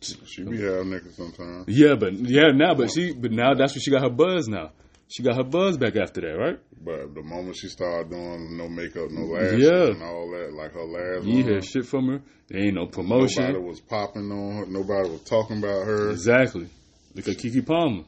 She 0.00 0.44
be 0.44 0.62
half 0.62 0.84
naked 0.86 1.14
sometimes. 1.14 1.64
yeah, 1.66 1.94
but 1.96 2.12
yeah, 2.14 2.52
now, 2.54 2.74
but 2.74 2.90
she, 2.92 3.12
but 3.12 3.32
now 3.32 3.54
that's 3.54 3.74
what 3.74 3.82
she 3.82 3.90
got 3.90 4.02
her 4.02 4.10
buzz 4.10 4.46
now. 4.46 4.70
She 5.10 5.22
got 5.22 5.36
her 5.36 5.44
buzz 5.44 5.78
back 5.78 5.96
after 5.96 6.20
that, 6.20 6.36
right? 6.36 6.58
But 6.84 7.14
the 7.14 7.22
moment 7.22 7.56
she 7.58 7.68
started 7.68 8.10
doing 8.10 8.56
no 8.58 8.68
makeup, 8.68 9.10
no 9.10 9.22
lashes, 9.24 9.62
Yeah. 9.62 9.86
and 9.92 10.02
all 10.02 10.30
that, 10.32 10.52
like 10.52 10.72
her 10.72 10.84
last 10.84 11.26
You 11.26 11.42
hear 11.42 11.62
shit 11.62 11.86
from 11.86 12.08
her. 12.08 12.20
There 12.48 12.60
ain't 12.60 12.74
no 12.74 12.86
promotion. 12.86 13.44
nobody 13.44 13.64
was 13.64 13.80
popping 13.80 14.30
on 14.30 14.56
her. 14.58 14.66
Nobody 14.66 15.08
was 15.08 15.22
talking 15.22 15.58
about 15.58 15.86
her. 15.86 16.10
Exactly. 16.10 16.68
Look 17.14 17.26
at 17.28 17.36
Keke 17.38 17.64
Palmer. 17.66 18.04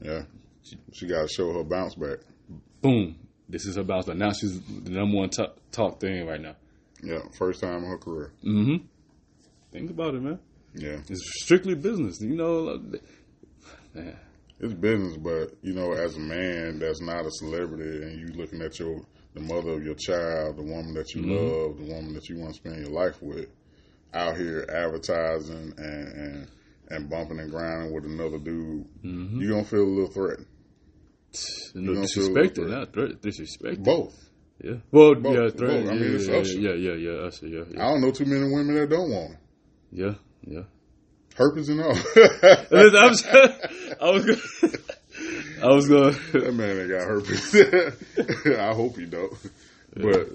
Yeah, 0.00 0.22
she, 0.62 0.76
she 0.92 1.06
got 1.08 1.22
to 1.22 1.28
show 1.28 1.52
her 1.52 1.64
bounce 1.64 1.96
back. 1.96 2.18
Boom. 2.80 3.16
This 3.48 3.66
is 3.66 3.74
her 3.76 3.82
bounce 3.82 4.06
back. 4.06 4.16
Now 4.16 4.30
she's 4.32 4.60
the 4.60 4.90
number 4.90 5.16
one 5.16 5.30
top, 5.30 5.58
talk 5.72 6.00
thing 6.00 6.24
right 6.26 6.40
now. 6.40 6.54
Yeah, 7.02 7.18
first 7.36 7.60
time 7.60 7.82
in 7.82 7.90
her 7.90 7.98
career. 7.98 8.32
Mm-hmm. 8.44 8.84
Think 9.72 9.90
about 9.90 10.14
it, 10.14 10.22
man. 10.22 10.38
Yeah, 10.74 10.98
It's 11.08 11.42
strictly 11.42 11.74
business. 11.74 12.20
You 12.20 12.36
know, 12.36 12.80
man. 13.94 14.16
It's 14.60 14.74
business, 14.74 15.16
but 15.16 15.52
you 15.62 15.72
know, 15.74 15.92
as 15.92 16.16
a 16.16 16.20
man 16.20 16.78
that's 16.78 17.00
not 17.00 17.24
a 17.26 17.30
celebrity, 17.30 18.02
and 18.04 18.18
you 18.20 18.28
looking 18.36 18.60
at 18.62 18.78
your 18.78 19.00
the 19.34 19.40
mother 19.40 19.70
of 19.72 19.84
your 19.84 19.94
child, 19.94 20.56
the 20.56 20.62
woman 20.62 20.94
that 20.94 21.14
you 21.14 21.22
Mhm. 21.22 21.30
love, 21.30 21.78
the 21.78 21.92
woman 21.94 22.14
that 22.14 22.28
you 22.28 22.38
want 22.38 22.54
to 22.54 22.56
spend 22.58 22.80
your 22.80 22.90
life 22.90 23.22
with, 23.22 23.48
out 24.14 24.36
here 24.36 24.66
advertising 24.68 25.72
and 25.76 26.08
and, 26.08 26.48
and 26.90 27.10
bumping 27.10 27.38
and 27.38 27.50
grinding 27.50 27.92
with 27.94 28.04
another 28.04 28.38
dude, 28.38 28.86
Mm-hmm. 29.04 29.40
you 29.40 29.48
gonna 29.50 29.64
feel 29.64 29.82
a 29.82 29.84
little 29.84 30.10
threatened. 30.10 30.46
No 31.74 31.92
disrespected, 31.92 32.54
threat. 32.54 32.68
not 32.70 32.92
threat, 32.92 33.20
disrespected. 33.20 33.84
Both. 33.84 34.30
Yeah. 34.64 34.76
Well, 34.90 35.14
Both. 35.14 35.34
yeah, 35.60 35.66
Both. 35.66 35.88
I 35.88 35.94
mean, 35.94 36.02
yeah, 36.02 36.16
it's 36.16 36.54
yeah, 36.54 36.70
yeah, 36.72 36.74
yeah, 36.74 36.94
yeah, 36.94 37.26
Usher, 37.26 37.46
yeah, 37.46 37.64
I 37.76 37.90
don't 37.92 38.00
know 38.00 38.10
too 38.10 38.24
many 38.24 38.42
women 38.52 38.74
that 38.74 38.88
don't 38.90 39.10
want 39.10 39.32
it. 39.34 39.38
yeah, 39.92 40.14
yeah. 40.44 40.62
Herpes 41.38 41.68
and 41.70 41.80
all. 41.80 41.92
I 42.16 42.66
was, 42.70 43.24
I 43.30 44.10
was, 44.10 44.24
gonna, 44.24 44.38
I 45.62 45.66
was 45.72 45.88
going. 45.88 46.14
that 46.32 46.54
man 46.54 46.78
ain't 46.78 46.90
got 46.90 47.06
herpes. 47.06 48.56
I 48.58 48.74
hope 48.74 48.96
he 48.98 49.06
don't. 49.06 49.32
But 49.96 50.28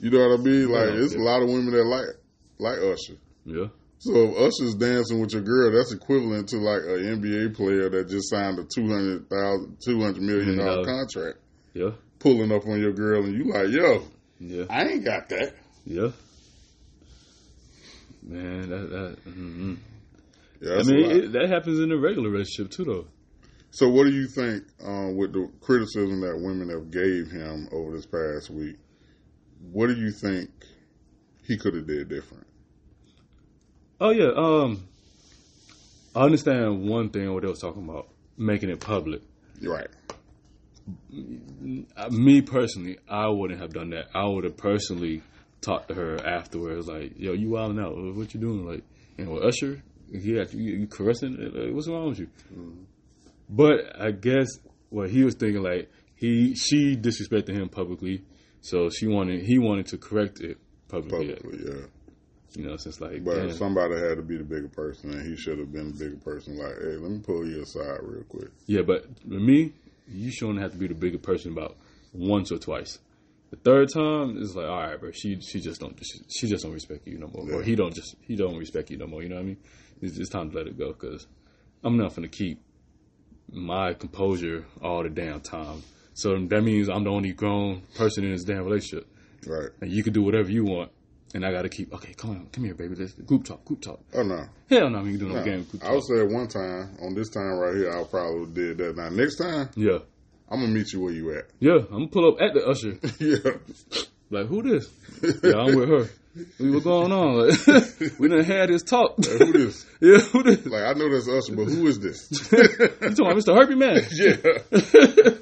you 0.00 0.10
know 0.10 0.28
what 0.28 0.40
I 0.40 0.42
mean? 0.42 0.68
Like, 0.68 0.88
Yeah. 0.90 1.02
it's 1.04 1.14
a 1.14 1.18
lot 1.18 1.42
of 1.42 1.48
women 1.48 1.72
that 1.72 1.84
like 1.84 2.06
like 2.58 2.78
Usher. 2.78 3.16
Yeah, 3.46 3.66
So 3.98 4.12
if 4.14 4.36
Usher's 4.52 4.74
dancing 4.76 5.20
with 5.20 5.32
your 5.32 5.42
girl, 5.42 5.72
that's 5.72 5.92
equivalent 5.92 6.48
to 6.50 6.56
like 6.58 6.82
an 6.82 7.20
NBA 7.20 7.54
player 7.56 7.88
that 7.90 8.08
just 8.08 8.30
signed 8.30 8.58
a 8.58 8.64
two 8.64 8.86
hundred 8.88 9.28
thousand, 9.28 9.76
two 9.84 10.00
hundred 10.00 10.22
million 10.22 10.58
dollar 10.58 10.78
Yeah. 10.80 10.84
contract, 10.84 11.38
yeah, 11.74 11.90
pulling 12.20 12.52
up 12.52 12.66
on 12.66 12.80
your 12.80 12.92
girl, 12.92 13.24
and 13.24 13.34
you 13.34 13.52
like, 13.52 13.68
yo, 13.70 14.02
yeah, 14.40 14.64
I 14.70 14.84
ain't 14.84 15.04
got 15.04 15.28
that. 15.30 15.54
yeah. 15.84 16.10
Man, 18.22 18.70
that 18.70 18.90
that. 18.90 19.24
mm 19.26 19.76
Yeah, 20.64 20.76
I 20.78 20.82
mean, 20.82 21.10
it, 21.10 21.32
that 21.32 21.48
happens 21.50 21.78
in 21.80 21.92
a 21.92 21.96
regular 21.98 22.30
relationship 22.30 22.70
too, 22.72 22.84
though. 22.84 23.06
so 23.70 23.88
what 23.88 24.04
do 24.04 24.12
you 24.12 24.26
think 24.26 24.64
um, 24.82 25.16
with 25.16 25.32
the 25.34 25.50
criticism 25.60 26.20
that 26.22 26.38
women 26.40 26.70
have 26.70 26.90
gave 26.90 27.30
him 27.30 27.68
over 27.72 27.92
this 27.94 28.06
past 28.06 28.50
week? 28.50 28.76
what 29.72 29.86
do 29.86 29.94
you 29.94 30.10
think 30.10 30.50
he 31.46 31.56
could 31.56 31.74
have 31.74 31.86
did 31.86 32.08
different? 32.08 32.46
Oh 34.00 34.10
yeah, 34.10 34.30
um, 34.36 34.86
I 36.14 36.24
understand 36.24 36.86
one 36.88 37.10
thing 37.10 37.32
what 37.32 37.42
they 37.42 37.48
was 37.48 37.60
talking 37.60 37.88
about 37.88 38.08
making 38.36 38.70
it 38.70 38.80
public. 38.80 39.22
You're 39.60 39.74
right. 39.74 39.88
Uh, 41.96 42.08
Me 42.10 42.42
personally, 42.42 42.98
I 43.08 43.28
wouldn't 43.28 43.60
have 43.60 43.72
done 43.72 43.90
that. 43.90 44.06
I 44.14 44.26
would 44.26 44.44
have 44.44 44.56
personally 44.56 45.22
talked 45.60 45.88
to 45.88 45.94
her 45.94 46.16
afterwards, 46.26 46.86
like, 46.88 47.12
"Yo, 47.16 47.32
you 47.32 47.50
wilding 47.50 47.78
out? 47.78 47.94
What 47.96 48.34
you 48.34 48.40
doing? 48.40 48.66
Like, 48.66 48.82
you 49.16 49.24
know, 49.24 49.38
Usher, 49.38 49.82
yeah, 50.22 50.44
you, 50.52 50.78
you 50.80 50.86
caressing? 50.86 51.36
Like, 51.36 51.74
what's 51.74 51.88
wrong 51.88 52.08
with 52.10 52.20
you?" 52.20 52.28
But 53.48 54.00
I 54.00 54.10
guess 54.12 54.48
what 54.90 55.10
he 55.10 55.24
was 55.24 55.34
thinking, 55.34 55.62
like, 55.62 55.90
he 56.16 56.54
she 56.54 56.96
disrespected 56.96 57.54
him 57.54 57.68
publicly, 57.68 58.24
so 58.60 58.88
she 58.90 59.06
wanted 59.06 59.42
he 59.42 59.58
wanted 59.58 59.86
to 59.88 59.98
correct 59.98 60.40
it 60.40 60.58
publicly. 60.88 61.34
Publicly, 61.34 61.64
yeah. 61.66 61.86
You 62.56 62.68
know, 62.68 62.76
since 62.76 63.00
like, 63.00 63.24
But 63.24 63.34
damn. 63.34 63.52
somebody 63.52 63.96
had 63.96 64.16
to 64.16 64.22
be 64.22 64.36
the 64.36 64.44
bigger 64.44 64.68
person, 64.68 65.10
and 65.10 65.26
he 65.26 65.36
should 65.36 65.58
have 65.58 65.72
been 65.72 65.90
the 65.92 66.04
bigger 66.04 66.16
person. 66.18 66.56
Like, 66.56 66.76
hey, 66.80 66.96
let 66.96 67.10
me 67.10 67.18
pull 67.18 67.44
you 67.46 67.62
aside 67.62 67.98
real 68.02 68.22
quick. 68.22 68.50
Yeah, 68.66 68.82
but 68.82 69.06
with 69.26 69.42
me, 69.42 69.72
you 70.06 70.30
shouldn't 70.30 70.60
have 70.60 70.70
to 70.70 70.78
be 70.78 70.86
the 70.86 70.94
bigger 70.94 71.18
person 71.18 71.50
about 71.50 71.76
once 72.12 72.52
or 72.52 72.58
twice. 72.58 73.00
The 73.50 73.56
third 73.56 73.88
time 73.92 74.38
is 74.38 74.54
like, 74.54 74.66
all 74.66 74.78
right, 74.78 75.00
bro. 75.00 75.10
She 75.10 75.40
she 75.40 75.60
just 75.60 75.80
don't 75.80 75.98
she, 76.04 76.20
she 76.28 76.46
just 76.46 76.62
don't 76.62 76.72
respect 76.72 77.06
you 77.06 77.18
no 77.18 77.28
more, 77.28 77.58
or 77.58 77.62
he 77.62 77.74
don't 77.74 77.94
just 77.94 78.14
he 78.20 78.36
don't 78.36 78.56
respect 78.56 78.90
you 78.90 78.98
no 78.98 79.06
more. 79.06 79.22
You 79.22 79.30
know 79.30 79.36
what 79.36 79.42
I 79.42 79.46
mean? 79.46 79.58
It's 80.02 80.16
just 80.16 80.32
time 80.32 80.50
to 80.50 80.56
let 80.56 80.66
it 80.66 80.78
go 80.78 80.92
because 80.92 81.26
I'm 81.82 81.96
not 81.96 82.14
gonna 82.14 82.28
keep 82.28 82.60
my 83.52 83.94
composure 83.94 84.64
all 84.82 85.02
the 85.02 85.08
damn 85.10 85.40
time. 85.40 85.82
So 86.14 86.38
that 86.46 86.62
means 86.62 86.88
I'm 86.88 87.04
the 87.04 87.10
only 87.10 87.32
grown 87.32 87.82
person 87.96 88.24
in 88.24 88.32
this 88.32 88.44
damn 88.44 88.64
relationship, 88.64 89.06
Right. 89.46 89.70
and 89.80 89.90
you 89.90 90.02
can 90.04 90.12
do 90.12 90.22
whatever 90.22 90.50
you 90.50 90.64
want, 90.64 90.90
and 91.34 91.44
I 91.44 91.50
got 91.52 91.62
to 91.62 91.68
keep. 91.68 91.92
Okay, 91.92 92.14
come 92.14 92.30
on, 92.30 92.46
come 92.52 92.64
here, 92.64 92.74
baby. 92.74 92.94
Let's 92.94 93.12
group 93.14 93.44
talk, 93.44 93.64
group 93.64 93.80
talk. 93.82 94.00
Oh 94.14 94.22
no. 94.22 94.46
Hell 94.70 94.90
no, 94.90 95.02
we 95.02 95.10
can 95.10 95.18
do 95.20 95.28
no, 95.28 95.34
No. 95.36 95.44
game 95.44 95.64
group 95.64 95.84
I 95.84 95.92
would 95.92 96.04
say 96.04 96.22
one 96.22 96.46
time 96.48 96.96
on 97.02 97.14
this 97.14 97.30
time 97.30 97.58
right 97.58 97.74
here, 97.74 97.90
I 97.90 98.04
probably 98.04 98.46
did 98.52 98.78
that. 98.78 98.96
Now 98.96 99.08
next 99.08 99.36
time, 99.36 99.68
yeah, 99.74 99.98
I'm 100.48 100.60
gonna 100.60 100.72
meet 100.72 100.92
you 100.92 101.00
where 101.00 101.12
you 101.12 101.32
at. 101.36 101.46
yeah. 101.58 101.78
I'm 101.90 101.90
gonna 101.90 102.06
pull 102.08 102.28
up 102.32 102.40
at 102.40 102.54
the 102.54 102.64
usher. 102.66 102.98
yeah. 103.18 104.04
Like, 104.34 104.48
who 104.48 104.62
this? 104.62 104.90
Yeah, 105.44 105.60
I'm 105.60 105.76
with 105.76 105.88
her. 105.88 106.08
We 106.58 106.72
were 106.72 106.80
going 106.80 107.12
on? 107.12 107.46
Like, 107.46 108.10
we 108.18 108.28
done 108.28 108.42
had 108.42 108.68
this 108.68 108.82
talk. 108.82 109.24
Who 109.24 109.52
this? 109.52 109.86
yeah, 110.00 110.18
who 110.18 110.42
this? 110.42 110.66
Like 110.66 110.82
I 110.82 110.92
know 110.94 111.08
that's 111.08 111.28
us, 111.28 111.48
but 111.50 111.66
who 111.66 111.86
is 111.86 112.00
this? 112.00 112.28
You 112.52 113.14
talking 113.14 113.26
about 113.26 113.36
Mr. 113.36 113.54
Herpy 113.54 113.76
Man? 113.78 114.02
yeah. 114.10 115.34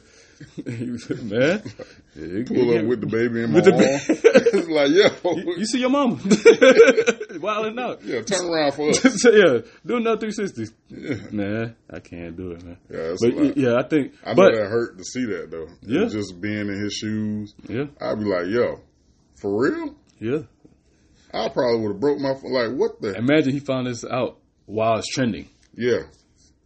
Man. 1.22 1.62
Yeah, 2.14 2.42
Pull 2.46 2.56
yeah. 2.56 2.80
up 2.80 2.86
with 2.86 3.00
the 3.00 3.06
baby 3.06 3.42
in 3.42 3.50
my 3.50 3.56
With 3.56 3.64
the 3.66 3.72
arm. 3.72 3.82
it's 4.58 4.68
like, 4.68 4.90
yo, 4.90 5.36
You, 5.36 5.54
you 5.58 5.64
see 5.66 5.80
your 5.80 5.90
mama. 5.90 6.18
Wilding 7.40 7.78
out. 7.78 8.02
yeah, 8.04 8.20
turn 8.22 8.46
around 8.50 8.72
for 8.72 8.90
us. 8.90 9.02
Yeah, 9.24 9.60
do 9.86 9.96
another 9.96 10.28
360. 10.28 11.34
Man, 11.34 11.74
I 11.90 12.00
can't 12.00 12.36
do 12.36 12.52
it, 12.52 12.64
man. 12.64 12.76
Yeah, 12.90 13.14
But 13.20 13.56
yeah, 13.56 13.76
I 13.76 13.82
think. 13.88 14.12
I 14.24 14.30
know 14.30 14.36
but 14.36 14.52
that 14.54 14.66
hurt 14.68 14.98
to 14.98 15.04
see 15.04 15.24
that 15.26 15.50
though. 15.50 15.68
Yeah. 15.82 16.08
Just 16.08 16.40
being 16.40 16.68
in 16.68 16.82
his 16.82 16.92
shoes, 16.94 17.54
yeah, 17.68 17.84
I'd 18.00 18.18
be 18.18 18.24
like, 18.24 18.46
yo, 18.48 18.80
for 19.40 19.62
real? 19.62 19.94
yeah. 20.20 20.42
I 21.34 21.48
probably 21.48 21.80
would 21.80 21.92
have 21.92 22.00
broke 22.00 22.18
my 22.18 22.30
like, 22.42 22.76
what 22.76 23.00
the? 23.00 23.14
Imagine 23.16 23.52
he 23.52 23.60
found 23.60 23.86
this 23.86 24.04
out 24.04 24.36
while 24.66 24.98
it's 24.98 25.08
trending. 25.08 25.48
Yeah, 25.74 26.00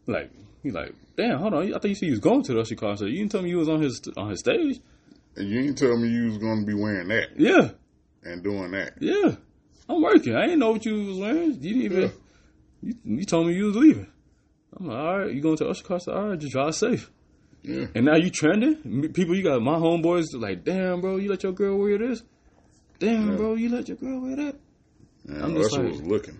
Like 0.08 0.32
he 0.64 0.72
like, 0.72 0.92
damn, 1.16 1.38
hold 1.38 1.54
on. 1.54 1.68
I 1.68 1.78
thought 1.78 1.84
you 1.88 1.94
said 1.94 2.06
you 2.06 2.12
was 2.12 2.20
going 2.20 2.42
to 2.44 2.54
the 2.54 2.60
Usher 2.60 2.74
concert. 2.76 3.08
You 3.08 3.18
didn't 3.18 3.32
tell 3.32 3.42
me 3.42 3.50
you 3.50 3.58
was 3.58 3.68
on 3.68 3.80
his 3.82 4.00
on 4.16 4.30
his 4.30 4.40
stage. 4.40 4.80
and 5.36 5.48
you 5.48 5.62
didn't 5.62 5.78
tell 5.78 5.96
me 5.96 6.08
you 6.08 6.26
was 6.28 6.38
gonna 6.38 6.64
be 6.64 6.74
wearing 6.74 7.08
that 7.08 7.38
Yeah, 7.38 7.70
and 8.24 8.42
doing 8.42 8.70
that. 8.72 8.94
yeah. 9.00 9.36
I'm 9.88 10.02
working. 10.02 10.34
I 10.34 10.42
didn't 10.46 10.58
know 10.58 10.72
what 10.72 10.84
you 10.84 11.04
was 11.04 11.18
wearing. 11.18 11.52
You 11.52 11.56
didn't 11.60 11.82
even. 11.82 12.00
Yeah. 12.02 12.08
You, 12.82 12.94
you 13.04 13.24
told 13.24 13.46
me 13.46 13.54
you 13.54 13.66
was 13.66 13.76
leaving. 13.76 14.06
I'm 14.78 14.86
like, 14.86 14.98
all 14.98 15.18
right, 15.20 15.32
you 15.32 15.40
going 15.40 15.56
to 15.58 15.64
the 15.64 15.70
Usher 15.70 15.84
concert? 15.84 16.12
All 16.12 16.28
right, 16.30 16.38
just 16.38 16.52
drive 16.52 16.74
safe. 16.74 17.10
Yeah, 17.62 17.86
And 17.94 18.04
now 18.04 18.16
you 18.16 18.30
trending. 18.30 19.10
People, 19.12 19.34
you 19.36 19.42
got 19.42 19.60
my 19.62 19.74
homeboys 19.76 20.26
like, 20.34 20.64
damn, 20.64 21.00
bro, 21.00 21.16
you 21.16 21.30
let 21.30 21.42
your 21.42 21.52
girl 21.52 21.78
wear 21.78 21.98
this. 21.98 22.22
Damn, 22.98 23.30
Yeah. 23.30 23.36
bro, 23.36 23.54
you 23.54 23.68
let 23.70 23.88
your 23.88 23.96
girl 23.96 24.20
wear 24.20 24.36
that. 24.36 24.56
and 25.28 25.42
I'm 25.42 25.54
just 25.56 25.72
Usher 25.72 25.82
like- 25.84 25.92
was 25.92 26.02
looking. 26.02 26.38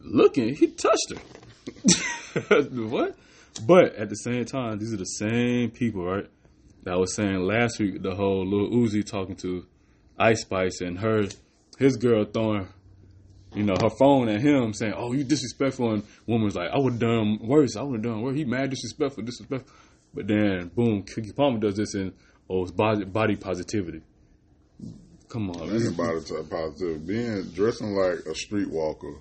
Looking, 0.00 0.54
he 0.54 0.68
touched 0.68 1.12
her. 1.14 2.62
what? 2.88 3.16
But 3.66 3.94
at 3.96 4.08
the 4.08 4.16
same 4.16 4.44
time, 4.44 4.78
these 4.78 4.92
are 4.92 4.98
the 4.98 5.04
same 5.04 5.70
people, 5.70 6.04
right? 6.04 6.26
That 6.84 6.98
was 6.98 7.14
saying 7.14 7.40
last 7.40 7.78
week 7.78 8.02
the 8.02 8.14
whole 8.14 8.46
Lil 8.46 8.70
Uzi 8.70 9.04
talking 9.04 9.36
to 9.36 9.66
Ice 10.18 10.42
Spice 10.42 10.80
and 10.80 10.98
her, 10.98 11.26
his 11.78 11.96
girl 11.96 12.24
throwing, 12.24 12.68
you 13.54 13.64
know, 13.64 13.74
her 13.80 13.90
phone 13.90 14.28
at 14.28 14.40
him 14.40 14.72
saying, 14.72 14.94
"Oh, 14.96 15.12
you 15.12 15.24
disrespectful." 15.24 15.92
And 15.92 16.02
woman 16.26 16.44
was 16.44 16.54
like, 16.54 16.70
"I 16.70 16.78
would 16.78 16.94
have 16.94 17.00
done 17.00 17.38
worse. 17.42 17.76
I 17.76 17.82
would 17.82 17.96
have 17.96 18.02
done 18.02 18.22
worse. 18.22 18.36
He 18.36 18.44
mad 18.44 18.70
disrespectful, 18.70 19.24
disrespectful." 19.24 19.74
But 20.14 20.26
then, 20.26 20.70
boom, 20.74 21.02
Keke 21.02 21.34
Palmer 21.34 21.58
does 21.58 21.76
this 21.76 21.94
and 21.94 22.12
oh, 22.48 22.62
it's 22.62 22.72
body, 22.72 23.04
body 23.04 23.36
positivity. 23.36 24.02
Come 25.28 25.50
on, 25.50 25.68
it 25.68 26.26
to 26.26 26.46
positive. 26.48 27.06
Being 27.06 27.42
dressing 27.50 27.94
like 27.94 28.20
a 28.20 28.32
streetwalker 28.32 29.20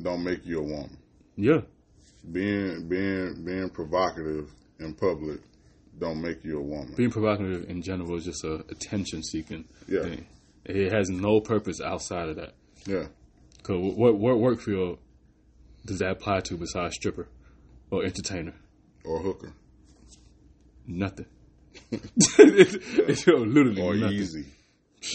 don't 0.00 0.22
make 0.22 0.44
you 0.44 0.58
a 0.58 0.62
woman. 0.62 0.98
yeah, 1.36 1.60
Being 2.30 2.88
being 2.88 3.44
being 3.44 3.70
provocative 3.70 4.50
in 4.78 4.94
public 4.94 5.40
don't 5.98 6.20
make 6.20 6.44
you 6.44 6.58
a 6.58 6.62
woman. 6.62 6.94
being 6.96 7.10
provocative 7.10 7.68
in 7.68 7.82
general 7.82 8.16
is 8.16 8.24
just 8.24 8.44
a 8.44 8.56
attention 8.70 9.22
seeking 9.22 9.64
Yeah. 9.88 10.02
thing. 10.02 10.26
It 10.64 10.92
has 10.92 11.08
no 11.08 11.40
purpose 11.40 11.80
outside 11.80 12.28
of 12.28 12.36
that. 12.36 12.54
Yeah, 12.86 13.06
Cause 13.62 13.76
what 13.96 14.16
what 14.18 14.38
work 14.38 14.60
field 14.60 14.98
does 15.86 15.98
that 16.00 16.10
apply 16.12 16.40
to 16.40 16.56
besides 16.56 16.94
stripper 16.94 17.26
or 17.90 18.04
entertainer? 18.04 18.54
or 19.04 19.18
hooker 19.20 19.52
Nothing. 20.86 21.26
it's, 21.92 22.74
it's 22.98 23.26
literally 23.26 23.80
or 23.80 23.94
nothing. 23.96 24.16
easy. 24.18 24.44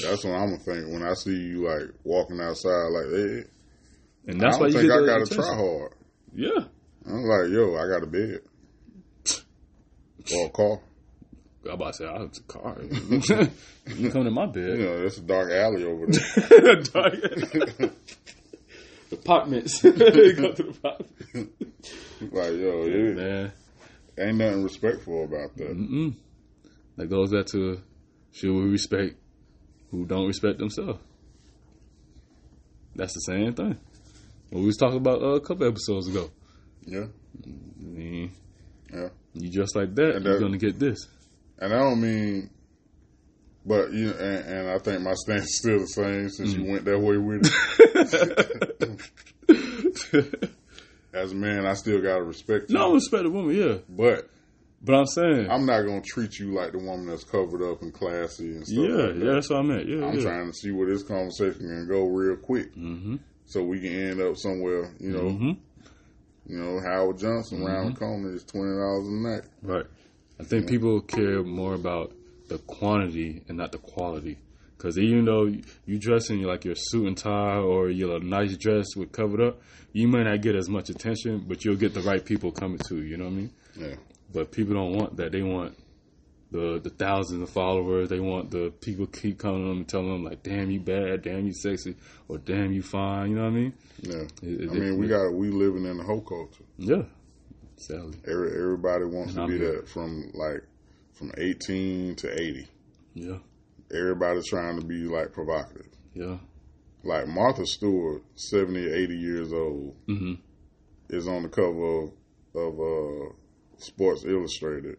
That's 0.02 0.24
what 0.24 0.34
I'm 0.34 0.50
gonna 0.50 0.58
think 0.63 0.91
when 0.94 1.04
I 1.04 1.13
see 1.13 1.36
you 1.36 1.68
like 1.68 1.89
walking 2.04 2.39
outside 2.41 2.88
like, 2.91 3.06
hey, 3.12 3.44
And 4.28 4.41
that's 4.41 4.58
I 4.58 4.60
why 4.60 4.68
you 4.68 4.74
think 4.74 4.91
I 4.91 4.98
gotta 5.06 5.24
attention. 5.24 5.38
try 5.38 5.56
hard. 5.56 5.91
Yeah, 6.34 6.65
I'm 7.15 7.23
like, 7.23 7.49
yo, 7.51 7.75
I 7.75 7.88
got 7.88 8.04
a 8.04 8.08
bed 8.08 8.39
or 10.34 10.45
a 10.47 10.49
car. 10.49 10.80
I'm 11.65 11.71
about 11.71 11.93
to 11.93 11.97
say 11.97 12.06
I 12.06 12.19
was 12.19 12.39
a 12.39 12.43
car. 12.51 12.78
you 13.95 14.10
come 14.12 14.23
to 14.25 14.32
my 14.32 14.45
You 14.45 14.51
bed. 14.51 14.80
know, 14.80 15.06
it's 15.06 15.17
a 15.17 15.21
dark 15.21 15.51
alley 15.51 15.84
over 15.84 16.06
there. 16.08 16.75
dark 16.93 17.13
Apartments. 19.12 19.82
Go 19.82 19.91
to 19.91 19.97
the 19.97 20.69
apartments. 20.69 21.54
like, 22.21 22.54
yo, 22.54 22.86
yeah, 22.86 23.13
Man, 23.13 23.51
ain't 24.19 24.38
nothing 24.38 24.63
respectful 24.63 25.23
about 25.25 25.56
that. 25.58 25.78
mm-mm. 25.78 26.15
that 26.97 27.08
goes 27.08 27.32
back 27.32 27.45
to 27.47 27.80
should 28.32 28.51
we 28.53 28.63
respect 28.70 29.16
who 29.91 30.05
don't 30.05 30.28
respect 30.28 30.57
themselves? 30.59 30.99
That's 32.95 33.13
the 33.13 33.20
same 33.22 33.53
thing. 33.53 33.78
What 34.49 34.59
we 34.61 34.66
was 34.68 34.78
talking 34.78 34.97
about 34.97 35.22
uh, 35.22 35.36
a 35.36 35.41
couple 35.41 35.68
episodes 35.68 36.07
ago. 36.07 36.30
Yeah, 36.86 37.05
mean, 37.79 38.31
yeah. 38.93 39.09
you 39.33 39.49
just 39.49 39.75
like 39.75 39.95
that, 39.95 40.15
And 40.17 40.25
you're 40.25 40.36
that- 40.36 40.39
gonna 40.41 40.57
get 40.57 40.79
this. 40.79 41.07
And 41.59 41.73
I 41.73 41.77
don't 41.79 42.01
mean, 42.01 42.49
but 43.65 43.91
you 43.93 44.07
know, 44.07 44.13
and, 44.13 44.45
and 44.45 44.69
I 44.69 44.77
think 44.79 45.01
my 45.01 45.13
stance 45.15 45.43
is 45.45 45.57
still 45.57 45.79
the 45.79 45.88
same 45.88 46.29
since 46.29 46.53
Mm. 46.53 46.57
you 46.65 46.71
went 46.71 46.86
that 46.86 46.99
way 46.99 47.17
with 47.17 47.41
it. 49.49 50.49
As 51.13 51.31
a 51.31 51.36
man, 51.36 51.65
I 51.65 51.73
still 51.75 52.01
gotta 52.01 52.23
respect 52.23 52.69
you. 52.69 52.75
no, 52.75 52.93
respect 52.93 53.23
the 53.23 53.29
woman, 53.29 53.55
yeah. 53.55 53.77
but 53.88 54.29
But 54.83 54.95
I'm 54.95 55.05
saying, 55.05 55.49
I'm 55.49 55.65
not 55.65 55.83
gonna 55.83 56.01
treat 56.05 56.38
you 56.39 56.53
like 56.53 56.73
the 56.73 56.79
woman 56.79 57.07
that's 57.07 57.23
covered 57.23 57.63
up 57.63 57.81
and 57.81 57.93
classy 57.93 58.51
and 58.55 58.67
stuff. 58.67 58.77
yeah, 58.77 58.89
like 58.95 59.15
that. 59.15 59.25
yeah, 59.25 59.33
that's 59.33 59.49
what 59.49 59.59
I 59.59 59.61
meant. 59.61 59.88
Yeah, 59.88 60.05
I'm 60.05 60.17
yeah. 60.17 60.23
trying 60.23 60.47
to 60.47 60.53
see 60.53 60.71
where 60.71 60.89
this 60.89 61.03
conversation 61.03 61.59
can 61.61 61.88
go 61.88 62.05
real 62.05 62.36
quick, 62.36 62.75
Mm-hmm. 62.75 63.15
so 63.45 63.63
we 63.63 63.79
can 63.79 63.93
end 63.93 64.21
up 64.21 64.36
somewhere. 64.36 64.93
You 64.99 65.11
know, 65.11 65.23
Mm-hmm. 65.23 65.51
You 66.46 66.58
know 66.58 66.80
Howard 66.80 67.18
Johnson 67.18 67.64
around 67.64 67.86
mm-hmm. 67.86 67.93
the 67.93 68.00
corner 68.00 68.34
is 68.34 68.43
twenty 68.43 68.76
dollars 68.76 69.08
a 69.08 69.12
night. 69.12 69.41
Right. 69.62 69.86
I 70.39 70.43
think 70.43 70.68
people 70.68 71.02
care 71.02 71.43
more 71.43 71.74
about 71.74 72.14
the 72.50 72.58
quantity 72.60 73.43
and 73.48 73.58
not 73.58 73.72
the 73.72 73.78
quality. 73.78 74.38
Because 74.78 75.00
even 75.00 75.26
though 75.26 75.46
you 75.86 75.98
dress 75.98 76.30
in 76.30 76.41
like 76.43 76.66
your 76.66 76.76
suit 76.76 77.08
and 77.08 77.18
tie 77.18 77.58
or 77.58 77.89
you 77.89 78.08
your 78.08 78.20
nice 78.20 78.58
dress 78.58 78.96
with 78.96 79.12
covered 79.12 79.41
up, 79.41 79.62
you 79.93 80.08
might 80.08 80.24
not 80.24 80.41
get 80.41 80.56
as 80.56 80.70
much 80.70 80.89
attention, 80.89 81.46
but 81.48 81.64
you'll 81.64 81.78
get 81.78 81.93
the 81.93 82.02
right 82.02 82.24
people 82.24 82.52
coming 82.52 82.80
to 82.89 82.98
you. 82.98 83.04
You 83.04 83.18
know 83.18 83.26
what 83.26 83.32
I 83.32 83.36
mean? 83.36 83.52
Yeah, 83.78 83.96
But 84.34 84.52
people 84.52 84.74
don't 84.76 84.96
want 84.96 85.16
that. 85.18 85.32
They 85.32 85.41
want 85.41 85.78
the 86.56 86.80
the 86.80 86.89
thousands 86.89 87.41
of 87.41 87.49
followers. 87.49 88.10
They 88.10 88.20
want 88.20 88.51
the 88.51 88.72
people 88.82 89.06
keep 89.08 89.39
coming 89.39 89.62
to 89.64 89.68
them 89.70 89.78
and 89.80 89.88
telling 89.88 90.10
them 90.10 90.24
like, 90.24 90.43
"Damn, 90.43 90.72
you 90.72 90.80
bad. 90.80 91.24
Damn, 91.24 91.45
you 91.45 91.53
sexy. 91.53 91.95
Or 92.28 92.38
damn, 92.38 92.72
you 92.72 92.82
fine." 92.82 93.32
You 93.32 93.36
know 93.38 93.43
what 93.43 93.47
I 93.49 93.53
mean? 93.53 93.74
yeah. 94.01 94.22
It- 94.43 94.62
it- 94.62 94.70
I 94.70 94.74
mean, 94.74 94.97
we 94.97 95.08
got 95.08 95.32
we 95.34 95.49
living 95.49 95.86
in 95.86 95.97
the 95.97 96.03
whole 96.03 96.22
culture. 96.22 96.64
Yeah. 96.78 97.03
Sadly. 97.78 98.18
Every, 98.26 98.51
everybody 98.51 99.03
wants 99.06 99.34
to 99.34 99.41
I'm 99.41 99.49
be 99.49 99.58
that 99.58 99.88
from 99.89 100.32
like 100.34 100.64
from 101.14 101.32
18 101.38 102.16
to 102.16 102.32
80. 102.34 102.68
Yeah. 103.14 103.38
everybody's 103.93 104.47
trying 104.47 104.80
to 104.80 104.86
be 104.86 105.03
like 105.06 105.32
provocative. 105.34 105.88
Yeah. 106.14 106.38
Like 107.03 107.28
Martha 107.28 107.66
Stewart, 107.66 108.24
70, 108.36 108.80
80 108.91 109.16
years 109.18 109.53
old, 109.53 109.95
hmm 110.08 110.34
is 111.10 111.28
on 111.28 111.43
the 111.43 111.49
cover 111.49 112.03
of, 112.03 112.12
of 112.56 112.80
uh, 112.80 113.32
Sports 113.78 114.24
Illustrated. 114.26 114.97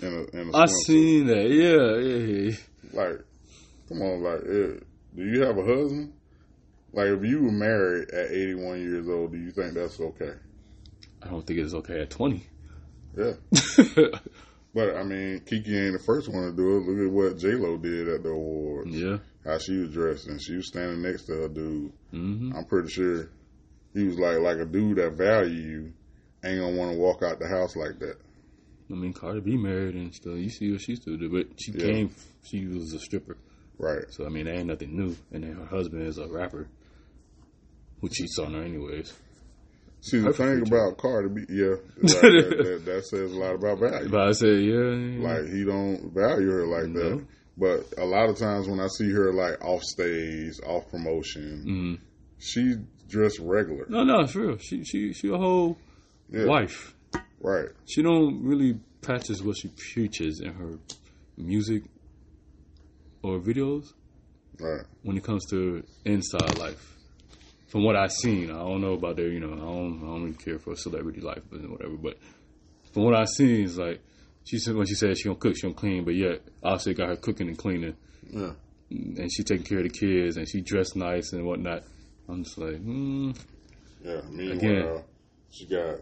In 0.00 0.08
a, 0.32 0.36
in 0.40 0.48
a 0.54 0.56
I 0.56 0.66
seen 0.66 1.26
that. 1.26 1.48
Yeah, 1.50 1.96
yeah, 1.96 2.50
yeah. 2.50 2.56
Like, 2.92 3.18
come 3.88 4.02
on, 4.02 4.22
like, 4.22 4.42
do 4.42 5.24
you 5.24 5.42
have 5.42 5.58
a 5.58 5.64
husband? 5.64 6.12
Like, 6.92 7.08
if 7.08 7.24
you 7.24 7.42
were 7.42 7.52
married 7.52 8.10
at 8.10 8.30
81 8.30 8.80
years 8.80 9.08
old, 9.08 9.32
do 9.32 9.38
you 9.38 9.50
think 9.50 9.74
that's 9.74 10.00
okay? 10.00 10.32
I 11.22 11.28
don't 11.28 11.46
think 11.46 11.58
it's 11.58 11.74
okay 11.74 12.00
at 12.00 12.10
20. 12.10 12.46
Yeah. 13.16 13.32
But, 14.74 14.96
I 14.96 15.02
mean, 15.02 15.40
Keke 15.40 15.86
ain't 15.86 15.94
the 15.94 16.02
first 16.04 16.28
one 16.28 16.44
to 16.44 16.52
do 16.52 16.76
it. 16.76 16.80
Look 16.86 17.06
at 17.06 17.12
what 17.12 17.38
J-Lo 17.38 17.78
did 17.78 18.06
at 18.08 18.22
the 18.22 18.28
awards. 18.28 18.90
yeah. 18.90 19.16
How 19.44 19.58
she 19.58 19.78
was 19.78 19.90
dressed, 19.90 20.26
and 20.28 20.40
she 20.40 20.56
was 20.56 20.68
standing 20.68 21.00
next 21.02 21.22
to 21.24 21.32
her 21.32 21.48
dude. 21.48 21.90
hmm 22.10 22.52
I'm 22.54 22.66
pretty 22.66 22.90
sure 22.90 23.30
he 23.94 24.04
was 24.04 24.18
like, 24.18 24.38
like 24.38 24.58
a 24.58 24.66
dude 24.66 24.98
that 24.98 25.14
value 25.14 25.54
you 25.54 25.92
ain't 26.44 26.60
gonna 26.60 26.76
want 26.76 26.92
to 26.92 26.98
walk 26.98 27.22
out 27.22 27.38
the 27.40 27.48
house 27.48 27.76
like 27.76 27.98
that. 28.00 28.18
I 28.90 28.94
mean, 28.94 29.12
Cardi 29.12 29.40
B 29.40 29.56
married 29.56 29.94
and 29.94 30.14
still, 30.14 30.36
you 30.36 30.48
see 30.50 30.72
what 30.72 30.80
she 30.80 30.96
still 30.96 31.16
do, 31.16 31.28
but 31.28 31.46
she 31.60 31.72
Yeah. 31.72 31.92
came, 31.92 32.10
she 32.42 32.66
was 32.66 32.92
a 32.94 32.98
stripper. 33.00 33.36
Right. 33.78 34.04
So, 34.10 34.24
I 34.26 34.28
mean, 34.28 34.46
that 34.46 34.54
ain't 34.56 34.66
nothing 34.68 34.96
new. 34.96 35.14
And 35.32 35.44
then 35.44 35.54
her 35.54 35.66
husband 35.66 36.02
is 36.06 36.18
a 36.18 36.26
rapper 36.26 36.66
who 38.00 38.08
cheats 38.08 38.38
on 38.38 38.54
her 38.54 38.62
anyways. 38.62 39.12
See, 40.00 40.20
the 40.20 40.32
thing 40.32 40.62
about 40.66 40.96
Cardi 40.96 41.28
B, 41.28 41.44
yeah, 41.48 41.74
like, 42.00 42.02
that, 42.02 42.60
that, 42.64 42.82
that 42.86 43.04
says 43.06 43.32
a 43.32 43.36
lot 43.38 43.54
about 43.56 43.80
value. 43.80 44.08
But 44.08 44.28
I 44.28 44.32
said, 44.32 44.60
yeah. 44.62 44.90
yeah. 44.94 45.28
Like 45.28 45.52
he 45.52 45.64
don't 45.64 46.12
value 46.14 46.50
her 46.50 46.66
like 46.66 46.92
that. 46.94 47.24
But 47.56 47.92
a 47.98 48.04
lot 48.04 48.28
of 48.30 48.38
times 48.38 48.68
when 48.68 48.78
I 48.78 48.86
see 48.86 49.10
her 49.10 49.32
like 49.32 49.62
off 49.64 49.82
stage, 49.82 50.54
off 50.64 50.88
promotion, 50.90 51.64
Mhm. 51.66 51.98
she 52.38 52.76
dressed 53.08 53.40
regular. 53.40 53.86
No, 53.88 54.04
no, 54.04 54.24
for 54.28 54.40
real. 54.46 54.58
She, 54.58 54.84
she, 54.84 55.12
she 55.12 55.28
a 55.28 55.36
whole 55.36 55.76
Yeah. 56.30 56.44
wife. 56.46 56.94
Right. 57.40 57.68
She 57.88 58.02
don't 58.02 58.42
really 58.42 58.78
practice 59.00 59.40
what 59.42 59.56
she 59.56 59.68
preaches 59.92 60.40
in 60.40 60.52
her 60.54 60.78
music 61.36 61.84
or 63.22 63.38
videos 63.38 63.92
Right. 64.60 64.84
when 65.02 65.16
it 65.16 65.22
comes 65.24 65.44
to 65.50 65.82
inside 66.04 66.58
life. 66.58 66.94
From 67.68 67.84
what 67.84 67.96
I've 67.96 68.12
seen, 68.12 68.50
I 68.50 68.58
don't 68.58 68.80
know 68.80 68.94
about 68.94 69.16
their, 69.16 69.28
you 69.28 69.40
know, 69.40 69.52
I 69.52 69.56
don't, 69.58 69.98
I 70.02 70.06
don't 70.06 70.22
really 70.24 70.34
care 70.36 70.58
for 70.58 70.74
celebrity 70.74 71.20
life 71.20 71.42
and 71.52 71.70
whatever. 71.70 71.96
But 71.96 72.18
from 72.92 73.04
what 73.04 73.14
I've 73.14 73.28
seen, 73.28 73.64
it's 73.64 73.76
like 73.76 74.00
she 74.44 74.58
said 74.58 74.74
when 74.74 74.86
she 74.86 74.94
said 74.94 75.16
she 75.18 75.24
don't 75.24 75.38
cook, 75.38 75.54
she 75.54 75.62
don't 75.62 75.74
clean, 75.76 76.04
but 76.04 76.14
yet 76.14 76.40
obviously 76.62 76.94
got 76.94 77.08
her 77.10 77.16
cooking 77.16 77.48
and 77.48 77.58
cleaning, 77.58 77.94
Yeah. 78.32 78.54
and 78.90 79.30
she 79.30 79.42
taking 79.44 79.66
care 79.66 79.78
of 79.78 79.84
the 79.84 79.90
kids, 79.90 80.38
and 80.38 80.48
she 80.48 80.60
dressed 80.62 80.96
nice 80.96 81.32
and 81.34 81.44
whatnot. 81.44 81.84
I'm 82.28 82.42
just 82.42 82.56
like, 82.58 82.76
hmm, 82.78 83.32
Yeah. 84.02 84.22
Meanwhile, 84.30 84.56
Again. 84.58 85.04
she 85.50 85.66
got 85.66 86.00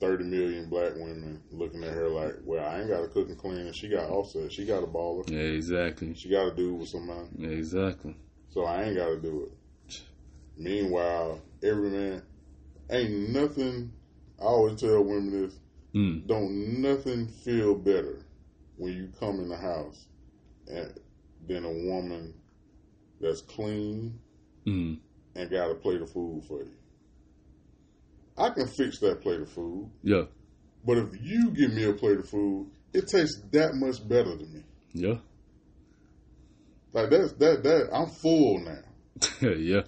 thirty 0.00 0.24
million 0.24 0.68
black 0.68 0.94
women 0.94 1.42
looking 1.50 1.82
at 1.84 1.92
her 1.92 2.08
like, 2.08 2.34
well, 2.44 2.64
I 2.64 2.80
ain't 2.80 2.88
got 2.88 3.00
to 3.02 3.08
cook 3.08 3.28
and 3.28 3.38
clean, 3.38 3.58
and 3.58 3.74
she 3.74 3.88
got 3.88 4.08
offset. 4.10 4.52
She 4.52 4.64
got 4.64 4.82
a 4.84 4.86
baller. 4.86 5.28
yeah, 5.30 5.38
exactly, 5.40 6.14
She 6.14 6.28
got 6.28 6.50
to 6.50 6.54
do 6.54 6.74
it 6.74 6.78
with 6.78 6.88
somebody. 6.88 7.28
yeah, 7.36 7.48
exactly. 7.48 8.14
So 8.50 8.64
I 8.64 8.84
ain't 8.84 8.96
got 8.96 9.08
to 9.08 9.20
do 9.20 9.42
it. 9.50 10.02
Meanwhile, 10.56 11.40
every 11.62 11.90
man 11.90 12.22
ain't 12.90 13.30
nothing. 13.30 13.92
I 14.40 14.44
always 14.44 14.80
tell 14.80 15.02
women 15.02 15.30
this: 15.30 15.58
Mm. 15.94 16.26
don't 16.26 16.80
nothing 16.82 17.26
feel 17.26 17.74
better 17.74 18.24
when 18.76 18.92
you 18.92 19.08
come 19.18 19.40
in 19.40 19.48
the 19.48 19.56
house 19.56 20.06
and, 20.68 20.92
than 21.46 21.64
a 21.64 21.72
woman 21.72 22.34
that's 23.20 23.40
clean 23.40 24.18
Mm. 24.66 24.98
and 25.34 25.50
got 25.50 25.70
a 25.70 25.74
plate 25.74 26.02
of 26.02 26.10
food 26.10 26.44
for 26.44 26.60
you. 26.62 26.72
I 28.38 28.50
can 28.50 28.66
fix 28.68 28.98
that 29.00 29.20
plate 29.22 29.40
of 29.40 29.50
food, 29.50 29.90
Yeah, 30.02 30.22
but 30.84 30.98
if 30.98 31.08
you 31.22 31.50
give 31.50 31.72
me 31.72 31.84
a 31.84 31.92
plate 31.92 32.18
of 32.18 32.28
food, 32.28 32.70
it 32.92 33.08
tastes 33.08 33.40
that 33.52 33.74
much 33.74 34.06
better 34.08 34.36
to 34.36 34.44
me. 34.46 34.62
yeah, 34.92 35.14
Like 36.92 37.10
that's 37.10 37.32
that 37.34 37.62
that 37.62 37.88
I'm 37.92 38.08
full 38.08 38.60
now. 38.60 38.78
yeah. 39.56 39.82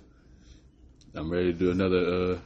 I'm 1.14 1.30
ready 1.30 1.52
to 1.52 1.58
do 1.58 1.70
another 1.72 2.34
uh, 2.34 2.38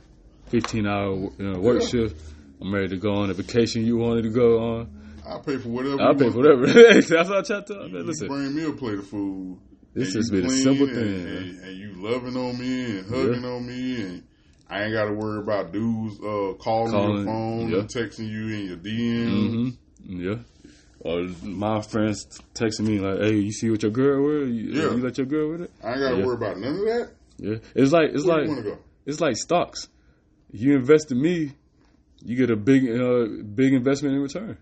15 0.48 0.86
hour 0.86 1.12
uh, 1.12 1.58
work 1.60 1.82
Yeah. 1.82 1.88
shift. 1.88 2.20
I'm 2.60 2.72
ready 2.72 2.88
to 2.88 2.96
go 2.96 3.12
on 3.14 3.30
a 3.30 3.34
vacation 3.34 3.84
you 3.84 3.96
wanted 3.98 4.22
to 4.22 4.30
go 4.30 4.58
on. 4.58 5.00
I'll 5.26 5.40
pay 5.40 5.58
for 5.58 5.68
whatever. 5.68 6.00
I'll 6.02 6.12
you 6.12 6.18
pay 6.18 6.30
for 6.30 6.36
whatever. 6.38 6.66
That's 6.92 7.10
what 7.10 7.38
I 7.38 7.42
try 7.42 7.60
to 7.62 7.74
You. 7.88 8.02
Listen, 8.04 8.28
bring 8.28 8.54
me 8.54 8.64
a 8.64 8.72
plate 8.72 8.98
of 8.98 9.06
food. 9.06 9.58
This 9.94 10.14
has 10.14 10.30
been 10.30 10.46
a 10.46 10.50
simple 10.50 10.86
and, 10.86 10.94
thing, 10.94 11.26
and, 11.26 11.58
and 11.64 11.76
you 11.76 11.92
loving 11.96 12.36
on 12.36 12.58
me 12.58 12.98
and 12.98 13.08
hugging 13.08 13.44
on 13.44 13.66
me, 13.66 14.02
and 14.02 14.22
I 14.74 14.84
ain't 14.84 14.92
got 14.92 15.04
to 15.04 15.12
worry 15.12 15.38
about 15.40 15.70
dudes 15.72 16.16
uh, 16.18 16.54
calling, 16.58 16.90
Calling, 16.90 17.14
your 17.16 17.24
phone 17.24 17.68
yeah. 17.70 17.78
and 17.78 17.88
texting 17.88 18.28
you 18.28 18.48
in 18.48 18.66
your 18.66 18.76
DMs. 18.76 19.50
hmm 19.52 19.68
yeah. 20.04 20.34
Or 20.98 21.28
my 21.42 21.80
friends 21.82 22.26
texting 22.54 22.80
me 22.88 22.98
like, 22.98 23.20
"Hey, 23.20 23.36
you 23.36 23.52
see 23.52 23.70
what 23.70 23.82
your 23.82 23.92
girl 23.92 24.22
wear? 24.24 24.38
You, 24.44 24.70
Yeah. 24.72 24.96
you 24.96 25.02
let 25.04 25.16
your 25.16 25.26
girl 25.26 25.50
with 25.52 25.60
it?" 25.62 25.70
I 25.82 25.92
ain't 25.92 26.00
got 26.00 26.10
to 26.10 26.16
Yeah. 26.16 26.24
worry 26.26 26.34
about 26.34 26.58
none 26.58 26.72
of 26.74 26.80
that. 26.86 27.10
Yeah, 27.38 27.56
it's 27.74 27.92
like 27.92 28.10
it's 28.14 28.24
Where 28.24 28.36
like 28.38 28.44
you 28.48 28.52
want 28.54 28.64
to 28.64 28.70
go? 28.72 28.78
it's 29.06 29.20
like 29.20 29.36
stocks. 29.36 29.88
You 30.50 30.74
invest 30.76 31.12
in 31.12 31.20
me, 31.22 31.52
you 32.24 32.36
get 32.36 32.50
a 32.50 32.56
big 32.56 32.82
uh, 32.88 33.26
big 33.54 33.74
investment 33.74 34.16
in 34.16 34.22
return. 34.22 34.56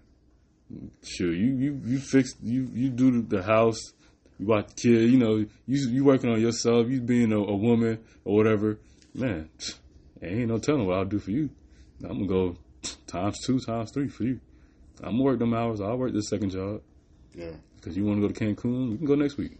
Sure, 1.02 1.32
you 1.32 1.54
you 1.54 1.80
you 1.84 1.98
fix 2.00 2.34
you 2.42 2.68
you 2.72 2.90
do 2.90 3.22
the 3.22 3.42
house, 3.42 3.80
you 4.38 4.46
watch 4.46 4.68
the 4.74 4.74
kid. 4.82 5.10
You 5.10 5.18
know, 5.18 5.36
you 5.36 5.48
you 5.90 6.04
working 6.04 6.28
on 6.30 6.40
yourself. 6.40 6.88
You 6.88 7.00
being 7.00 7.32
a, 7.32 7.38
a 7.38 7.56
woman 7.56 7.98
or 8.24 8.36
whatever. 8.36 8.78
Man, 9.14 9.50
ain't 10.28 10.48
no 10.48 10.58
telling 10.58 10.86
what 10.86 10.96
I'll 10.96 11.04
do 11.04 11.18
for 11.18 11.30
you. 11.30 11.50
I'm 12.02 12.26
gonna 12.26 12.26
go 12.26 12.56
times 13.06 13.38
two, 13.44 13.58
times 13.60 13.90
three 13.92 14.08
for 14.08 14.24
you. 14.24 14.40
I'm 15.02 15.12
gonna 15.12 15.22
work 15.22 15.38
them 15.38 15.54
hours. 15.54 15.80
I'll 15.80 15.96
work 15.96 16.12
this 16.12 16.28
second 16.28 16.50
job 16.50 16.82
Yeah. 17.34 17.52
because 17.76 17.96
you 17.96 18.04
want 18.04 18.20
to 18.20 18.28
go 18.28 18.32
to 18.32 18.38
Cancun. 18.44 18.90
We 18.90 18.96
can 18.98 19.06
go 19.06 19.14
next 19.14 19.36
week. 19.36 19.58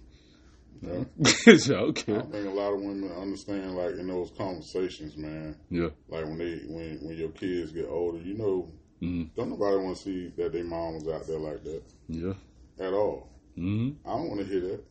Yeah. 0.83 1.05
so, 1.59 1.91
I 1.91 1.93
think 1.93 2.09
a 2.09 2.51
lot 2.51 2.73
of 2.75 2.81
women 2.81 3.11
understand, 3.13 3.77
like 3.77 3.95
in 3.95 4.09
those 4.09 4.33
conversations, 4.37 5.17
man. 5.17 5.57
Yeah. 5.71 5.91
Like 6.09 6.25
when 6.25 6.39
they 6.39 6.57
when 6.67 6.99
when 7.03 7.17
your 7.17 7.31
kids 7.31 7.71
get 7.73 7.87
older, 7.89 8.19
you 8.19 8.35
know, 8.35 8.69
hmm 9.01 9.25
don't 9.37 9.51
nobody 9.51 9.77
want 9.77 9.97
to 9.97 10.03
see 10.03 10.29
that 10.37 10.53
their 10.53 10.65
mom 10.65 10.95
was 10.95 11.09
out 11.09 11.27
there 11.27 11.39
like 11.39 11.63
that 11.65 11.83
Yeah. 12.09 12.35
at 12.81 12.93
all. 12.93 13.29
hmm 13.55 13.91
I 14.05 14.11
don't 14.11 14.29
want 14.29 14.41
to 14.41 14.47
hear 14.47 14.61
that. 14.61 14.85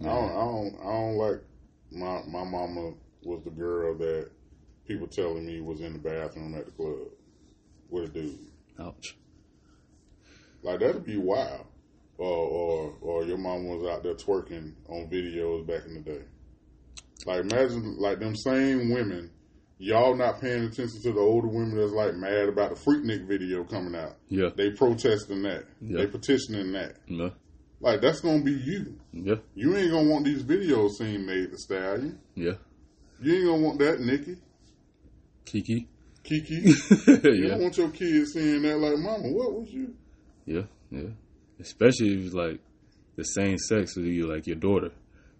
I 0.00 0.04
don't, 0.04 0.30
I 0.30 0.34
don't. 0.34 0.76
I 0.80 0.84
don't 0.92 1.16
like 1.16 1.40
my 1.90 2.22
my 2.26 2.44
mama 2.44 2.92
was 3.24 3.42
the 3.44 3.50
girl 3.50 3.96
that 3.98 4.30
people 4.86 5.06
telling 5.06 5.46
me 5.46 5.60
was 5.60 5.80
in 5.80 5.92
the 5.92 5.98
bathroom 5.98 6.54
at 6.54 6.66
the 6.66 6.72
club 6.72 7.08
with 7.90 8.04
a 8.04 8.08
dude. 8.08 8.38
Ouch. 8.78 9.16
Like 10.62 10.80
that'd 10.80 11.04
be 11.04 11.16
wild. 11.16 11.66
Or 12.16 12.26
or 12.26 12.94
or 13.00 13.24
your 13.24 13.38
mom 13.38 13.68
was 13.68 13.86
out 13.86 14.02
there 14.02 14.14
twerking 14.14 14.74
on 14.88 15.08
videos 15.08 15.66
back 15.66 15.86
in 15.86 15.94
the 15.94 16.00
day. 16.00 16.22
Like 17.26 17.40
imagine 17.40 17.96
like 17.98 18.18
them 18.18 18.34
same 18.36 18.90
women, 18.90 19.30
y'all 19.78 20.16
not 20.16 20.40
paying 20.40 20.64
attention 20.64 21.00
to 21.02 21.12
the 21.12 21.20
older 21.20 21.48
women 21.48 21.76
that's 21.76 21.92
like 21.92 22.14
mad 22.14 22.48
about 22.48 22.74
the 22.74 22.80
Freaknik 22.80 23.26
video 23.26 23.64
coming 23.64 23.94
out. 23.94 24.16
Yeah. 24.28 24.50
They 24.56 24.70
protesting 24.70 25.42
that. 25.42 25.64
Yeah. 25.80 25.98
They 25.98 26.06
petitioning 26.06 26.72
that. 26.72 26.96
Yeah. 27.06 27.30
Like 27.80 28.00
that's 28.00 28.20
gonna 28.20 28.42
be 28.42 28.52
you. 28.52 28.98
Yeah. 29.12 29.36
You 29.54 29.76
ain't 29.76 29.90
gonna 29.92 30.08
want 30.10 30.24
these 30.24 30.42
videos 30.42 30.92
seen 30.98 31.24
made 31.26 31.52
the 31.52 31.58
stallion. 31.58 32.18
Yeah. 32.34 32.54
You 33.20 33.34
ain't 33.34 33.46
gonna 33.46 33.62
want 33.62 33.78
that, 33.80 34.00
Nikki, 34.00 34.36
Keke. 35.44 35.86
Keke. 36.24 37.24
You 37.24 37.42
yeah. 37.44 37.48
don't 37.50 37.62
want 37.62 37.76
your 37.78 37.90
kids 37.90 38.32
seeing 38.32 38.62
that. 38.62 38.78
Like, 38.78 38.98
mama, 38.98 39.28
what 39.32 39.52
was 39.54 39.70
you? 39.70 39.94
Yeah. 40.44 40.62
Yeah. 40.90 41.10
Especially 41.60 42.14
if 42.18 42.26
it's 42.26 42.34
like 42.34 42.60
the 43.16 43.24
same 43.24 43.58
sex 43.58 43.96
with 43.96 44.06
you, 44.06 44.26
like 44.26 44.46
your 44.46 44.56
daughter 44.56 44.90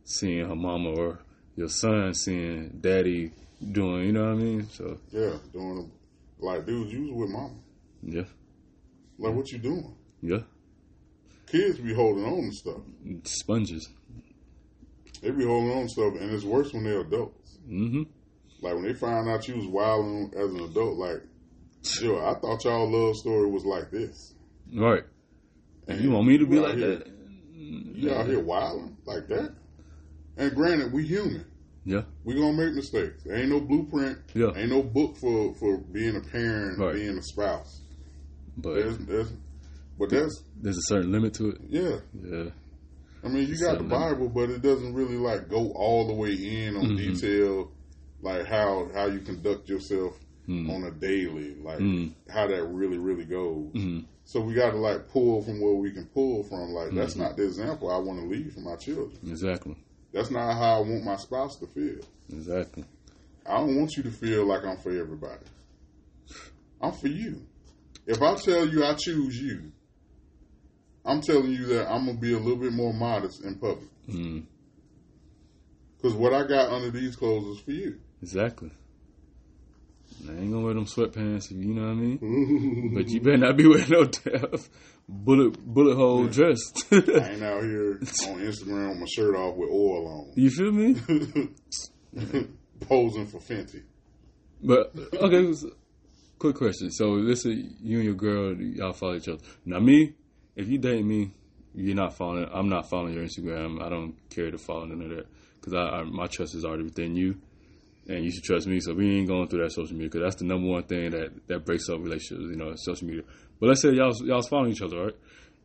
seeing 0.04 0.48
her 0.48 0.56
mama 0.56 0.90
or 0.90 1.18
your 1.56 1.68
son 1.68 2.14
seeing 2.14 2.78
daddy 2.80 3.32
doing, 3.72 4.06
you 4.06 4.12
know 4.12 4.24
what 4.32 4.40
I 4.40 4.42
mean? 4.42 4.68
So, 4.70 4.98
Yeah, 5.10 5.36
doing 5.52 5.90
a, 6.40 6.44
like, 6.44 6.64
dude, 6.66 6.90
you 6.90 7.02
was 7.02 7.12
with 7.12 7.30
mama. 7.30 7.54
yeah. 8.02 8.22
Like, 9.18 9.34
what 9.34 9.50
you 9.50 9.58
doing? 9.58 9.94
Yeah. 10.22 10.38
Kids 11.50 11.78
be 11.78 11.94
holding 11.94 12.24
on 12.24 12.50
to 12.50 12.52
stuff. 12.52 12.80
Sponges. 13.24 13.88
They 15.22 15.30
be 15.30 15.44
holding 15.44 15.70
on 15.72 15.82
to 15.84 15.88
stuff, 15.88 16.14
and 16.20 16.30
it's 16.30 16.44
worse 16.44 16.72
when 16.72 16.84
they're 16.84 17.00
adults. 17.00 17.58
hmm 17.66 18.02
Like 18.60 18.74
when 18.74 18.82
they 18.84 18.94
find 18.94 19.28
out 19.28 19.48
you 19.48 19.56
was 19.56 19.66
wilding 19.66 20.32
as 20.36 20.50
an 20.52 20.60
adult. 20.60 20.96
Like, 20.96 21.22
yo, 22.00 22.18
I 22.18 22.34
thought 22.38 22.64
y'all 22.64 22.90
love 22.90 23.16
story 23.16 23.48
was 23.50 23.64
like 23.64 23.90
this. 23.90 24.34
Right. 24.74 25.04
And 25.86 26.00
you 26.02 26.10
want 26.10 26.26
me 26.28 26.36
to 26.38 26.46
be 26.46 26.60
like 26.60 26.76
here, 26.76 26.96
that? 26.96 27.06
You 27.54 28.12
out 28.14 28.26
here 28.26 28.40
wilding 28.40 28.96
like 29.06 29.26
that? 29.28 29.54
And 30.36 30.54
granted, 30.54 30.92
we 30.92 31.06
human. 31.06 31.44
Yeah. 31.84 32.02
We 32.24 32.34
gonna 32.34 32.52
make 32.52 32.74
mistakes. 32.74 33.22
There 33.24 33.34
ain't 33.36 33.48
no 33.48 33.60
blueprint. 33.60 34.18
Yeah. 34.34 34.52
Ain't 34.54 34.70
no 34.70 34.82
book 34.82 35.16
for 35.16 35.54
for 35.54 35.78
being 35.78 36.14
a 36.16 36.20
parent, 36.20 36.78
Right. 36.78 36.94
being 36.94 37.16
a 37.16 37.22
spouse. 37.22 37.80
But 38.58 38.74
There's, 38.74 38.98
there's, 38.98 39.32
But 39.98 40.10
that's 40.10 40.42
There's 40.60 40.78
a 40.78 40.82
certain 40.82 41.10
limit 41.12 41.34
to 41.34 41.50
it. 41.50 41.58
yeah. 41.68 41.96
Yeah. 42.14 42.50
I 43.24 43.28
mean, 43.28 43.48
you 43.48 43.58
got 43.58 43.78
the 43.78 43.82
limit. 43.84 43.88
Bible, 43.90 44.28
but 44.28 44.48
it 44.50 44.62
doesn't 44.62 44.94
really 44.94 45.16
like 45.16 45.48
go 45.48 45.72
all 45.72 46.06
the 46.06 46.14
way 46.14 46.32
in 46.32 46.76
on 46.76 46.84
Mhm. 46.90 46.96
detail, 46.96 47.72
like 48.22 48.46
how 48.46 48.88
how 48.94 49.06
you 49.06 49.18
conduct 49.20 49.68
yourself 49.68 50.18
Mm. 50.46 50.70
on 50.70 50.84
a 50.84 50.90
daily, 50.92 51.56
like 51.56 51.78
Mm. 51.80 52.12
how 52.28 52.46
that 52.46 52.64
really 52.64 52.96
really 52.98 53.24
goes. 53.24 53.72
Mm. 53.74 54.04
So 54.24 54.40
we 54.40 54.54
got 54.54 54.70
to 54.70 54.78
like 54.78 55.08
pull 55.08 55.42
from 55.42 55.60
where 55.60 55.74
we 55.74 55.90
can 55.90 56.06
pull 56.06 56.42
from. 56.44 56.70
Like 56.72 56.94
that's 56.94 57.14
Mhm. 57.14 57.18
not 57.18 57.36
the 57.36 57.44
example 57.44 57.90
I 57.90 57.98
want 57.98 58.20
to 58.20 58.26
leave 58.26 58.52
for 58.54 58.60
my 58.60 58.76
children. 58.76 59.18
Exactly. 59.26 59.76
That's 60.12 60.30
not 60.30 60.54
how 60.54 60.76
I 60.78 60.80
want 60.80 61.04
my 61.04 61.16
spouse 61.16 61.56
to 61.56 61.66
feel. 61.66 62.00
Exactly. 62.30 62.84
I 63.44 63.58
don't 63.58 63.76
want 63.76 63.96
you 63.96 64.02
to 64.04 64.10
feel 64.10 64.46
like 64.46 64.64
I'm 64.64 64.76
for 64.78 64.90
everybody. 64.90 65.44
I'm 66.80 66.92
for 66.92 67.08
you. 67.08 67.42
If 68.06 68.22
I 68.22 68.34
tell 68.36 68.66
you 68.68 68.84
I 68.84 68.94
choose 68.94 69.40
you, 69.40 69.72
I'm 71.08 71.20
telling 71.22 71.50
you 71.50 71.66
that 71.66 71.90
I'm 71.90 72.06
gonna 72.06 72.18
be 72.18 72.32
a 72.34 72.38
little 72.38 72.56
bit 72.56 72.72
more 72.72 72.92
modest 72.92 73.42
in 73.44 73.56
public. 73.56 73.88
Mm. 74.08 74.44
Because 75.96 76.14
what 76.14 76.32
I 76.32 76.46
got 76.46 76.70
under 76.70 76.90
these 76.90 77.16
clothes 77.16 77.56
is 77.56 77.62
for 77.64 77.72
you. 77.72 77.98
Exactly. 78.22 78.70
I 80.28 80.32
ain't 80.32 80.50
gonna 80.52 80.64
wear 80.64 80.74
them 80.74 80.86
sweatpants, 80.86 81.50
you 81.50 81.74
know 81.74 81.82
what 81.82 81.90
I 81.90 81.94
mean? 81.94 82.90
But 82.94 83.08
you 83.08 83.20
better 83.20 83.36
not 83.38 83.56
be 83.56 83.66
wearing 83.66 83.88
no 83.90 84.04
damn 84.04 84.46
bullet 85.08 85.58
bullet 85.64 85.96
hole 85.96 86.24
Yeah. 86.24 86.30
dress. 86.30 86.58
I 86.92 86.96
ain't 86.96 87.42
out 87.42 87.62
here 87.62 87.98
on 88.28 88.38
Instagram 88.40 88.90
with 88.90 88.98
my 88.98 89.06
shirt 89.14 89.34
off 89.36 89.56
with 89.56 89.70
oil 89.70 90.06
on. 90.08 90.32
you 90.34 90.50
feel 90.50 90.72
me? 90.72 90.96
posing 92.80 93.26
for 93.26 93.38
Fenty. 93.38 93.82
But 94.62 94.92
okay, 95.14 95.52
quick 96.38 96.56
question. 96.56 96.90
So 96.90 97.10
listen, 97.10 97.76
you 97.80 97.96
and 97.98 98.04
your 98.04 98.14
girl, 98.14 98.54
y'all 98.56 98.92
follow 98.92 99.14
each 99.16 99.28
other. 99.28 99.42
Now 99.64 99.78
me, 99.80 100.14
if 100.58 100.68
you 100.68 100.76
date 100.76 101.04
me, 101.04 101.30
you're 101.74 101.94
not 101.94 102.14
following. 102.14 102.48
I'm 102.52 102.68
not 102.68 102.90
following 102.90 103.14
your 103.14 103.24
Instagram. 103.24 103.80
I 103.80 103.88
don't 103.88 104.16
care 104.28 104.50
to 104.50 104.58
follow 104.58 104.84
none 104.84 105.00
of 105.02 105.16
that 105.16 105.26
because 105.54 105.74
I, 105.74 105.98
I 105.98 106.02
my 106.02 106.26
trust 106.26 106.54
is 106.56 106.64
already 106.64 106.82
within 106.82 107.14
you, 107.14 107.36
and 108.08 108.24
you 108.24 108.30
should 108.32 108.42
trust 108.42 108.66
me. 108.66 108.80
So 108.80 108.92
we 108.92 109.18
ain't 109.18 109.28
going 109.28 109.48
through 109.48 109.62
that 109.62 109.72
social 109.72 109.94
media 109.94 110.08
because 110.10 110.22
that's 110.22 110.36
the 110.36 110.44
number 110.44 110.66
one 110.66 110.82
thing 110.82 111.10
that 111.10 111.46
that 111.46 111.64
breaks 111.64 111.88
up 111.88 112.00
relationships. 112.00 112.50
You 112.50 112.56
know, 112.56 112.74
social 112.76 113.06
media. 113.06 113.22
But 113.60 113.68
let's 113.68 113.82
say 113.82 113.92
y'all 113.92 114.12
y'all's 114.24 114.48
following 114.48 114.72
each 114.72 114.82
other, 114.82 115.04
right? 115.04 115.14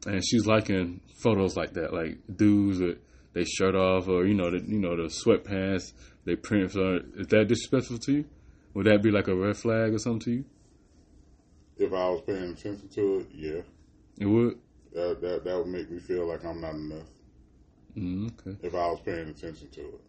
And 0.06 0.22
she's 0.24 0.46
liking 0.46 1.02
photos 1.24 1.56
like 1.56 1.74
that, 1.74 1.92
like 1.92 2.20
dudes 2.34 2.80
with 2.80 3.00
they 3.34 3.46
shirt 3.46 3.74
off 3.74 4.08
or 4.08 4.26
you 4.26 4.36
know 4.36 4.52
the 4.52 4.60
you 4.64 4.80
know 4.80 4.96
the 4.96 5.10
sweatpants, 5.10 5.92
they 6.26 6.36
print. 6.36 6.76
on 6.76 6.96
it. 6.98 7.06
Is 7.22 7.28
that 7.28 7.48
disrespectful 7.48 7.98
to 7.98 8.12
you? 8.12 8.26
Would 8.76 8.86
that 8.86 9.02
be 9.02 9.10
like 9.10 9.28
a 9.28 9.36
red 9.36 9.58
flag 9.58 9.94
or 9.94 9.98
something 9.98 10.20
to 10.22 10.32
you? 10.32 10.46
If 11.78 11.92
I 11.92 12.10
was 12.10 12.22
paying 12.22 12.52
attention 12.52 12.88
to 12.90 13.20
it, 13.20 13.28
yeah, 13.34 13.62
It 14.20 14.28
would. 14.28 14.60
That 14.94 15.22
that, 15.22 15.44
that 15.44 15.58
would 15.58 15.68
make 15.68 15.90
me 15.90 16.00
feel 16.00 16.26
like 16.28 16.44
I'm 16.46 16.62
not 16.62 16.74
enough. 16.76 17.08
Mm, 17.98 18.32
okay. 18.40 18.58
If 18.66 18.74
I 18.74 18.88
was 18.88 19.00
paying 19.02 19.30
attention 19.30 19.70
to 19.70 19.82
it, 19.82 20.02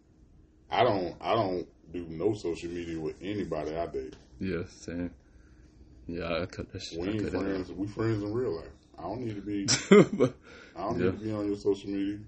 I 0.71 0.83
don't. 0.83 1.15
I 1.21 1.33
don't 1.35 1.67
do 1.91 2.05
no 2.09 2.33
social 2.33 2.69
media 2.69 2.99
with 2.99 3.15
anybody 3.21 3.75
I 3.75 3.85
date. 3.87 4.15
Yeah, 4.39 4.63
same. 4.67 5.11
Yeah, 6.07 6.41
I 6.41 6.45
cut 6.45 6.71
that 6.71 6.81
shit. 6.81 6.99
We 6.99 7.09
ain't 7.09 7.29
friends. 7.29 7.71
We 7.71 7.87
friends 7.87 8.23
in 8.23 8.33
real 8.33 8.55
life. 8.55 8.69
I 8.97 9.03
don't 9.03 9.21
need 9.21 9.35
to 9.35 9.41
be. 9.41 9.67
I 10.75 10.81
don't 10.81 10.99
Yeah. 10.99 11.05
need 11.11 11.19
to 11.19 11.25
be 11.25 11.31
on 11.31 11.47
your 11.47 11.57
social 11.57 11.89
media. 11.89 12.19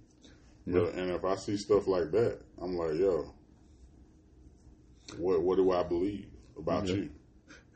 Yeah. 0.65 0.79
But, 0.79 0.93
and 0.95 1.11
if 1.11 1.23
I 1.23 1.35
see 1.35 1.57
stuff 1.57 1.87
like 1.87 2.11
that, 2.11 2.39
I'm 2.61 2.75
like, 2.75 2.95
yo, 2.95 3.33
what 5.17 5.41
what 5.41 5.55
do 5.55 5.71
I 5.71 5.83
believe 5.83 6.27
about 6.57 6.87
Yeah. 6.87 6.95
you? 6.95 7.09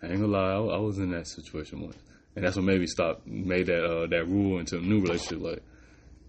I 0.03 0.07
ain't 0.07 0.21
gonna 0.21 0.27
lie, 0.27 0.51
I, 0.53 0.75
I 0.75 0.77
was 0.79 0.97
in 0.97 1.11
that 1.11 1.27
situation 1.27 1.81
once, 1.81 1.97
and 2.35 2.45
that's 2.45 2.55
what 2.55 2.65
made 2.65 2.79
me 2.79 2.87
stop. 2.87 3.21
Made 3.25 3.67
that 3.67 3.83
uh, 3.83 4.07
that 4.07 4.25
rule 4.27 4.59
into 4.59 4.77
a 4.77 4.81
new 4.81 5.01
relationship. 5.01 5.41
Like, 5.41 5.63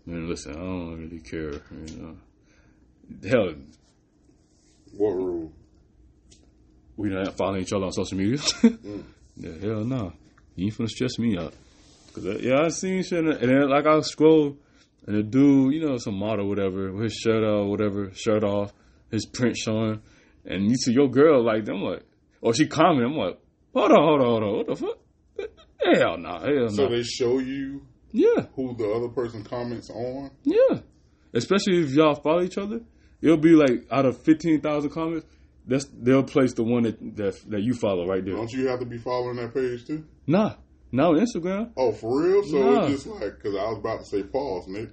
man, 0.07 0.29
listen, 0.29 0.53
I 0.53 0.59
don't 0.59 0.99
really 0.99 1.21
care. 1.21 1.53
You 1.87 1.97
know, 2.01 3.29
hell, 3.29 3.55
What 4.97 5.11
rule? 5.13 5.53
we 6.97 7.09
not 7.09 7.37
following 7.37 7.63
each 7.63 7.73
other 7.73 7.87
on 7.87 7.93
social 7.93 8.19
media. 8.19 8.39
Mm. 8.63 9.05
Yeah, 9.37 9.51
hell 9.63 9.85
no, 9.85 10.13
you 10.57 10.67
ain't 10.67 10.75
finna 10.77 10.89
stress 10.89 11.19
me 11.19 11.39
out. 11.39 11.55
Cause 12.15 12.27
uh, 12.27 12.37
yeah, 12.39 12.61
I 12.61 12.69
seen 12.69 13.03
shit, 13.03 13.25
and 13.25 13.39
then 13.41 13.71
like 13.71 13.87
I 13.87 13.99
scroll, 14.01 14.59
and 15.07 15.17
the 15.17 15.23
dude, 15.23 15.73
you 15.73 15.87
know, 15.89 15.97
some 15.97 16.19
model, 16.19 16.47
whatever, 16.49 16.93
with 16.93 17.05
his 17.05 17.15
shirt 17.15 17.43
off, 17.43 17.67
whatever, 17.69 18.11
shirt 18.15 18.45
off, 18.45 18.75
his 19.11 19.25
print 19.25 19.57
showing, 19.57 20.03
and 20.45 20.69
you 20.69 20.77
see 20.77 20.93
your 20.93 21.09
girl 21.09 21.43
like, 21.43 21.67
I'm 21.67 21.81
like, 21.83 22.03
or 22.43 22.53
she 22.53 22.67
comment, 22.67 23.07
I'm 23.07 23.17
like, 23.17 23.39
hold 23.75 23.91
on, 23.93 24.05
hold 24.05 24.21
on, 24.21 24.27
hold 24.27 24.43
on, 24.43 24.57
what 24.59 24.67
the 24.67 24.77
fuck? 24.77 24.99
Hell 25.85 26.19
no, 26.19 26.39
hell 26.39 26.53
no. 26.55 26.69
So 26.69 26.89
they 26.89 27.03
show 27.03 27.39
you 27.39 27.83
yeah, 28.13 28.47
who 28.55 28.75
the 28.77 28.91
other 28.91 29.09
person 29.09 29.43
comments 29.45 29.91
on. 29.91 30.31
yeah. 30.45 30.81
Especially 31.35 31.83
if 31.83 31.91
y'all 31.93 32.15
follow 32.15 32.43
each 32.43 32.59
other, 32.59 32.81
it'll 33.23 33.39
be 33.39 33.55
like 33.55 33.87
out 33.91 34.05
of 34.05 34.21
fifteen 34.23 34.61
thousand 34.61 34.91
comments, 34.91 35.27
that's 35.67 35.87
they'll 35.87 36.23
place 36.23 36.53
the 36.53 36.63
one 36.63 36.83
that 36.83 36.99
that, 37.17 37.41
that 37.51 37.63
you 37.63 37.73
follow 37.75 38.07
right 38.07 38.25
there. 38.25 38.35
Don't 38.37 38.53
you 38.53 38.69
have 38.69 38.81
to 38.81 38.87
be 38.87 38.99
following 38.99 39.37
that 39.37 39.55
page 39.55 39.87
too? 39.87 40.05
Nah, 40.27 40.55
now 40.93 41.13
Instagram. 41.15 41.71
Oh, 41.77 41.93
for 41.93 42.21
real? 42.23 42.43
So 42.45 42.59
Nah. 42.59 42.85
it's 42.85 43.05
just 43.05 43.07
like 43.07 43.37
because 43.37 43.57
I 43.57 43.65
was 43.71 43.79
about 43.79 44.01
to 44.01 44.05
say 44.07 44.23
pause, 44.25 44.67
Nick. 44.69 44.91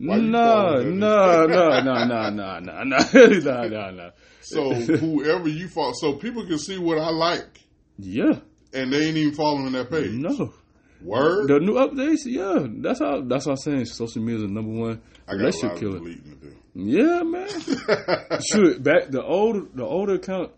No, 0.00 0.14
no, 0.16 0.82
no, 0.82 1.46
no, 1.46 1.80
no, 1.80 2.04
no, 2.04 2.30
no, 2.30 2.58
no, 2.60 2.84
no, 2.84 3.68
no, 3.68 3.90
no. 3.90 4.10
So 4.42 4.72
whoever 4.74 5.48
you 5.48 5.68
follow, 5.68 5.92
so 5.94 6.12
people 6.14 6.46
can 6.46 6.58
see 6.58 6.78
what 6.78 6.98
I 6.98 7.10
like, 7.10 7.62
Yeah, 7.98 8.38
and 8.72 8.92
they 8.92 9.06
ain't 9.06 9.16
even 9.16 9.34
following 9.34 9.72
that 9.72 9.90
page. 9.90 10.12
no. 10.12 10.52
Word. 11.00 11.46
The 11.48 11.60
new 11.60 11.74
updates, 11.74 12.22
yeah, 12.26 12.66
that's 12.82 12.98
how. 12.98 13.20
That's 13.20 13.46
what 13.46 13.52
I'm 13.52 13.56
saying. 13.58 13.84
Social 13.84 14.20
media 14.20 14.36
is 14.38 14.42
the 14.42 14.48
number 14.48 14.72
one 14.72 15.00
I 15.28 15.32
got 15.32 15.38
relationship 15.38 15.78
killer. 15.78 15.98
deleting 16.00 16.24
to 16.40 16.46
do. 16.48 16.56
Yeah, 16.74 17.22
man. 17.22 17.48
Shoot, 18.52 18.82
back 18.82 19.10
the 19.10 19.22
old 19.24 19.76
the 19.76 19.84
older 19.84 20.14
account. 20.14 20.50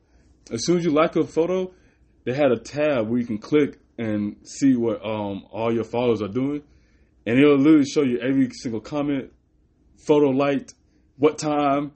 As 0.50 0.64
soon 0.64 0.78
as 0.78 0.84
you 0.86 0.92
like 0.92 1.14
a 1.16 1.24
photo, 1.26 1.72
they 2.24 2.32
had 2.32 2.52
a 2.52 2.58
tab 2.58 3.08
where 3.10 3.20
you 3.20 3.26
can 3.26 3.36
click 3.36 3.78
and 3.98 4.36
see 4.44 4.76
what 4.76 5.04
um 5.04 5.44
all 5.50 5.74
your 5.74 5.84
followers 5.84 6.22
are 6.22 6.28
doing, 6.28 6.62
and 7.26 7.38
it'll 7.38 7.58
literally 7.58 7.84
show 7.84 8.02
you 8.02 8.18
every 8.20 8.48
single 8.50 8.80
comment, 8.80 9.30
photo 10.06 10.30
liked, 10.30 10.72
what 11.18 11.36
time. 11.36 11.92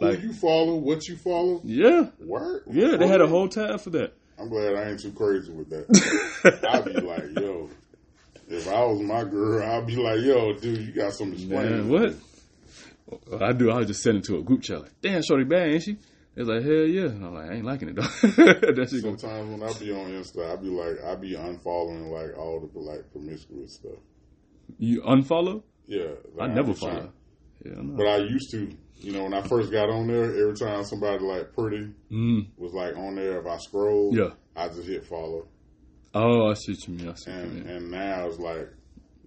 Who 0.00 0.06
Like- 0.06 0.22
you 0.22 0.32
follow, 0.32 0.74
what 0.74 1.06
you 1.06 1.16
follow. 1.16 1.60
Yeah, 1.64 2.08
Word. 2.18 2.64
yeah, 2.68 2.96
they 2.96 3.06
had 3.06 3.20
a 3.20 3.28
whole 3.28 3.48
tab 3.48 3.80
for 3.80 3.90
that. 3.90 4.12
I'm 4.38 4.48
glad 4.48 4.74
I 4.74 4.90
ain't 4.90 5.00
too 5.00 5.12
crazy 5.12 5.52
with 5.52 5.70
that. 5.70 6.62
I'd 6.68 6.84
be 6.84 7.00
like, 7.00 7.24
yo, 7.38 7.70
if 8.48 8.68
I 8.68 8.84
was 8.84 9.00
my 9.00 9.24
girl, 9.24 9.62
I'd 9.62 9.86
be 9.86 9.96
like, 9.96 10.20
yo, 10.20 10.52
dude, 10.54 10.86
you 10.86 10.92
got 10.92 11.12
some 11.14 11.32
explaining. 11.32 11.88
Man, 11.88 11.88
what? 11.88 12.14
What 13.28 13.42
I 13.42 13.52
do, 13.52 13.70
I 13.70 13.84
just 13.84 14.02
send 14.02 14.18
it 14.18 14.24
to 14.24 14.36
a 14.38 14.42
group 14.42 14.62
chat 14.62 14.82
like, 14.82 15.00
damn, 15.00 15.22
shorty 15.22 15.44
bad, 15.44 15.68
ain't 15.68 15.82
she? 15.82 15.96
They're 16.34 16.44
like, 16.44 16.64
hell 16.64 16.72
yeah. 16.72 17.06
And 17.06 17.24
I'm 17.24 17.34
like, 17.34 17.50
I 17.50 17.54
ain't 17.54 17.64
liking 17.64 17.88
it 17.88 17.94
though. 17.94 18.02
shit 18.20 18.76
gonna, 18.76 18.86
Sometimes 18.86 19.48
when 19.48 19.62
I 19.62 19.72
be 19.78 19.92
on 19.92 20.10
Insta, 20.10 20.52
I 20.52 20.56
be 20.56 20.68
like, 20.68 21.02
I 21.02 21.14
be 21.14 21.32
unfollowing 21.32 22.10
like 22.10 22.36
all 22.36 22.60
the 22.60 22.78
like 22.78 23.10
promiscuous 23.10 23.76
stuff. 23.76 23.98
you 24.78 25.00
unfollow? 25.00 25.62
Yeah, 25.86 26.08
I 26.38 26.48
never 26.48 26.74
follow. 26.74 27.12
Yeah. 27.68 27.82
But 27.82 28.06
I 28.06 28.16
used 28.18 28.50
to, 28.52 28.68
you 28.98 29.12
know, 29.12 29.24
when 29.24 29.34
I 29.34 29.42
first 29.42 29.70
got 29.72 29.88
on 29.90 30.06
there, 30.06 30.24
every 30.24 30.54
time 30.56 30.84
somebody 30.84 31.22
like 31.24 31.52
pretty 31.52 31.88
Mm. 32.10 32.46
was 32.56 32.72
like 32.72 32.96
on 32.96 33.16
there, 33.16 33.40
if 33.40 33.46
I 33.46 33.58
scroll, 33.58 34.16
Yeah. 34.16 34.30
I 34.54 34.68
just 34.68 34.86
hit 34.88 35.04
follow. 35.06 35.46
Oh, 36.14 36.50
I 36.50 36.54
see 36.54 36.72
what 36.72 36.88
you 36.88 36.94
mean. 36.94 37.08
I 37.10 37.14
see 37.14 37.30
what 37.30 37.40
you 37.40 37.46
And 37.60 37.70
and 37.70 37.90
now 37.90 38.26
it's 38.26 38.38
like, 38.38 38.68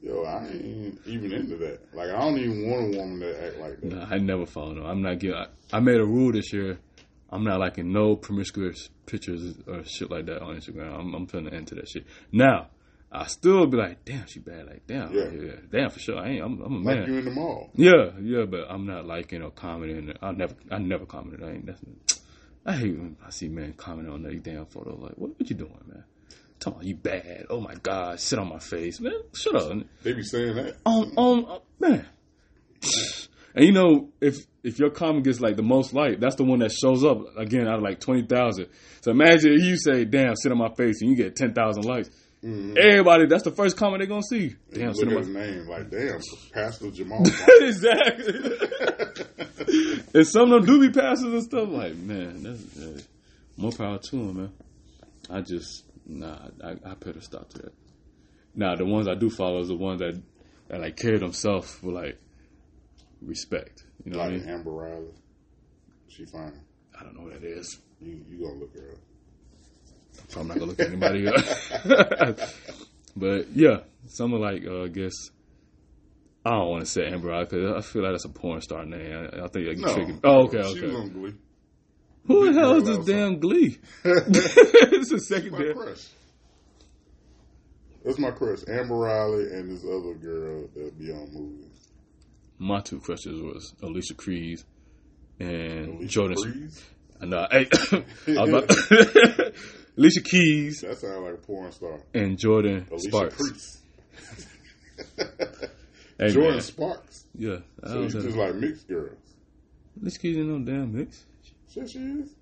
yo, 0.02 0.24
I 0.24 0.48
ain't 0.48 1.00
even 1.06 1.32
into 1.34 1.58
that. 1.58 1.80
Like 1.94 2.10
I 2.10 2.20
don't 2.20 2.38
even 2.40 2.70
want 2.70 2.96
a 2.96 2.98
woman 2.98 3.20
to 3.20 3.46
act 3.48 3.58
like 3.60 3.82
that. 3.82 3.92
Nah, 3.94 4.06
I 4.10 4.18
never 4.18 4.46
follow 4.46 4.74
them. 4.76 4.86
I'm 4.86 5.02
not 5.02 5.20
getting. 5.20 5.36
I, 5.38 5.48
I 5.72 5.80
made 5.80 5.98
a 6.00 6.06
rule 6.06 6.32
this 6.32 6.52
year. 6.54 6.80
I'm 7.32 7.44
not 7.44 7.60
liking 7.60 7.92
no 7.92 8.16
promiscuous 8.16 8.90
pictures 9.06 9.56
or 9.68 9.84
shit 9.84 10.10
like 10.10 10.26
that 10.26 10.42
on 10.42 10.56
Instagram. 10.56 10.98
I'm, 11.00 11.14
I'm 11.14 11.28
putting 11.28 11.46
an 11.48 11.54
end 11.54 11.68
to 11.68 11.76
that 11.76 11.88
shit. 11.88 12.08
Now, 12.32 12.70
I 13.12 13.26
still 13.26 13.66
be 13.66 13.78
like, 13.78 14.06
damn, 14.06 14.28
she 14.28 14.40
bad. 14.40 14.68
Like, 14.68 14.86
damn, 14.86 15.12
Yeah. 15.14 15.30
yeah, 15.32 15.52
damn 15.72 15.90
for 15.90 16.00
sure. 16.00 16.20
I 16.20 16.30
ain't. 16.30 16.44
I'm, 16.44 16.62
I'm 16.62 16.74
a 16.74 16.78
Like 16.90 17.00
man. 17.00 17.08
you 17.12 17.18
in 17.20 17.26
the 17.26 17.32
mall. 17.32 17.72
Yeah, 17.76 18.12
yeah, 18.22 18.46
but 18.46 18.66
I'm 18.70 18.86
not 18.86 19.06
liking 19.08 19.42
or 19.42 19.50
commenting. 19.52 20.14
I 20.22 20.32
never, 20.32 20.54
I 20.70 20.78
never 20.78 21.06
commented. 21.06 21.44
I 21.44 21.52
ain't. 21.54 21.66
That's, 21.66 21.82
I 22.66 22.74
hate 22.74 22.98
when 22.98 23.18
I 23.26 23.32
see 23.32 23.48
men 23.48 23.74
commenting 23.74 24.14
on 24.14 24.22
these 24.24 24.42
damn 24.42 24.66
photo. 24.68 24.96
Like, 24.96 25.14
what, 25.18 25.32
what 25.40 25.50
you 25.50 25.56
doing, 25.56 25.74
man? 25.88 26.04
Talking 26.60 26.74
about 26.78 26.86
you 26.86 26.96
bad. 26.96 27.46
Oh 27.50 27.60
my 27.62 27.74
god, 27.76 28.20
sit 28.20 28.38
on 28.38 28.50
my 28.50 28.60
face, 28.60 29.00
man. 29.00 29.14
Shut 29.34 29.56
up. 29.56 29.78
They 30.04 30.14
be 30.14 30.22
saying 30.24 30.56
that. 30.58 30.76
On, 30.86 31.12
on, 31.16 31.46
uh, 31.46 31.60
man. 31.80 32.06
And 33.56 33.66
you 33.66 33.72
know, 33.72 34.10
if 34.22 34.38
if 34.64 34.78
your 34.78 34.90
comment 34.92 35.24
gets 35.26 35.40
like 35.40 35.56
the 35.56 35.64
most 35.64 35.94
like, 35.94 36.20
that's 36.20 36.36
the 36.36 36.44
one 36.44 36.60
that 36.60 36.72
shows 36.72 37.04
up 37.04 37.20
again 37.38 37.68
out 37.68 37.78
of 37.78 37.82
like 37.82 38.00
twenty 38.00 38.24
thousand. 38.24 38.68
So 39.02 39.12
imagine 39.12 39.54
if 39.54 39.64
you 39.64 39.78
say, 39.78 40.06
"Damn, 40.06 40.36
sit 40.36 40.52
on 40.52 40.58
my 40.60 40.70
face," 40.76 41.02
and 41.02 41.10
you 41.10 41.16
get 41.16 41.36
ten 41.36 41.54
thousand 41.54 41.86
likes. 41.86 42.10
Mm-hmm. 42.44 42.78
Everybody, 42.78 43.26
that's 43.26 43.44
the 43.44 43.52
first 43.52 43.76
comment 43.76 44.00
they're 44.00 44.08
gonna 44.08 44.24
see. 44.24 44.56
Damn, 44.72 44.94
Look 44.94 45.08
at 45.12 45.18
his 45.18 45.28
name, 45.28 45.68
like 45.68 45.90
damn, 45.90 46.22
Pastor 46.54 46.90
Jamal. 46.90 47.22
exactly. 47.60 48.58
and 50.14 50.26
some 50.26 50.54
of 50.54 50.66
them 50.66 50.66
do 50.66 50.88
be 50.88 50.94
pastors 50.94 51.34
and 51.34 51.44
stuff. 51.44 51.68
Like, 51.68 51.96
man, 51.96 52.44
that's 52.44 53.08
more 53.58 53.74
power 53.74 53.98
to 53.98 54.16
them, 54.16 54.38
man. 54.38 54.54
I 55.30 55.42
just 55.42 55.84
nah, 56.06 56.48
I, 56.64 56.76
I 56.86 56.96
put 56.96 57.18
a 57.18 57.22
stop 57.22 57.50
to 57.50 57.58
that. 57.64 57.74
Now 58.56 58.76
the 58.76 58.86
ones 58.86 59.10
I 59.10 59.16
do 59.16 59.30
follow 59.30 59.60
is 59.60 59.68
the 59.68 59.76
ones 59.76 60.00
that 60.00 60.22
that 60.70 60.80
like 60.80 60.96
carry 60.96 61.18
themselves 61.18 61.74
for 61.76 61.92
like 61.92 62.20
respect. 63.22 63.84
You 64.06 64.14
know 64.14 64.20
like 64.20 64.32
what 64.32 64.36
I 64.36 64.38
mean? 64.38 64.50
Amber 64.50 64.72
Riley. 64.72 65.14
She 66.08 66.26
fine. 66.26 66.62
I 66.98 67.04
don't 67.04 67.16
know 67.18 67.24
what 67.24 67.34
that 67.34 67.44
is. 67.44 67.80
You 68.00 68.24
you 68.30 68.40
gonna 68.40 68.60
look 68.60 68.74
her 68.76 68.94
up. 68.94 69.09
So 70.28 70.42
I'm 70.42 70.48
not 70.48 70.60
gonna 70.60 70.68
look 70.72 70.80
at 70.80 70.88
anybody 70.88 71.28
up. 71.28 71.36
but 73.16 73.50
yeah, 73.56 73.78
someone 74.08 74.42
like 74.42 74.64
uh, 74.66 74.84
I 74.84 74.88
guess 74.90 75.14
I 76.46 76.52
don't 76.52 76.70
want 76.70 76.86
to 76.86 76.90
say 76.90 77.06
Amber 77.08 77.30
Riley 77.30 77.46
because 77.46 77.76
I 77.78 77.82
feel 77.88 78.04
like 78.04 78.14
that's 78.14 78.26
a 78.26 78.30
porn 78.30 78.62
star 78.62 78.86
name. 78.86 79.30
I, 79.34 79.44
I 79.44 79.48
think 79.48 79.68
like 79.68 79.78
No. 79.78 80.20
Oh, 80.24 80.44
okay, 80.46 80.62
She 80.74 80.82
was 80.82 80.94
okay. 80.94 80.96
on 80.96 81.10
Glee. 81.10 81.34
Who 82.28 82.54
the 82.54 82.60
hell 82.60 82.76
is 82.76 82.84
this 82.86 83.06
damn 83.06 83.40
Glee? 83.40 83.80
it's 84.04 85.10
the 85.10 85.20
second 85.20 85.52
my 85.52 85.74
crush. 85.74 86.08
That's 88.06 88.18
my 88.20 88.32
crush. 88.32 88.60
Amber 88.68 88.96
Riley 88.96 89.52
and 89.52 89.70
this 89.72 89.84
other 89.84 90.14
girl 90.14 90.68
that 90.76 90.98
be 90.98 91.12
on 91.12 91.34
movies. 91.34 91.90
My 92.58 92.82
two 92.82 93.00
crushes 93.00 93.42
was 93.42 93.74
Alicia 93.82 94.14
Keys 94.16 94.66
and 95.40 95.96
Alicia 95.96 96.08
Jordan. 96.08 96.72
No, 97.22 97.48
hey, 97.52 97.68
I 98.28 98.44
was 98.44 98.50
about 98.50 99.54
Alicia 99.98 100.22
Keys 100.22 100.82
That 100.82 100.98
sounds 100.98 101.22
like 101.24 101.34
a 101.34 101.38
porn 101.38 101.72
star. 101.72 102.00
and 102.14 102.38
Jordin 102.38 102.90
Alicia 102.90 103.10
Sparks. 103.10 103.82
Hey, 106.18 106.28
Jordin 106.34 106.52
man. 106.52 106.62
Sparks. 106.62 107.26
Yeah, 107.34 107.58
I 107.82 107.88
So 107.88 108.02
you 108.02 108.10
just 108.10 108.36
like 108.36 108.56
mixed 108.56 108.88
girls. 108.90 109.16
Alicia 110.02 110.20
Keys 110.20 110.38
ain't 110.38 110.48
no 110.48 110.60
damn 110.60 110.94
mix. 110.94 111.24
Shit, 111.74 111.90
she 111.90 112.00
is. 112.00 112.36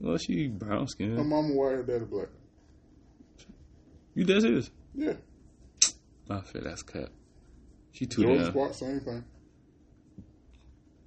Well, 0.00 0.16
she 0.16 0.48
brown 0.48 0.88
skin. 0.88 1.16
Her 1.16 1.24
mama 1.24 1.52
white, 1.52 1.72
her 1.72 1.82
daddy 1.82 2.06
black. 2.06 2.28
You 4.14 4.24
dead 4.24 4.40
serious? 4.40 4.70
Yeah. 4.94 5.12
I 6.30 6.40
feel 6.40 6.62
that's 6.62 6.82
cap. 6.82 7.10
She 7.92 8.06
too 8.06 8.22
Jordin 8.22 8.38
damn. 8.38 8.50
Sparks, 8.52 8.78
same 8.78 9.00
thing. 9.00 9.24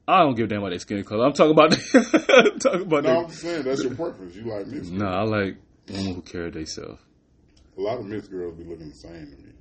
I 0.08 0.20
don't 0.20 0.36
give 0.36 0.46
a 0.46 0.48
damn 0.50 0.60
about 0.60 0.70
their 0.70 0.80
skin 0.80 1.04
color. 1.04 1.26
I'm 1.26 1.34
talking 1.34 1.52
about. 1.54 1.74
I'm 1.96 2.60
talking 2.60 2.82
about. 2.82 3.04
No, 3.06 3.10
their- 3.10 3.18
I'm 3.18 3.28
just 3.30 3.42
saying 3.42 3.64
that's 3.64 3.82
your 3.84 3.96
preference. 3.96 4.36
You 4.36 4.44
like 4.44 4.68
mixed. 4.68 4.92
Nah, 4.92 5.22
I 5.22 5.24
like 5.24 5.56
women 5.90 6.16
who 6.16 6.22
carry 6.22 6.50
themselves. 6.52 7.02
A 7.78 7.82
lot 7.82 8.00
of 8.00 8.06
mixed 8.06 8.32
girls 8.32 8.56
be 8.58 8.64
looking 8.64 8.90
the 8.90 8.96
same 8.96 9.32
to 9.32 9.38
me. 9.38 9.54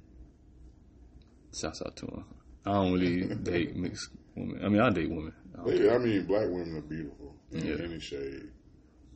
Shouts 1.59 1.83
out 1.83 1.97
to 1.97 2.07
them. 2.07 2.25
I 2.67 2.73
don't 2.73 2.93
really 2.93 3.35
date 3.43 3.77
mixed 3.77 4.11
women. 4.37 4.65
I 4.65 4.69
mean, 4.69 4.81
I 4.81 4.91
date 4.91 5.11
women. 5.11 5.33
I 5.59 5.71
They. 5.71 5.91
I 5.91 5.99
mean, 5.99 6.25
black 6.27 6.49
women 6.49 6.77
are 6.77 6.81
beautiful 6.83 7.35
in 7.53 7.67
Yeah. 7.67 7.85
any 7.85 8.01
shade. 8.01 8.51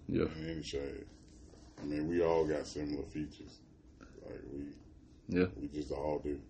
Yeah, 0.09 0.25
In 0.37 0.51
any 0.51 0.63
shade. 0.63 1.05
I 1.81 1.85
mean, 1.85 2.09
we 2.09 2.23
all 2.23 2.47
got 2.47 2.67
similar 2.67 3.05
features. 3.05 3.59
Like 4.25 4.41
we, 4.53 4.65
yeah. 5.29 5.47
we 5.61 5.69
just 5.69 5.91
all 5.93 6.21
do. 6.23 6.41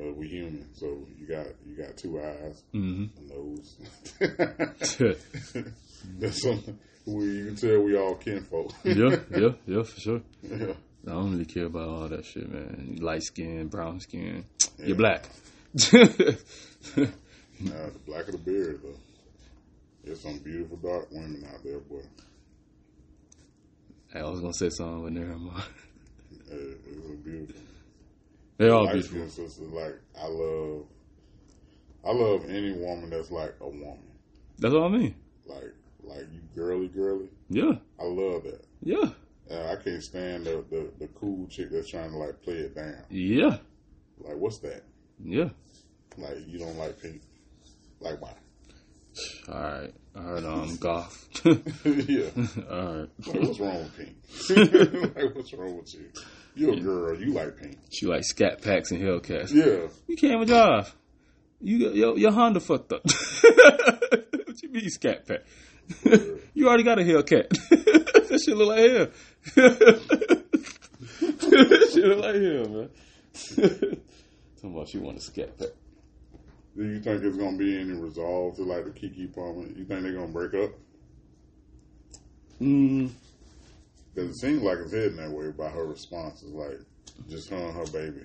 Uh, 0.00 0.10
we 0.14 0.26
human, 0.26 0.66
so 0.74 1.06
you 1.18 1.26
got 1.26 1.46
you 1.66 1.76
got 1.76 1.94
two 1.98 2.18
eyes, 2.18 2.62
hmm 2.72 3.04
a 3.18 3.34
nose. 3.34 3.76
That's 6.18 6.42
something 6.42 6.78
we 7.06 7.24
you 7.24 7.46
can 7.46 7.56
tell 7.56 7.80
we 7.82 7.96
all 7.96 8.14
kinfolk. 8.14 8.72
yeah, 8.84 9.16
yeah, 9.30 9.48
yeah, 9.66 9.82
for 9.82 10.00
sure. 10.00 10.20
yeah. 10.42 10.72
I 11.06 11.10
don't 11.10 11.32
really 11.32 11.44
care 11.44 11.64
about 11.66 11.88
all 11.88 12.08
that 12.08 12.24
shit, 12.24 12.48
man. 12.48 12.98
Light 13.00 13.22
skin, 13.24 13.66
brown 13.68 13.98
skin. 14.00 14.44
Yeah. 14.78 14.86
You're 14.86 14.96
black. 14.96 15.24
Nah, 17.60 17.86
the 17.90 17.98
black 18.06 18.26
of 18.26 18.32
the 18.32 18.38
beard, 18.38 18.80
though. 18.82 18.98
There's 20.04 20.20
some 20.20 20.38
beautiful 20.38 20.78
dark 20.78 21.08
women 21.12 21.44
out 21.52 21.62
there, 21.62 21.78
boy. 21.78 22.02
I 24.14 24.22
was 24.28 24.40
gonna 24.40 24.52
say 24.52 24.68
something, 24.70 25.04
but 25.04 25.12
never 25.12 25.38
mind. 25.38 25.62
Uh, 26.50 26.56
it's 26.56 27.22
beautiful. 27.24 27.60
They're 28.58 28.72
all 28.74 28.84
Light 28.86 28.94
beautiful. 28.94 29.28
sisters, 29.28 29.60
like 29.70 29.94
I 30.20 30.26
love, 30.26 30.86
I 32.04 32.10
love 32.12 32.44
any 32.50 32.72
woman 32.72 33.10
that's 33.10 33.30
like 33.30 33.54
a 33.60 33.68
woman, 33.68 34.02
That's 34.58 34.74
what 34.74 34.82
I 34.82 34.88
mean. 34.88 35.14
like 35.46 35.72
like 36.04 36.26
you 36.32 36.40
girly 36.54 36.88
girly. 36.88 37.28
Yeah, 37.48 37.72
I 38.00 38.04
love 38.04 38.42
that. 38.44 38.64
yeah, 38.82 39.10
Uh, 39.50 39.72
I 39.72 39.76
can't 39.82 40.02
stand 40.02 40.44
the, 40.46 40.64
the 40.70 40.90
the 40.98 41.08
cool 41.08 41.46
chick 41.48 41.68
that's 41.70 41.90
trying 41.90 42.10
to 42.10 42.16
like 42.18 42.40
play 42.42 42.54
it 42.54 42.74
down. 42.74 43.04
yeah, 43.10 43.58
Like 44.18 44.36
what's 44.36 44.58
that? 44.58 44.82
yeah. 45.22 45.48
Like 46.18 46.36
you 46.46 46.58
don't 46.58 46.76
like 46.76 47.00
pink? 47.00 47.22
Like 48.00 48.20
why? 48.20 48.34
All 49.48 49.54
right, 49.60 49.94
all 50.16 50.22
right. 50.32 50.44
Um, 50.44 50.76
golf. 50.80 51.28
yeah. 51.44 52.30
all 52.70 52.94
right. 52.94 53.08
Like, 53.26 53.40
what's 53.42 53.60
wrong 53.60 53.78
with 53.78 53.96
pink? 53.96 55.14
like 55.16 55.34
what's 55.34 55.52
wrong 55.54 55.76
with 55.78 55.94
you? 55.94 56.08
You're 56.54 56.74
a 56.74 56.80
girl. 56.80 57.18
You 57.18 57.32
like 57.32 57.56
pink? 57.58 57.78
She 57.90 58.06
like 58.06 58.24
scat 58.24 58.60
packs 58.62 58.90
and 58.90 59.00
Hellcats. 59.02 59.52
Yeah. 59.52 59.88
You 60.06 60.16
can't 60.16 60.34
even 60.34 60.46
drive. 60.48 60.94
You 61.60 61.78
got- 61.86 61.94
your 61.94 62.18
your 62.18 62.32
Honda 62.32 62.60
fucked 62.60 62.92
up. 62.92 63.02
what 63.04 64.62
you 64.62 64.68
mean 64.70 64.88
scat 64.90 65.26
pack? 65.26 65.40
you 66.54 66.68
already 66.68 66.82
got 66.82 66.98
a 66.98 67.02
Hellcat. 67.02 67.48
that 67.70 68.40
shit 68.44 68.56
look 68.56 68.68
like 68.68 68.90
hell. 68.90 69.08
that 71.50 71.90
shit 71.92 72.04
look 72.04 72.20
like 72.20 72.34
hell, 72.36 72.68
man. 72.68 72.88
Talking 74.56 74.74
about 74.76 74.88
she 74.88 74.98
want 74.98 75.18
a 75.18 75.20
scat. 75.20 75.58
Do 75.58 76.84
you 76.84 77.00
think 77.00 77.22
it's 77.22 77.36
gonna 77.36 77.56
be 77.56 77.78
any 77.78 77.92
resolve 77.92 78.56
to 78.56 78.62
like 78.62 78.84
the 78.84 78.90
Keke 78.90 79.34
Palmer? 79.34 79.66
You 79.68 79.84
think 79.84 80.02
they're 80.02 80.12
gonna 80.14 80.28
break 80.28 80.54
up? 80.54 80.70
Mm, 82.60 83.10
Because 84.14 84.30
it 84.30 84.36
seems 84.40 84.62
like 84.62 84.78
it's 84.78 84.92
heading 84.92 85.16
that 85.16 85.30
way 85.30 85.50
by 85.50 85.68
her 85.68 85.84
responses, 85.84 86.52
like 86.52 86.78
just 87.28 87.50
her 87.50 87.56
and 87.56 87.74
her 87.76 87.86
baby. 87.92 88.24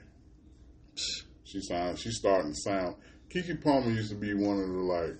She 1.43 1.61
sounds. 1.61 1.99
She's 2.01 2.17
starting 2.17 2.51
to 2.53 2.57
sound. 2.61 2.95
Keke 3.29 3.61
Palmer 3.61 3.89
used 3.89 4.09
to 4.11 4.15
be 4.15 4.33
one 4.33 4.59
of 4.59 4.67
the 4.67 4.73
like 4.79 5.15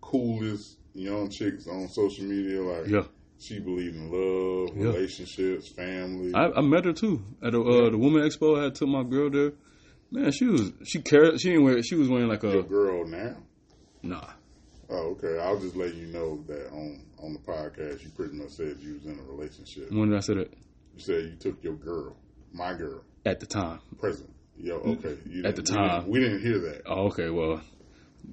coolest 0.00 0.76
young 0.96 1.30
chicks 1.30 1.66
on 1.66 1.88
social 1.88 2.24
media. 2.24 2.62
Like 2.62 2.86
yeah, 2.88 3.04
she 3.38 3.58
believed 3.60 3.96
in 3.96 4.10
love, 4.10 4.76
Yeah. 4.76 4.84
relationships, 4.92 5.68
family. 5.68 6.32
I, 6.34 6.50
I 6.50 6.60
met 6.62 6.84
her 6.84 6.92
too 6.92 7.22
at 7.42 7.52
the 7.52 7.60
uh, 7.60 7.90
the 7.90 7.98
woman 7.98 8.22
expo. 8.22 8.58
I 8.60 8.64
had 8.64 8.74
took 8.74 8.88
my 8.88 9.02
girl 9.02 9.30
there. 9.30 9.52
Man, 10.10 10.30
she 10.32 10.46
was 10.46 10.72
she 10.84 11.00
carried. 11.02 11.40
She 11.40 11.48
didn't 11.50 11.64
wear. 11.64 11.82
She 11.82 11.94
was 11.96 12.08
wearing 12.08 12.28
like 12.28 12.42
Your 12.42 12.60
a 12.60 12.62
girl 12.62 13.06
now. 13.06 13.36
nah. 14.02 14.30
Oh, 14.88 15.16
okay. 15.20 15.40
I'll 15.42 15.58
just 15.58 15.74
let 15.74 15.94
you 15.94 16.06
know 16.06 16.44
that 16.46 16.70
on 16.70 17.02
on 17.18 17.32
the 17.32 17.40
podcast, 17.40 18.04
you 18.04 18.10
pretty 18.10 18.34
much 18.36 18.50
said 18.50 18.76
you 18.80 18.94
was 18.94 19.04
in 19.04 19.18
a 19.18 19.22
relationship. 19.22 19.90
When 19.90 20.10
did 20.10 20.16
I 20.16 20.20
say 20.20 20.34
that? 20.34 20.52
You 20.94 21.00
said 21.00 21.24
you 21.24 21.34
took 21.40 21.62
your 21.64 21.74
girl, 21.74 22.16
my 22.52 22.72
girl, 22.74 23.02
At 23.24 23.40
the 23.40 23.46
time. 23.46 23.80
present. 23.98 24.30
Yo, 24.56 24.76
okay. 24.76 25.18
You 25.28 25.44
At 25.44 25.56
the 25.56 25.62
time. 25.62 26.08
we 26.08 26.20
didn't 26.20 26.40
hear 26.40 26.58
that. 26.60 26.82
Oh, 26.86 27.06
okay. 27.08 27.28
Well, 27.30 27.60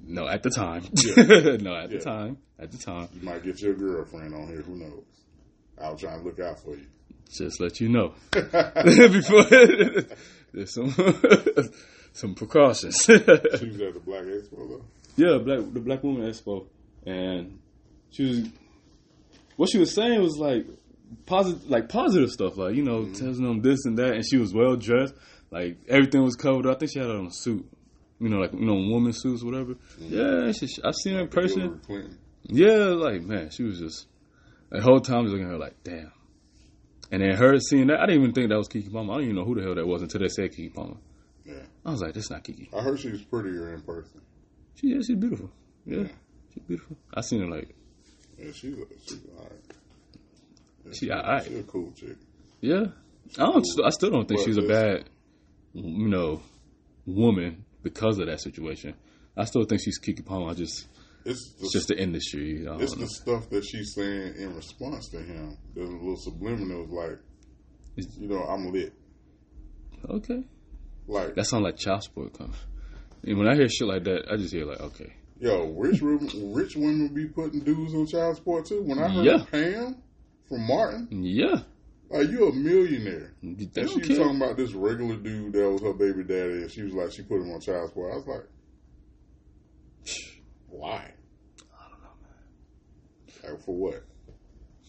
no, 0.06 0.26
at 0.28 0.42
the 0.42 0.50
time. 0.50 0.84
Yeah. 0.94 1.56
no, 1.60 1.74
at 1.74 1.90
Yeah. 1.90 1.98
the 1.98 2.04
time. 2.04 2.38
At 2.58 2.70
the 2.72 2.78
time. 2.78 3.08
You 3.14 3.22
might 3.22 3.42
get 3.42 3.60
your 3.60 3.74
girlfriend 3.74 4.34
on 4.34 4.48
here. 4.48 4.62
Who 4.62 4.76
knows? 4.76 5.04
I 5.80 5.90
was 5.90 6.00
trying 6.00 6.20
to 6.20 6.24
look 6.24 6.38
out 6.40 6.60
for 6.60 6.76
you. 6.76 6.86
Just 7.36 7.60
let 7.60 7.80
you 7.80 7.88
know 7.88 8.14
before 8.30 9.44
there's 10.52 10.74
some 10.74 10.94
some 12.12 12.34
precautions. 12.34 12.96
She 13.04 13.12
was 13.12 13.22
at 13.80 13.94
the 13.94 14.00
Black 14.04 14.22
Expo 14.24 14.68
though. 14.68 14.84
yeah, 15.16 15.38
black 15.38 15.58
the 15.72 15.80
Black 15.80 16.02
Woman 16.04 16.22
Expo, 16.30 16.66
and 17.06 17.58
she 18.10 18.24
was 18.24 18.48
what 19.56 19.68
she 19.70 19.78
was 19.78 19.92
saying 19.92 20.20
was 20.22 20.36
like 20.38 20.66
positive, 21.26 21.68
like 21.68 21.88
positive 21.88 22.30
stuff, 22.30 22.56
like 22.56 22.74
you 22.76 22.82
know, 22.82 23.00
Mm-hmm. 23.02 23.14
telling 23.14 23.42
them 23.42 23.62
this 23.62 23.84
and 23.84 23.98
that, 23.98 24.14
and 24.14 24.24
she 24.28 24.36
was 24.36 24.54
well 24.54 24.76
dressed, 24.76 25.14
like 25.50 25.78
everything 25.88 26.22
was 26.22 26.36
covered. 26.36 26.66
up. 26.66 26.76
I 26.76 26.78
think 26.80 26.92
she 26.92 26.98
had 27.00 27.10
on 27.10 27.26
a 27.26 27.30
suit. 27.32 27.66
You 28.24 28.30
know, 28.30 28.38
like 28.38 28.52
you 28.54 28.64
know, 28.64 28.74
woman 28.74 29.12
suits, 29.12 29.42
whatever. 29.42 29.74
Mm-hmm. 29.74 30.14
Yeah, 30.46 30.52
she, 30.52 30.66
I 30.82 30.92
seen 30.92 31.14
her 31.14 31.20
in 31.20 31.28
person. 31.28 31.80
Yeah, 32.44 32.94
like 33.06 33.20
man, 33.22 33.50
she 33.50 33.64
was 33.64 33.78
just 33.78 34.06
the 34.70 34.80
whole 34.80 35.00
time 35.00 35.18
I 35.18 35.20
was 35.22 35.32
looking 35.32 35.46
at 35.46 35.52
her 35.52 35.58
like, 35.58 35.76
damn. 35.84 36.10
And 37.12 37.20
then 37.22 37.36
her 37.36 37.58
seeing 37.60 37.88
that, 37.88 38.00
I 38.00 38.06
didn't 38.06 38.22
even 38.22 38.32
think 38.34 38.48
that 38.48 38.56
was 38.56 38.68
Keke 38.68 38.90
Palmer. 38.90 39.12
I 39.12 39.16
didn't 39.18 39.30
even 39.32 39.36
know 39.36 39.44
who 39.44 39.54
the 39.56 39.62
hell 39.62 39.74
that 39.74 39.86
was 39.86 40.00
until 40.02 40.20
they 40.20 40.28
said 40.28 40.52
Keke 40.52 40.72
Palmer. 40.74 40.96
Yeah. 41.44 41.62
I 41.84 41.90
was 41.90 42.00
like, 42.00 42.14
this 42.14 42.30
not 42.30 42.44
Kiki. 42.44 42.70
I 42.74 42.80
heard 42.80 42.98
she 42.98 43.10
was 43.10 43.22
prettier 43.22 43.74
in 43.74 43.82
person. 43.82 44.22
She 44.76 44.88
yeah, 44.88 45.00
she's 45.06 45.16
beautiful. 45.16 45.50
Yeah, 45.84 45.98
Yeah. 45.98 46.08
she's 46.54 46.62
beautiful. 46.66 46.96
I 47.12 47.20
seen 47.20 47.40
her 47.42 47.46
like, 47.48 47.74
Yeah, 48.38 48.46
she's 48.52 48.74
she's 49.06 49.18
alright. 49.36 49.52
Yeah, 50.86 50.92
She 50.94 51.10
alright. 51.10 51.44
She's 51.44 51.58
a 51.58 51.62
cool 51.64 51.92
chick. 51.92 52.16
yeah. 52.62 52.86
I 53.38 53.44
don't. 53.52 53.64
I 53.84 53.90
still 53.90 54.10
don't 54.10 54.26
think 54.28 54.40
But 54.40 54.44
she's 54.46 54.56
a 54.58 54.62
bad, 54.62 55.04
you 55.74 56.08
know, 56.08 56.40
woman 57.06 57.64
because 57.84 58.18
of 58.18 58.26
that 58.26 58.40
situation. 58.40 58.94
I 59.36 59.44
still 59.44 59.62
think 59.64 59.80
she's 59.84 60.00
Keke 60.00 60.24
Palmer. 60.26 60.50
I 60.50 60.54
just 60.54 60.88
It's 61.24 61.54
the, 61.54 61.64
it's 61.64 61.72
just 61.72 61.88
the 61.88 61.96
industry. 62.00 62.64
It's 62.66 62.96
know. 62.96 63.02
the 63.02 63.08
stuff 63.08 63.48
that 63.50 63.64
she's 63.64 63.94
saying 63.94 64.34
in 64.38 64.54
response 64.56 65.08
to 65.10 65.18
him. 65.18 65.56
There's 65.74 65.88
a 65.88 65.92
little 65.92 66.16
subliminal 66.16 66.86
like, 66.88 67.18
It's- 67.96 68.16
you 68.18 68.26
know, 68.28 68.42
I'm 68.42 68.72
lit. 68.72 68.92
Okay, 70.08 70.44
Like, 71.06 71.34
that 71.34 71.46
sounds 71.46 71.62
like 71.62 71.76
child 71.78 72.02
support. 72.02 72.36
Comes. 72.36 72.56
And 73.22 73.38
when 73.38 73.48
I 73.48 73.54
hear 73.54 73.68
shit 73.68 73.86
like 73.88 74.04
that, 74.04 74.30
I 74.30 74.36
just 74.36 74.52
hear 74.52 74.66
like, 74.66 74.80
okay, 74.80 75.14
yo, 75.40 75.68
rich 75.70 76.02
women, 76.02 76.28
rich 76.52 76.76
women 76.76 77.08
be 77.14 77.26
putting 77.26 77.60
dudes 77.60 77.94
on 77.94 78.06
child 78.06 78.36
support 78.36 78.66
too. 78.66 78.82
When 78.82 78.98
I 78.98 79.08
heard 79.08 79.24
Yeah. 79.24 79.44
Pam 79.50 79.96
from 80.48 80.66
Martin, 80.66 81.08
yeah, 81.10 81.62
Like 82.10 82.28
you 82.28 82.48
a 82.48 82.52
millionaire. 82.52 83.32
They 83.42 83.80
And 83.80 83.90
she 83.90 83.98
was 83.98 84.18
talking 84.18 84.36
about 84.36 84.56
this 84.56 84.72
regular 84.72 85.16
dude 85.16 85.52
that 85.54 85.70
was 85.70 85.82
her 85.82 85.92
baby 85.94 86.22
daddy, 86.22 86.62
and 86.62 86.70
she 86.70 86.82
was 86.82 86.92
like, 86.94 87.12
she 87.12 87.22
put 87.22 87.40
him 87.40 87.50
on 87.52 87.60
child 87.60 87.88
support. 87.88 88.12
I 88.12 88.16
was 88.16 88.26
like, 88.26 88.44
why? 90.68 91.10
I 91.72 91.88
don't 91.88 92.02
know, 92.02 92.14
man. 92.22 93.52
Like 93.54 93.64
for 93.64 93.74
what? 93.74 94.04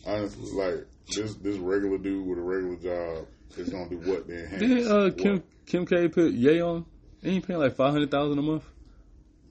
Honestly, 0.05 0.51
like 0.51 0.86
this 1.16 1.36
this 1.36 1.57
regular 1.57 1.97
dude 1.97 2.28
with 2.28 2.38
a 2.38 2.41
regular 2.41 2.76
job 2.76 3.28
is 3.57 3.70
gonna 3.70 3.89
do 3.89 3.97
what 3.99 4.28
then? 4.28 4.59
Did 4.59 4.88
uh, 4.88 5.03
what? 5.05 5.18
Kim 5.18 5.43
Kim 5.66 5.86
K 5.86 6.07
put 6.07 6.32
Ye 6.34 6.61
on? 6.61 6.86
Ain't 7.24 7.34
he 7.34 7.39
paying 7.39 7.59
like 7.59 7.76
five 7.76 7.91
hundred 7.91 8.11
thousand 8.11 8.38
a 8.38 8.41
month? 8.41 8.66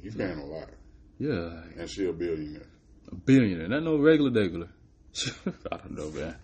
You 0.03 0.13
paying 0.13 0.39
a 0.39 0.45
lot, 0.45 0.69
Yeah, 1.19 1.31
like 1.33 1.77
and 1.79 1.89
she 1.91 2.07
a 2.07 2.13
billionaire. 2.13 2.69
a 3.11 3.15
billionaire, 3.15 3.69
not 3.69 3.83
no 3.83 3.97
regular 3.97 4.31
regular. 4.31 4.69
I 5.73 5.77
don't 5.79 5.93
know, 5.93 6.11
man. 6.11 6.37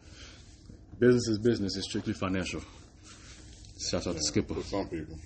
Business 1.01 1.29
is 1.29 1.39
business. 1.39 1.77
It's 1.77 1.89
strictly 1.89 2.13
financial. 2.13 2.61
Shout 3.81 4.07
out 4.07 4.17
to 4.17 4.23
Skipper. 4.23 4.55
For 4.55 4.63
some 4.63 4.87
people, 4.87 5.19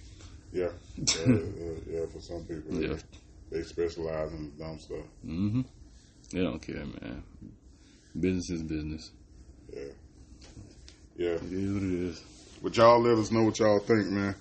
yeah, 0.52 0.68
yeah, 0.96 1.26
yeah, 1.26 1.70
yeah, 1.90 2.06
For 2.12 2.20
some 2.20 2.44
people, 2.44 2.80
Yeah. 2.80 2.96
they 3.50 3.62
specialize 3.62 4.32
in 4.32 4.52
dumb 4.56 4.78
stuff. 4.78 5.04
Mm-hmm. 5.26 5.62
They 6.30 6.40
don't 6.42 6.60
care, 6.62 6.76
man. 6.86 7.24
Business 8.18 8.50
is 8.50 8.62
business. 8.62 9.10
Yeah, 9.74 9.82
yeah. 11.16 11.28
It 11.30 11.52
is 11.52 11.72
what 11.74 11.82
it 11.82 11.92
is. 11.92 12.22
But 12.62 12.76
y'all 12.76 13.00
let 13.00 13.18
us 13.18 13.32
know 13.32 13.42
what 13.42 13.58
y'all 13.58 13.80
think, 13.80 14.06
man. 14.10 14.36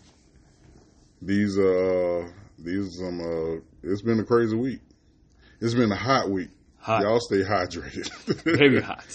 These 1.19 1.57
uh 1.57 2.29
these 2.59 2.85
are 2.87 3.05
some 3.05 3.19
uh 3.19 3.59
it's 3.81 4.03
been 4.03 4.19
a 4.19 4.23
crazy 4.23 4.55
week. 4.55 4.81
It's 5.59 5.73
been 5.73 5.91
a 5.91 5.95
hot 5.95 6.29
week. 6.29 6.49
Hot. 6.83 7.01
Y'all 7.01 7.19
stay 7.21 7.41
hydrated. 7.43 8.09
Very 8.43 8.81
hot. 8.81 9.05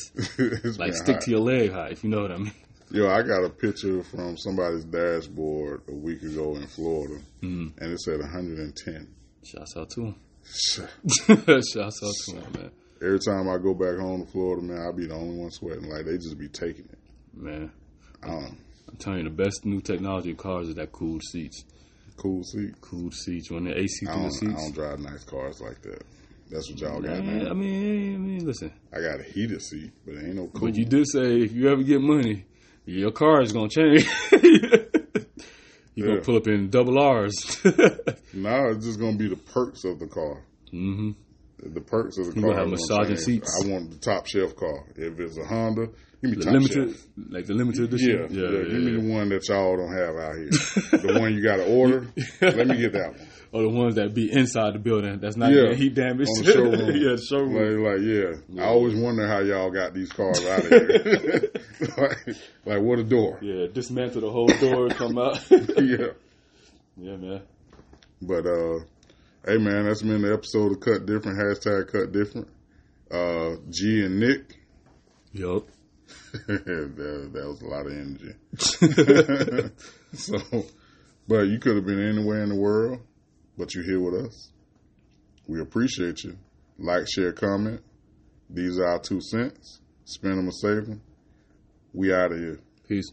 Like 0.78 0.94
stick 0.94 1.16
hot. 1.16 1.20
to 1.22 1.30
your 1.30 1.40
leg 1.40 1.70
hot, 1.70 1.92
if 1.92 2.02
you 2.02 2.10
know 2.10 2.22
what 2.22 2.32
I 2.32 2.38
mean. 2.38 2.52
Yo, 2.90 3.06
I 3.10 3.20
got 3.22 3.44
a 3.44 3.50
picture 3.50 4.02
from 4.02 4.38
somebody's 4.38 4.84
dashboard 4.86 5.82
a 5.88 5.94
week 5.94 6.22
ago 6.22 6.56
in 6.56 6.66
Florida, 6.66 7.22
Mm. 7.42 7.72
and 7.78 7.92
it 7.92 8.00
said 8.00 8.20
110. 8.20 9.06
Shouts 9.44 9.74
out 9.76 9.90
to 9.90 10.06
him. 10.06 10.14
Shouts 11.26 12.02
out 12.02 12.14
to 12.26 12.36
him, 12.36 12.52
man. 12.54 12.70
Every 13.02 13.18
time 13.20 13.48
I 13.48 13.58
go 13.58 13.74
back 13.74 13.98
home 13.98 14.24
to 14.24 14.32
Florida, 14.32 14.62
man, 14.62 14.80
I 14.88 14.90
be 14.96 15.06
the 15.06 15.14
only 15.14 15.36
one 15.38 15.50
sweating. 15.50 15.88
Like 15.88 16.06
they 16.06 16.16
just 16.16 16.38
be 16.38 16.48
taking 16.48 16.86
it. 16.90 16.98
Man, 17.34 17.70
Um, 18.26 18.56
I'm 18.88 18.96
telling 18.98 19.18
you, 19.18 19.24
the 19.24 19.30
best 19.44 19.64
new 19.64 19.80
technology 19.80 20.30
in 20.30 20.36
cars 20.36 20.68
is 20.68 20.74
that 20.76 20.90
cooled 20.90 21.22
seats. 21.22 21.64
cool 22.16 22.42
seat. 22.42 22.80
Cooled 22.80 23.14
seats. 23.14 23.50
When 23.50 23.64
the 23.64 23.78
AC 23.78 24.06
through 24.06 24.14
the 24.14 24.38
don't, 24.40 24.50
I 24.56 24.60
don't 24.60 24.74
drive 24.74 24.98
nice 25.00 25.24
cars 25.24 25.60
like 25.60 25.80
that. 25.82 26.02
That's 26.50 26.70
what 26.70 26.80
y'all 26.80 27.00
got 27.00 27.22
Man, 27.24 27.46
I 27.48 27.52
mean, 27.52 28.14
I 28.14 28.18
mean, 28.18 28.46
listen. 28.46 28.72
I 28.92 29.00
got 29.00 29.20
a 29.20 29.22
heated 29.22 29.60
seat, 29.62 29.92
but 30.06 30.14
it 30.14 30.24
ain't 30.26 30.36
no 30.36 30.48
cool. 30.48 30.68
But 30.68 30.76
you 30.76 30.84
did 30.86 31.06
say 31.06 31.40
if 31.42 31.52
you 31.52 31.68
ever 31.70 31.82
get 31.82 32.00
money, 32.00 32.46
your 32.86 33.10
car 33.10 33.42
is 33.42 33.52
gonna 33.52 33.68
change. 33.68 34.06
you 34.32 34.88
Yeah. 35.94 36.06
gonna 36.06 36.20
pull 36.22 36.36
up 36.36 36.46
in 36.48 36.70
double 36.70 36.98
R's. 36.98 37.34
Now 38.34 38.68
it's 38.68 38.84
just 38.84 39.00
gonna 39.00 39.16
be 39.16 39.28
the 39.28 39.36
perks 39.36 39.84
of 39.84 39.98
the 39.98 40.06
car. 40.06 40.42
hmm 40.70 41.10
The 41.62 41.80
perks 41.80 42.18
of 42.18 42.26
the 42.26 42.34
You 42.36 42.42
car. 42.42 42.50
gonna 42.54 42.60
have 42.60 42.70
massaging 42.70 43.16
seats. 43.16 43.64
I 43.64 43.68
want 43.70 43.90
the 43.90 43.96
top 43.98 44.26
shelf 44.26 44.54
car. 44.54 44.84
If 44.96 45.18
it's 45.18 45.36
a 45.38 45.44
Honda, 45.44 45.86
give 46.22 46.30
me 46.30 46.36
The 46.36 46.44
top 46.44 46.52
limited, 46.52 46.90
shelf. 46.90 47.06
like 47.30 47.46
the 47.46 47.54
limited 47.54 47.84
edition. 47.84 48.10
Yeah, 48.10 48.24
edition. 48.26 48.42
yeah, 48.42 48.62
Give 48.72 48.82
me 48.82 48.92
the 48.92 49.12
one 49.12 49.28
that 49.30 49.48
y'all 49.48 49.76
don't 49.76 49.92
have 49.92 50.16
out 50.16 50.36
here. 50.36 50.50
the 51.02 51.18
one 51.18 51.34
you 51.34 51.42
got 51.42 51.56
to 51.56 51.66
order. 51.74 52.06
Let 52.42 52.68
me 52.68 52.76
get 52.76 52.92
that 52.92 53.16
one. 53.18 53.27
Or 53.50 53.62
the 53.62 53.68
ones 53.70 53.94
that 53.94 54.12
be 54.12 54.30
inside 54.30 54.74
the 54.74 54.78
building 54.78 55.20
that's 55.20 55.36
not 55.36 55.50
Yeah. 55.50 55.62
getting 55.62 55.78
heat 55.78 55.94
damage. 55.94 56.28
On 56.28 56.44
the 56.44 56.52
showroom. 56.52 56.72
yeah, 56.96 57.16
the 57.16 57.22
showroom. 57.26 57.82
Like, 57.82 57.94
like, 57.94 58.56
yeah. 58.56 58.62
I 58.62 58.66
always 58.68 58.94
wonder 58.94 59.26
how 59.26 59.38
y'all 59.40 59.70
got 59.70 59.94
these 59.94 60.12
cars 60.12 60.44
out 60.44 60.64
of 60.64 60.68
here. 60.68 61.50
like, 61.96 62.36
like, 62.66 62.82
what 62.82 62.98
a 62.98 63.04
door. 63.04 63.38
Yeah, 63.40 63.66
dismantle 63.72 64.20
the 64.20 64.30
whole 64.30 64.48
door, 64.48 64.88
come 64.90 65.16
out. 65.18 65.40
yeah. 65.50 66.08
yeah, 66.98 67.16
man. 67.16 67.40
But 68.20 68.46
uh, 68.46 68.80
hey 69.46 69.56
man, 69.58 69.86
that's 69.86 70.02
been 70.02 70.20
the 70.22 70.32
episode 70.34 70.72
of 70.72 70.80
Cut 70.80 71.06
Different. 71.06 71.38
Hashtag 71.38 71.90
Cut 71.90 72.12
Different. 72.12 72.48
Uh, 73.10 73.56
G 73.70 74.04
and 74.04 74.20
Nick. 74.20 74.58
Yup. 75.32 75.66
that, 76.48 77.30
that 77.32 77.46
was 77.48 77.62
a 77.62 77.66
lot 77.66 77.86
of 77.86 77.92
energy. 77.92 78.34
so, 80.12 80.36
but 81.26 81.42
you 81.48 81.58
could 81.58 81.76
have 81.76 81.86
been 81.86 82.02
anywhere 82.06 82.42
in 82.42 82.48
the 82.50 82.54
world, 82.56 83.00
but 83.58 83.74
you're 83.74 83.84
here 83.84 84.00
with 84.00 84.14
us. 84.14 84.52
We 85.48 85.60
appreciate 85.60 86.22
you. 86.22 86.38
Like, 86.78 87.06
share, 87.12 87.32
comment. 87.32 87.80
These 88.48 88.78
are 88.78 88.86
our 88.86 89.00
two 89.00 89.20
cents. 89.20 89.80
Spend 90.04 90.38
them 90.38 90.48
or 90.48 90.52
save 90.52 90.86
them. 90.86 91.02
We 91.92 92.14
out 92.14 92.32
of 92.32 92.38
here. 92.38 92.60
Peace. 92.88 93.12